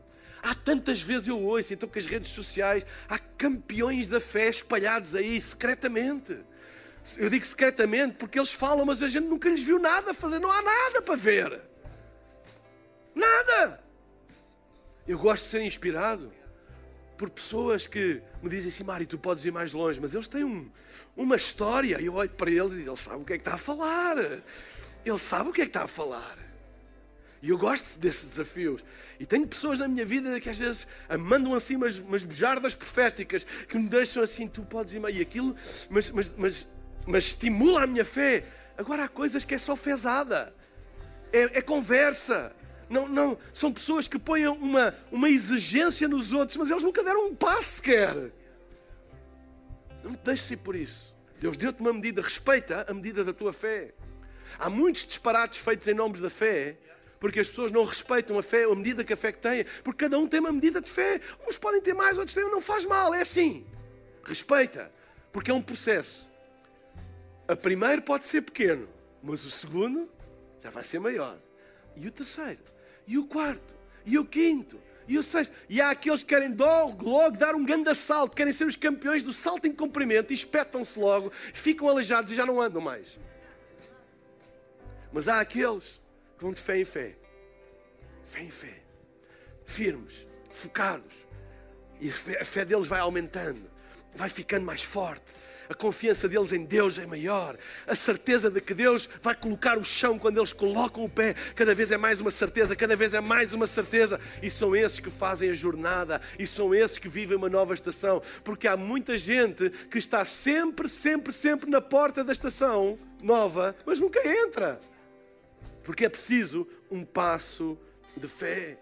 Há 0.43 0.55
tantas 0.55 0.99
vezes 0.99 1.27
eu 1.27 1.39
ouço, 1.39 1.71
então, 1.71 1.87
que 1.87 1.99
as 1.99 2.07
redes 2.07 2.31
sociais, 2.31 2.83
há 3.07 3.19
campeões 3.19 4.07
da 4.07 4.19
fé 4.19 4.49
espalhados 4.49 5.13
aí 5.13 5.39
secretamente. 5.39 6.35
Eu 7.17 7.29
digo 7.29 7.45
secretamente 7.45 8.15
porque 8.15 8.37
eles 8.37 8.51
falam, 8.51 8.85
mas 8.85 9.01
a 9.01 9.07
gente 9.07 9.27
nunca 9.27 9.49
lhes 9.49 9.63
viu 9.63 9.79
nada 9.79 10.13
fazer. 10.13 10.39
Não 10.39 10.51
há 10.51 10.61
nada 10.61 11.01
para 11.01 11.15
ver. 11.15 11.61
Nada. 13.15 13.83
Eu 15.07 15.17
gosto 15.17 15.43
de 15.43 15.49
ser 15.49 15.61
inspirado 15.61 16.31
por 17.17 17.29
pessoas 17.29 17.85
que 17.85 18.21
me 18.41 18.49
dizem 18.49 18.69
assim, 18.71 18.83
Mário, 18.83 19.05
tu 19.05 19.17
podes 19.17 19.43
ir 19.45 19.51
mais 19.51 19.73
longe, 19.73 19.99
mas 19.99 20.13
eles 20.13 20.27
têm 20.27 20.43
um, 20.43 20.69
uma 21.15 21.35
história. 21.35 21.99
E 21.99 22.05
eu 22.05 22.13
olho 22.13 22.29
para 22.29 22.49
eles 22.49 22.71
e 22.73 22.77
digo, 22.77 22.89
ele 22.89 22.97
sabe 22.97 23.21
o 23.21 23.25
que 23.25 23.33
é 23.33 23.37
que 23.37 23.41
está 23.41 23.55
a 23.55 23.57
falar. 23.57 24.17
Ele 25.03 25.19
sabe 25.19 25.49
o 25.49 25.53
que 25.53 25.61
é 25.61 25.65
que 25.65 25.69
está 25.69 25.83
a 25.83 25.87
falar. 25.87 26.37
E 27.41 27.49
eu 27.49 27.57
gosto 27.57 27.97
desses 27.97 28.27
desafios. 28.27 28.83
E 29.19 29.25
tenho 29.25 29.47
pessoas 29.47 29.79
na 29.79 29.87
minha 29.87 30.05
vida 30.05 30.39
que 30.39 30.49
às 30.49 30.57
vezes 30.57 30.87
mandam 31.19 31.55
assim 31.55 31.75
umas, 31.75 31.97
umas 31.97 32.23
bujardas 32.23 32.75
proféticas 32.75 33.43
que 33.67 33.77
me 33.77 33.89
deixam 33.89 34.21
assim, 34.21 34.47
tu 34.47 34.61
podes 34.61 34.93
ir 34.93 34.99
mais. 34.99 35.15
E 35.15 35.21
aquilo, 35.21 35.55
mas, 35.89 36.11
mas, 36.11 36.31
mas 36.37 36.67
mas 37.07 37.25
estimula 37.25 37.83
a 37.83 37.87
minha 37.87 38.05
fé. 38.05 38.43
Agora 38.77 39.03
há 39.03 39.07
coisas 39.07 39.43
que 39.43 39.55
é 39.55 39.59
só 39.59 39.75
fezada, 39.75 40.53
é, 41.31 41.59
é 41.59 41.61
conversa. 41.61 42.53
Não, 42.89 43.07
não, 43.07 43.37
são 43.53 43.71
pessoas 43.71 44.07
que 44.07 44.19
põem 44.19 44.47
uma, 44.47 44.93
uma 45.11 45.29
exigência 45.29 46.07
nos 46.07 46.33
outros, 46.33 46.57
mas 46.57 46.69
eles 46.69 46.83
nunca 46.83 47.03
deram 47.03 47.27
um 47.27 47.35
passo 47.35 47.77
sequer. 47.77 48.31
Não 50.03 50.13
te 50.13 50.23
deixes 50.23 50.51
ir 50.51 50.57
por 50.57 50.75
isso. 50.75 51.15
Deus 51.39 51.57
deu-te 51.57 51.79
uma 51.79 51.93
medida, 51.93 52.21
respeita 52.21 52.85
a 52.89 52.93
medida 52.93 53.23
da 53.23 53.33
tua 53.33 53.53
fé. 53.53 53.93
Há 54.59 54.69
muitos 54.69 55.05
disparates 55.05 55.59
feitos 55.59 55.87
em 55.87 55.93
nomes 55.93 56.19
da 56.19 56.29
fé, 56.29 56.77
porque 57.19 57.39
as 57.39 57.47
pessoas 57.47 57.71
não 57.71 57.83
respeitam 57.83 58.37
a 58.37 58.43
fé, 58.43 58.63
a 58.63 58.75
medida 58.75 59.03
que 59.03 59.13
a 59.13 59.17
fé 59.17 59.31
que 59.31 59.37
têm, 59.37 59.63
porque 59.83 60.05
cada 60.05 60.17
um 60.17 60.27
tem 60.27 60.39
uma 60.39 60.51
medida 60.51 60.81
de 60.81 60.89
fé. 60.89 61.21
Uns 61.47 61.57
podem 61.57 61.79
ter 61.79 61.93
mais, 61.93 62.17
outros 62.17 62.33
têm, 62.33 62.43
não 62.49 62.61
faz 62.61 62.83
mal, 62.85 63.13
é 63.13 63.21
assim. 63.21 63.65
Respeita, 64.23 64.91
porque 65.31 65.51
é 65.51 65.53
um 65.53 65.61
processo. 65.61 66.30
A 67.51 67.55
primeiro 67.57 68.01
pode 68.01 68.25
ser 68.27 68.43
pequeno, 68.43 68.87
mas 69.21 69.43
o 69.43 69.51
segundo 69.51 70.09
já 70.63 70.69
vai 70.69 70.85
ser 70.85 70.99
maior. 70.99 71.37
E 71.97 72.07
o 72.07 72.11
terceiro, 72.11 72.61
e 73.05 73.17
o 73.17 73.25
quarto, 73.25 73.75
e 74.05 74.17
o 74.17 74.23
quinto, 74.23 74.79
e 75.05 75.17
o 75.17 75.23
sexto. 75.23 75.53
E 75.67 75.81
há 75.81 75.89
aqueles 75.89 76.23
que 76.23 76.29
querem 76.29 76.55
logo, 76.55 77.03
logo 77.03 77.35
dar 77.35 77.53
um 77.53 77.65
grande 77.65 77.89
assalto, 77.89 78.37
querem 78.37 78.53
ser 78.53 78.63
os 78.63 78.77
campeões 78.77 79.21
do 79.21 79.33
salto 79.33 79.67
em 79.67 79.73
comprimento 79.73 80.31
e 80.31 80.33
espetam-se 80.33 80.97
logo, 80.97 81.29
ficam 81.53 81.89
aleijados 81.89 82.31
e 82.31 82.35
já 82.35 82.45
não 82.45 82.61
andam 82.61 82.79
mais. 82.79 83.19
Mas 85.11 85.27
há 85.27 85.41
aqueles 85.41 86.01
que 86.37 86.45
vão 86.45 86.53
de 86.53 86.61
fé 86.61 86.79
em 86.79 86.85
fé. 86.85 87.17
Fé 88.23 88.43
em 88.43 88.49
fé. 88.49 88.81
Firmes, 89.65 90.25
focados. 90.51 91.27
E 91.99 92.09
a 92.09 92.45
fé 92.45 92.63
deles 92.63 92.87
vai 92.87 93.01
aumentando, 93.01 93.69
vai 94.15 94.29
ficando 94.29 94.65
mais 94.65 94.83
forte 94.83 95.50
a 95.69 95.73
confiança 95.73 96.27
deles 96.27 96.51
em 96.51 96.63
Deus 96.65 96.97
é 96.97 97.05
maior, 97.05 97.57
a 97.87 97.95
certeza 97.95 98.49
de 98.49 98.61
que 98.61 98.73
Deus 98.73 99.09
vai 99.21 99.35
colocar 99.35 99.77
o 99.77 99.83
chão 99.83 100.17
quando 100.19 100.37
eles 100.37 100.53
colocam 100.53 101.03
o 101.03 101.09
pé, 101.09 101.33
cada 101.55 101.73
vez 101.73 101.91
é 101.91 101.97
mais 101.97 102.19
uma 102.19 102.31
certeza, 102.31 102.75
cada 102.75 102.95
vez 102.95 103.13
é 103.13 103.21
mais 103.21 103.53
uma 103.53 103.67
certeza, 103.67 104.19
e 104.41 104.49
são 104.49 104.75
esses 104.75 104.99
que 104.99 105.09
fazem 105.09 105.49
a 105.49 105.53
jornada, 105.53 106.21
e 106.37 106.45
são 106.45 106.73
esses 106.73 106.97
que 106.97 107.07
vivem 107.07 107.37
uma 107.37 107.49
nova 107.49 107.73
estação, 107.73 108.21
porque 108.43 108.67
há 108.67 108.75
muita 108.75 109.17
gente 109.17 109.69
que 109.89 109.97
está 109.97 110.25
sempre, 110.25 110.89
sempre, 110.89 111.33
sempre 111.33 111.69
na 111.69 111.81
porta 111.81 112.23
da 112.23 112.33
estação 112.33 112.97
nova, 113.21 113.75
mas 113.85 113.99
nunca 113.99 114.25
entra, 114.27 114.79
porque 115.83 116.05
é 116.05 116.09
preciso 116.09 116.67
um 116.89 117.03
passo 117.03 117.77
de 118.15 118.27
fé. 118.27 118.77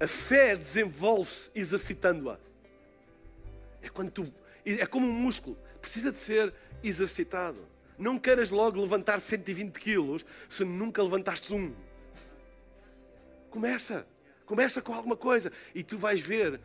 A 0.00 0.08
fé 0.08 0.56
desenvolve-se 0.56 1.50
exercitando-a. 1.54 2.38
É 3.80 3.88
quando 3.88 4.10
tu 4.10 4.34
é 4.64 4.86
como 4.86 5.06
um 5.06 5.12
músculo, 5.12 5.58
precisa 5.80 6.10
de 6.10 6.18
ser 6.18 6.52
exercitado. 6.82 7.66
Não 7.98 8.18
queiras 8.18 8.50
logo 8.50 8.80
levantar 8.80 9.20
120 9.20 9.78
quilos 9.78 10.24
se 10.48 10.64
nunca 10.64 11.02
levantaste 11.02 11.52
um. 11.52 11.74
Começa, 13.50 14.06
começa 14.44 14.82
com 14.82 14.92
alguma 14.92 15.16
coisa 15.16 15.52
e 15.74 15.84
tu 15.84 15.96
vais 15.96 16.20
ver 16.20 16.60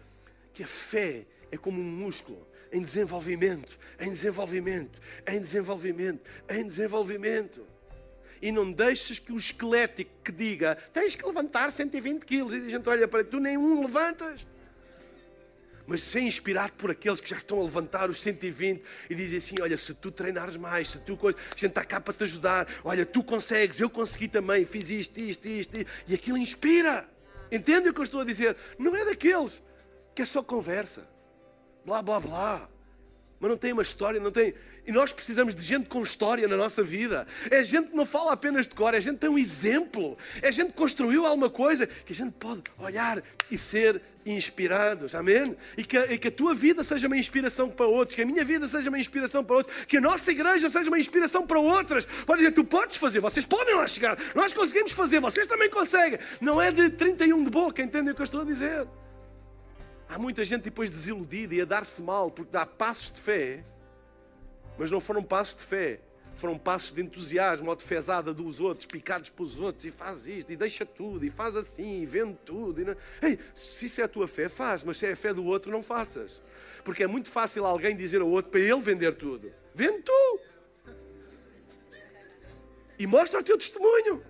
que 0.54 0.64
a 0.64 0.68
fé 0.68 1.26
é 1.52 1.58
como 1.58 1.80
um 1.80 1.84
músculo 1.84 2.48
em 2.72 2.82
desenvolvimento, 2.82 3.78
em 4.00 4.12
desenvolvimento, 4.12 5.00
em 5.28 5.40
desenvolvimento, 5.40 6.22
em 6.50 6.66
desenvolvimento. 6.66 7.68
E 8.42 8.52
não 8.52 8.72
deixes 8.72 9.20
que 9.20 9.34
o 9.34 9.38
esquelético 9.38 10.12
que 10.24 10.32
diga 10.32 10.78
tens 10.94 11.14
que 11.14 11.26
levantar 11.26 11.72
120 11.72 12.26
quilos 12.26 12.54
e 12.54 12.68
a 12.68 12.70
gente 12.70 12.88
olha 12.88 13.08
para 13.08 13.24
ti, 13.24 13.32
tu 13.32 13.40
nem 13.40 13.58
um 13.58 13.82
levantas 13.82 14.48
mas 15.90 16.04
ser 16.04 16.22
inspirado 16.22 16.74
por 16.74 16.92
aqueles 16.92 17.20
que 17.20 17.28
já 17.28 17.38
estão 17.38 17.60
a 17.60 17.64
levantar 17.64 18.12
os 18.12 18.22
120 18.22 18.84
e 19.10 19.16
dizem 19.16 19.40
assim: 19.40 19.56
Olha, 19.60 19.76
se 19.76 19.92
tu 19.96 20.12
treinares 20.12 20.56
mais, 20.56 20.92
se 20.92 21.00
tu. 21.00 21.18
A 21.28 21.32
gente 21.56 21.66
está 21.66 21.84
cá 21.84 22.00
para 22.00 22.14
te 22.14 22.24
ajudar, 22.26 22.68
olha, 22.84 23.04
tu 23.08 23.24
consegues, 23.24 23.80
eu 23.80 23.90
consegui 23.90 24.28
também, 24.28 24.66
fiz 24.66 24.88
isto, 24.88 25.20
isto, 25.20 25.48
isto, 25.48 25.80
isto. 25.80 25.92
e 26.08 26.14
aquilo 26.14 26.38
inspira. 26.38 27.10
Entende 27.52 27.90
o 27.90 27.94
que 27.94 28.00
eu 28.00 28.04
estou 28.04 28.22
a 28.22 28.24
dizer? 28.24 28.56
Não 28.78 28.96
é 28.96 29.04
daqueles 29.04 29.64
que 30.14 30.22
é 30.22 30.26
só 30.26 30.44
conversa, 30.44 31.10
blá, 31.84 32.04
blá, 32.04 32.20
blá. 32.20 32.70
mas 33.40 33.50
não 33.50 33.58
tem 33.58 33.74
uma 33.74 33.82
história, 33.82 34.20
não 34.20 34.32
tem. 34.32 34.54
E 34.86 34.92
nós 34.92 35.12
precisamos 35.12 35.56
de 35.56 35.62
gente 35.64 35.90
com 35.90 36.04
história 36.04 36.48
na 36.48 36.56
nossa 36.56 36.84
vida. 36.84 37.26
É 37.50 37.64
gente 37.64 37.90
que 37.90 37.96
não 37.96 38.06
fala 38.06 38.34
apenas 38.34 38.68
de 38.68 38.76
cor, 38.76 38.94
é 38.94 39.02
gente 39.02 39.16
que 39.16 39.22
tem 39.22 39.30
um 39.30 39.40
exemplo. 39.40 40.16
É 40.40 40.52
gente 40.52 40.68
que 40.68 40.78
construiu 40.78 41.26
alguma 41.26 41.50
coisa 41.50 41.88
que 41.88 42.14
a 42.14 42.16
gente 42.16 42.34
pode 42.34 42.62
olhar 42.78 43.24
e 43.50 43.58
ser 43.58 44.00
inspirados. 44.32 45.16
Amém? 45.16 45.56
E 45.78 45.84
que, 45.84 45.98
e 45.98 46.18
que 46.18 46.28
a 46.28 46.32
tua 46.32 46.54
vida 46.54 46.84
seja 46.84 47.08
uma 47.08 47.18
inspiração 47.18 47.70
para 47.70 47.86
outros, 47.86 48.16
que 48.16 48.22
a 48.22 48.26
minha 48.26 48.44
vida 48.44 48.68
seja 48.68 48.90
uma 48.90 49.00
inspiração 49.00 49.44
para 49.44 49.56
outros, 49.58 49.86
que 49.86 49.98
a 49.98 50.02
nossa 50.02 50.32
igreja 50.32 50.70
seja 50.70 50.90
uma 50.90 51.00
inspiração 51.00 51.46
para 51.46 51.60
outras. 51.60 52.06
Pode 52.26 52.40
dizer, 52.40 52.54
tu 52.54 52.64
podes 52.64 52.98
fazer, 52.98 53.20
vocês 53.20 53.46
podem 53.46 53.76
lá 53.76 53.88
chegar, 53.88 54.18
nós 54.36 54.54
conseguimos 54.54 54.92
fazer, 54.92 55.20
vocês 55.20 55.48
também 55.48 55.70
conseguem. 55.70 56.20
Não 56.42 56.62
é 56.62 56.72
de 56.72 56.90
31 56.90 57.44
de 57.44 57.50
boca, 57.50 57.82
entendem 57.82 58.12
o 58.12 58.16
que 58.16 58.22
eu 58.22 58.26
estou 58.26 58.42
a 58.42 58.46
dizer? 58.46 58.88
Há 60.08 60.18
muita 60.18 60.44
gente 60.44 60.64
depois 60.64 60.90
desiludida 60.90 61.54
e 61.54 61.62
a 61.62 61.66
dar-se 61.66 62.02
mal 62.02 62.32
porque 62.32 62.52
dá 62.52 62.66
passos 62.66 63.12
de 63.12 63.22
fé, 63.22 63.64
mas 64.78 64.90
não 64.90 65.00
foram 65.00 65.22
passos 65.22 65.56
de 65.56 65.64
fé, 65.64 66.00
foram 66.40 66.58
passos 66.58 66.92
de 66.92 67.02
entusiasmo 67.02 67.70
ou 67.70 67.76
de 67.76 67.84
fezada 67.84 68.34
dos 68.34 68.60
outros, 68.60 68.86
picados 68.86 69.30
pelos 69.30 69.60
outros, 69.60 69.86
e 69.86 69.92
faz 69.92 70.26
isto, 70.26 70.52
e 70.52 70.56
deixa 70.56 70.86
tudo, 70.86 71.26
e 71.26 71.30
faz 71.30 71.56
assim, 71.56 72.02
e 72.02 72.06
vende 72.06 72.38
tudo. 72.46 72.82
E 72.82 72.86
não... 72.86 72.96
Ei, 73.22 73.38
se 73.54 73.86
isso 73.86 74.02
é 74.02 74.06
a 74.06 74.08
tua 74.08 74.28
fé, 74.28 74.48
faz, 74.48 74.84
mas 74.84 74.98
se 74.98 75.06
é 75.06 75.12
a 75.12 75.16
fé 75.16 75.34
do 75.34 75.46
outro, 75.46 75.72
não 75.72 75.84
faças. 75.84 76.42
Porque 76.84 77.04
é 77.04 77.08
muito 77.08 77.30
fácil 77.30 77.66
alguém 77.66 77.96
dizer 77.96 78.22
ao 78.22 78.30
outro 78.30 78.52
para 78.52 78.62
ele 78.62 78.80
vender 78.80 79.14
tudo. 79.16 79.52
Vende 79.76 80.02
tu! 80.02 80.40
E 82.98 83.06
mostra 83.06 83.40
o 83.40 83.44
teu 83.44 83.58
testemunho. 83.58 84.24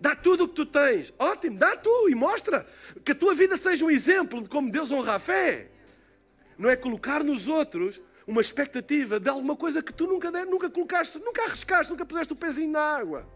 Dá 0.00 0.14
tudo 0.14 0.44
o 0.44 0.48
que 0.48 0.54
tu 0.54 0.66
tens. 0.66 1.12
Ótimo, 1.18 1.58
dá 1.58 1.76
tu 1.76 2.08
e 2.08 2.14
mostra. 2.14 2.66
Que 3.04 3.12
a 3.12 3.14
tua 3.14 3.34
vida 3.34 3.56
seja 3.56 3.84
um 3.84 3.90
exemplo 3.90 4.42
de 4.42 4.48
como 4.48 4.70
Deus 4.70 4.90
honra 4.90 5.14
a 5.14 5.18
fé. 5.18 5.68
Não 6.58 6.68
é 6.68 6.76
colocar 6.76 7.22
nos 7.22 7.48
outros 7.48 8.00
uma 8.26 8.40
expectativa 8.40 9.20
de 9.20 9.28
alguma 9.28 9.54
coisa 9.54 9.82
que 9.82 9.92
tu 9.92 10.06
nunca, 10.06 10.30
nunca 10.44 10.68
colocaste, 10.68 11.18
nunca 11.18 11.44
arriscaste, 11.44 11.92
nunca 11.92 12.04
puseste 12.04 12.32
o 12.32 12.36
pezinho 12.36 12.72
na 12.72 12.80
água. 12.80 13.26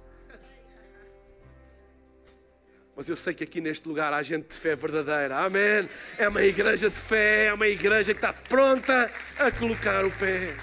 Mas 2.97 3.09
eu 3.09 3.16
sei 3.16 3.32
que 3.32 3.45
aqui 3.45 3.61
neste 3.61 3.88
lugar 3.88 4.12
há 4.12 4.22
gente 4.22 4.49
de 4.49 4.55
fé 4.55 4.74
verdadeira. 4.74 5.38
Amém. 5.38 5.88
É 6.18 6.28
uma 6.28 6.43
igreja 6.43 6.91
de 6.91 6.97
fé, 6.97 7.47
é 7.47 7.55
uma 7.55 7.68
igreja 7.68 8.12
que 8.12 8.18
está 8.18 8.32
pronta 8.32 9.11
a 9.38 9.51
colocar 9.51 10.05
o 10.05 10.11
pé. 10.11 10.55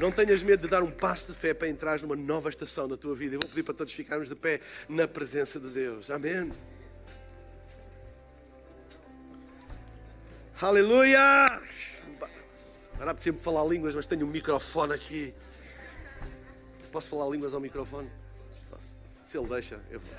Não 0.00 0.10
tenhas 0.10 0.42
medo 0.42 0.62
de 0.62 0.68
dar 0.68 0.82
um 0.82 0.90
passo 0.90 1.32
de 1.32 1.38
fé 1.38 1.52
para 1.52 1.68
entrar 1.68 2.00
numa 2.00 2.16
nova 2.16 2.48
estação 2.48 2.88
na 2.88 2.96
tua 2.96 3.14
vida. 3.14 3.36
Eu 3.36 3.40
vou 3.40 3.48
pedir 3.50 3.62
para 3.62 3.74
todos 3.74 3.92
ficarmos 3.92 4.28
de 4.28 4.34
pé 4.34 4.60
na 4.88 5.06
presença 5.06 5.60
de 5.60 5.68
Deus. 5.68 6.10
Amém. 6.10 6.50
Aleluia! 10.60 11.60
Agora 12.98 13.14
preciso 13.14 13.38
falar 13.38 13.64
línguas, 13.64 13.94
mas 13.94 14.06
tenho 14.06 14.26
um 14.26 14.28
microfone 14.28 14.92
aqui. 14.92 15.32
Posso 16.90 17.08
falar 17.08 17.30
línguas 17.30 17.54
ao 17.54 17.60
microfone? 17.60 18.10
Posso. 18.68 18.96
Se 19.24 19.38
ele 19.38 19.46
deixa, 19.46 19.80
eu 19.88 20.00
vou. 20.00 20.10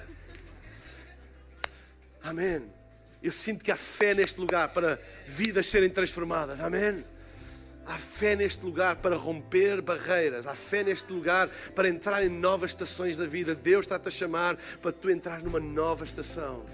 Amém. 2.24 2.72
Eu 3.22 3.34
sinto 3.34 3.66
que 3.66 3.72
há 3.72 3.76
fé 3.76 4.14
neste 4.14 4.40
lugar 4.40 4.70
para 4.70 4.98
vidas 5.28 5.68
serem 5.68 5.90
transformadas. 5.90 6.62
Amém. 6.62 7.04
Há 7.86 7.98
fé 7.98 8.34
neste 8.34 8.64
lugar 8.64 8.96
para 8.96 9.18
romper 9.18 9.82
barreiras. 9.82 10.48
Há 10.48 10.56
fé 10.56 10.82
neste 10.82 11.12
lugar 11.12 11.50
para 11.76 11.90
entrar 11.90 12.24
em 12.24 12.30
novas 12.30 12.72
estações 12.72 13.18
da 13.18 13.26
vida. 13.26 13.54
Deus 13.54 13.86
está-te 13.86 14.08
a 14.08 14.12
chamar 14.12 14.56
para 14.82 14.94
tu 14.94 15.10
entrar 15.10 15.42
numa 15.42 15.60
nova 15.60 16.06
estação 16.06 16.66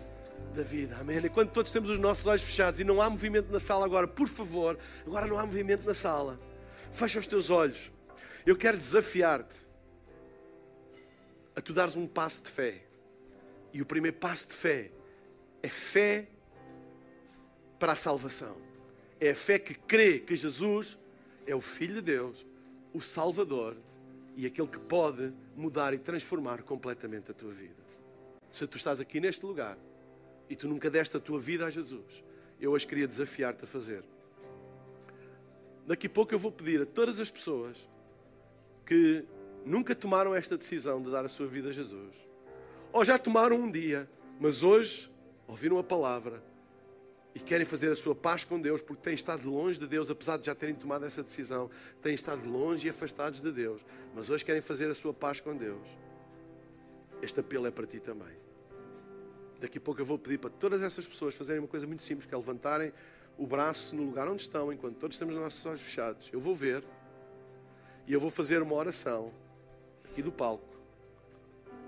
da 0.56 0.64
vida. 0.64 0.98
Amém? 1.00 1.18
Enquanto 1.18 1.52
todos 1.52 1.72
temos 1.72 1.90
os 1.90 2.00
nossos 2.00 2.26
olhos 2.26 2.42
fechados 2.42 2.80
e 2.80 2.84
não 2.84 3.02
há 3.02 3.10
movimento 3.10 3.52
na 3.52 3.60
sala 3.60 3.86
agora, 3.86 4.08
por 4.08 4.28
favor, 4.28 4.80
agora 5.06 5.28
não 5.28 5.38
há 5.38 5.46
movimento 5.46 5.86
na 5.86 5.94
sala. 5.94 6.40
Fecha 6.92 7.20
os 7.20 7.28
teus 7.28 7.50
olhos. 7.50 7.92
Eu 8.46 8.56
quero 8.56 8.78
desafiar-te 8.78 9.56
a 11.56 11.62
tu 11.62 11.74
dares 11.74 11.96
um 11.96 12.08
passo 12.08 12.44
de 12.44 12.50
fé. 12.50 12.82
E 13.74 13.82
o 13.82 13.86
primeiro 13.86 14.18
passo 14.18 14.48
de 14.48 14.54
fé 14.54 14.92
é 15.62 15.70
fé 15.70 16.28
para 17.78 17.92
a 17.92 17.96
salvação. 17.96 18.58
É 19.20 19.32
a 19.32 19.36
fé 19.36 19.60
que 19.60 19.74
crê 19.74 20.20
que 20.20 20.36
Jesus 20.36 20.98
é 21.46 21.54
o 21.54 21.62
Filho 21.62 21.96
de 21.96 22.02
Deus, 22.02 22.46
o 22.94 23.02
Salvador 23.02 23.76
e 24.36 24.46
aquele 24.46 24.68
que 24.68 24.80
pode 24.80 25.34
mudar 25.56 25.94
e 25.94 25.98
transformar 25.98 26.62
completamente 26.64 27.32
a 27.32 27.34
tua 27.34 27.52
vida. 27.52 27.76
Se 28.52 28.66
tu 28.68 28.78
estás 28.78 29.00
aqui 29.00 29.20
neste 29.20 29.46
lugar 29.46 29.78
e 30.50 30.56
tu 30.56 30.68
nunca 30.68 30.90
deste 30.90 31.18
a 31.18 31.20
tua 31.20 31.40
vida 31.40 31.66
a 31.66 31.70
Jesus, 31.70 32.24
eu 32.60 32.72
hoje 32.72 32.86
queria 32.88 33.08
desafiar-te 33.08 33.64
a 33.64 33.68
fazer. 33.68 34.04
Daqui 35.86 36.08
a 36.08 36.10
pouco 36.10 36.34
eu 36.34 36.40
vou 36.40 36.52
pedir 36.52 36.82
a 36.82 36.86
todas 36.86 37.20
as 37.20 37.30
pessoas 37.30 37.88
que 38.86 39.24
nunca 39.66 39.96
tomaram 39.96 40.34
esta 40.34 40.58
decisão 40.58 41.02
de 41.02 41.12
dar 41.12 41.26
a 41.26 41.30
sua 41.30 41.48
vida 41.48 41.70
a 41.70 41.72
Jesus, 41.72 42.16
ou 42.92 43.04
já 43.04 43.18
tomaram 43.18 43.58
um 43.58 43.72
dia, 43.72 44.10
mas 44.40 44.64
hoje 44.64 45.12
ouviram 45.48 45.78
a 45.78 45.84
palavra 45.84 46.44
e 47.34 47.40
querem 47.40 47.66
fazer 47.66 47.92
a 47.92 47.96
sua 47.96 48.16
paz 48.16 48.46
com 48.46 48.60
Deus 48.60 48.82
porque 48.82 49.02
têm 49.02 49.14
estado 49.14 49.50
longe 49.50 49.80
de 49.80 49.88
Deus, 49.88 50.10
apesar 50.10 50.38
de 50.38 50.46
já 50.46 50.56
terem 50.56 50.74
tomado 50.74 51.06
essa 51.06 51.22
decisão, 51.22 51.70
têm 52.02 52.16
estado 52.16 52.48
longe 52.48 52.88
e 52.88 52.90
afastados 52.90 53.42
de 53.42 53.52
Deus, 53.52 53.84
mas 54.16 54.30
hoje 54.30 54.46
querem 54.46 54.62
fazer 54.62 54.90
a 54.90 54.96
sua 54.96 55.14
paz 55.14 55.42
com 55.42 55.56
Deus. 55.56 55.86
Este 57.22 57.42
apelo 57.42 57.68
é 57.68 57.72
para 57.72 57.86
ti 57.86 58.00
também. 58.00 58.45
Daqui 59.66 59.80
a 59.80 59.82
pouco 59.82 60.00
eu 60.00 60.06
vou 60.06 60.20
pedir 60.20 60.38
para 60.38 60.52
todas 60.52 60.80
essas 60.84 61.08
pessoas 61.08 61.34
fazerem 61.34 61.60
uma 61.60 61.68
coisa 61.68 61.88
muito 61.88 62.04
simples, 62.04 62.28
que 62.28 62.36
é 62.36 62.38
levantarem 62.38 62.94
o 63.36 63.48
braço 63.48 63.96
no 63.96 64.04
lugar 64.04 64.28
onde 64.28 64.44
estão, 64.44 64.72
enquanto 64.72 64.98
todos 64.98 65.18
temos 65.18 65.34
os 65.34 65.42
nossos 65.42 65.66
olhos 65.66 65.82
fechados. 65.82 66.30
Eu 66.32 66.40
vou 66.40 66.54
ver 66.54 66.86
e 68.06 68.14
eu 68.14 68.20
vou 68.20 68.30
fazer 68.30 68.62
uma 68.62 68.76
oração 68.76 69.34
aqui 70.04 70.22
do 70.22 70.32
palco 70.32 70.78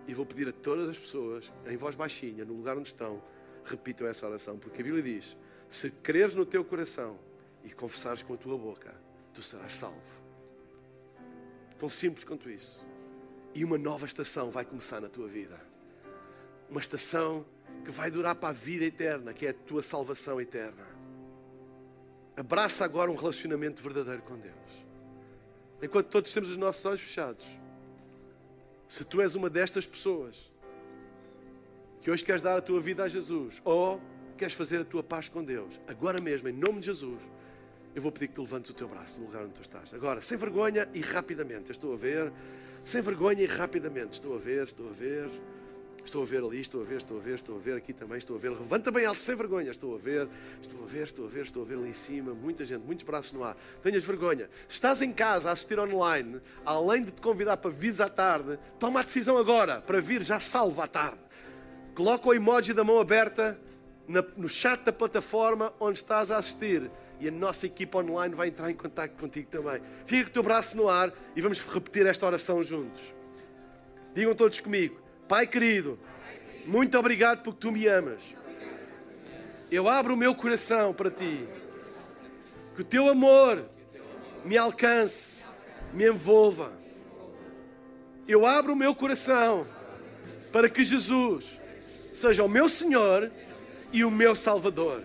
e 0.08 0.14
vou 0.16 0.26
pedir 0.26 0.48
a 0.48 0.52
todas 0.52 0.90
as 0.90 0.98
pessoas, 0.98 1.54
em 1.68 1.78
voz 1.78 1.94
baixinha, 1.94 2.44
no 2.46 2.56
lugar 2.56 2.76
onde 2.76 2.88
estão, 2.88 3.22
repitam 3.64 4.08
essa 4.08 4.26
oração, 4.26 4.58
porque 4.58 4.82
a 4.82 4.84
Bíblia 4.84 5.04
diz: 5.04 5.38
se 5.70 5.92
creres 5.92 6.34
no 6.34 6.48
teu 6.48 6.66
coração 6.66 7.20
e 7.64 7.70
confessares 7.70 8.24
com 8.24 8.34
a 8.34 8.38
tua 8.38 8.58
boca, 8.58 8.92
tu 9.36 9.44
serás 9.44 9.76
salvo. 9.76 10.24
Tão 11.78 11.92
simples 11.92 12.24
quanto 12.24 12.50
isso. 12.50 12.84
E 13.54 13.64
uma 13.64 13.78
nova 13.78 14.08
estação 14.08 14.50
vai 14.50 14.66
começar 14.66 15.00
na 15.00 15.10
tua 15.10 15.28
vida. 15.28 15.62
Uma 16.72 16.80
estação 16.80 17.46
que 17.88 17.94
vai 17.94 18.12
durar 18.12 18.36
para 18.36 18.50
a 18.50 18.52
vida 18.52 18.84
eterna, 18.84 19.34
que 19.34 19.48
é 19.48 19.52
a 19.52 19.54
tua 19.54 19.82
salvação 19.82 20.42
eterna. 20.42 20.86
Abraça 22.36 22.84
agora 22.84 23.10
um 23.10 23.16
relacionamento 23.16 23.82
verdadeiro 23.82 24.22
com 24.24 24.38
Deus. 24.38 24.86
Enquanto 25.82 26.08
todos 26.08 26.34
temos 26.34 26.50
os 26.50 26.58
nossos 26.58 26.84
olhos 26.84 27.00
fechados, 27.00 27.48
se 28.90 29.06
tu 29.06 29.22
és 29.22 29.36
uma 29.36 29.50
destas 29.50 29.88
pessoas 29.88 30.52
que 32.02 32.12
hoje 32.12 32.26
queres 32.26 32.42
dar 32.42 32.58
a 32.58 32.62
tua 32.62 32.82
vida 32.82 33.06
a 33.06 33.08
Jesus 33.08 33.62
ou 33.64 34.02
queres 34.38 34.54
fazer 34.54 34.82
a 34.82 34.86
tua 34.86 35.02
paz 35.02 35.30
com 35.30 35.42
Deus, 35.42 35.80
agora 35.88 36.22
mesmo, 36.22 36.50
em 36.50 36.54
nome 36.54 36.82
de 36.82 36.88
Jesus, 36.88 37.22
eu 37.96 38.02
vou 38.02 38.12
pedir 38.12 38.28
que 38.28 38.34
tu 38.34 38.42
levantes 38.42 38.70
o 38.70 38.74
teu 38.74 38.90
braço 38.90 39.22
no 39.22 39.28
lugar 39.28 39.44
onde 39.44 39.54
tu 39.54 39.62
estás. 39.62 39.94
Agora, 39.94 40.22
sem 40.22 40.38
vergonha 40.38 40.90
e 40.94 41.00
rapidamente. 41.00 41.72
Estou 41.72 41.94
a 41.94 41.96
ver. 41.96 42.34
Sem 42.84 43.02
vergonha 43.02 43.42
e 43.42 43.46
rapidamente. 43.46 44.14
Estou 44.14 44.36
a 44.36 44.38
ver, 44.38 44.66
estou 44.66 44.90
a 44.90 44.94
ver. 44.94 45.30
Estou 46.08 46.24
a 46.24 46.26
ver 46.26 46.42
ali, 46.42 46.62
estou 46.62 46.80
a 46.80 46.86
ver, 46.86 46.96
estou 46.96 47.18
a 47.18 47.20
ver, 47.20 47.36
estou 47.36 47.56
a 47.58 47.60
ver 47.60 47.76
aqui 47.76 47.92
também, 47.92 48.18
estou 48.18 48.38
a 48.38 48.40
ver. 48.40 48.52
Levanta 48.52 48.90
bem 48.92 49.06
alto, 49.06 49.20
sem 49.20 49.36
vergonha. 49.36 49.70
Estou 49.70 49.94
a 49.94 49.98
ver, 49.98 50.30
estou 50.62 50.82
a 50.82 50.88
ver, 50.88 51.04
estou 51.04 51.26
a 51.26 51.28
ver, 51.28 51.42
estou 51.42 51.64
a 51.64 51.66
ver 51.66 51.78
ali 51.78 51.90
em 51.90 51.94
cima. 51.94 52.34
Muita 52.34 52.64
gente, 52.64 52.82
muitos 52.86 53.04
braços 53.04 53.34
no 53.34 53.44
ar. 53.44 53.58
Tenhas 53.84 54.06
vergonha. 54.06 54.50
Estás 54.70 55.02
em 55.02 55.12
casa 55.12 55.50
a 55.50 55.52
assistir 55.52 55.78
online, 55.78 56.40
além 56.66 57.04
de 57.04 57.12
te 57.12 57.22
convidar 57.22 57.58
para 57.58 57.70
vir 57.70 58.02
à 58.02 58.08
tarde, 58.08 58.58
toma 58.80 59.02
a 59.02 59.04
decisão 59.04 59.38
agora 59.38 59.82
para 59.82 60.00
vir 60.00 60.24
já 60.24 60.40
salvo 60.40 60.82
à 60.82 60.88
tarde. 60.88 61.20
Coloca 61.94 62.30
o 62.30 62.34
emoji 62.34 62.72
da 62.72 62.86
mão 62.86 63.02
aberta 63.02 63.60
no 64.38 64.48
chat 64.48 64.86
da 64.86 64.94
plataforma 64.94 65.74
onde 65.78 66.00
estás 66.00 66.32
a 66.32 66.38
assistir 66.38 66.90
e 67.20 67.28
a 67.28 67.32
nossa 67.32 67.66
equipa 67.66 67.98
online 67.98 68.34
vai 68.34 68.48
entrar 68.48 68.72
em 68.72 68.76
contato 68.76 69.12
contigo 69.18 69.50
também. 69.50 69.82
Fica 70.06 70.24
com 70.24 70.30
o 70.30 70.34
teu 70.34 70.44
braço 70.44 70.78
no 70.78 70.88
ar 70.88 71.12
e 71.36 71.42
vamos 71.42 71.60
repetir 71.60 72.06
esta 72.06 72.26
oração 72.26 72.64
juntos. 72.64 73.14
Digam 74.16 74.34
todos 74.34 74.62
comigo: 74.62 75.06
Pai 75.28 75.46
querido, 75.46 76.00
muito 76.66 76.98
obrigado 76.98 77.44
porque 77.44 77.60
tu 77.60 77.72
me 77.72 77.86
amas. 77.88 78.36
Eu 79.70 79.90
abro 79.90 80.14
o 80.14 80.18
meu 80.18 80.34
coração 80.34 80.94
para 80.94 81.12
ti. 81.12 81.46
Que 82.76 82.82
o 82.82 82.86
teu 82.86 83.10
amor 83.10 83.66
me 84.46 84.58
alcance, 84.58 85.44
me 85.94 86.08
envolva. 86.08 86.72
Eu 88.28 88.46
abro 88.46 88.74
o 88.74 88.76
meu 88.76 88.96
coração 88.96 89.68
para 90.54 90.70
que 90.70 90.84
Jesus 90.84 91.60
seja 92.16 92.44
o 92.44 92.50
meu 92.50 92.70
Senhor 92.70 93.30
e 93.92 94.06
o 94.06 94.12
meu 94.12 94.36
Salvador. 94.36 95.02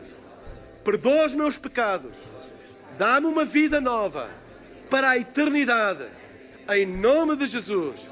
Perdoa 0.84 1.26
os 1.26 1.34
meus 1.34 1.58
pecados. 1.58 2.16
Dá-me 2.96 3.26
uma 3.26 3.44
vida 3.44 3.80
nova 3.80 4.30
para 4.88 5.10
a 5.10 5.18
eternidade. 5.18 6.06
Em 6.68 6.86
nome 6.86 7.36
de 7.36 7.46
Jesus. 7.46 8.11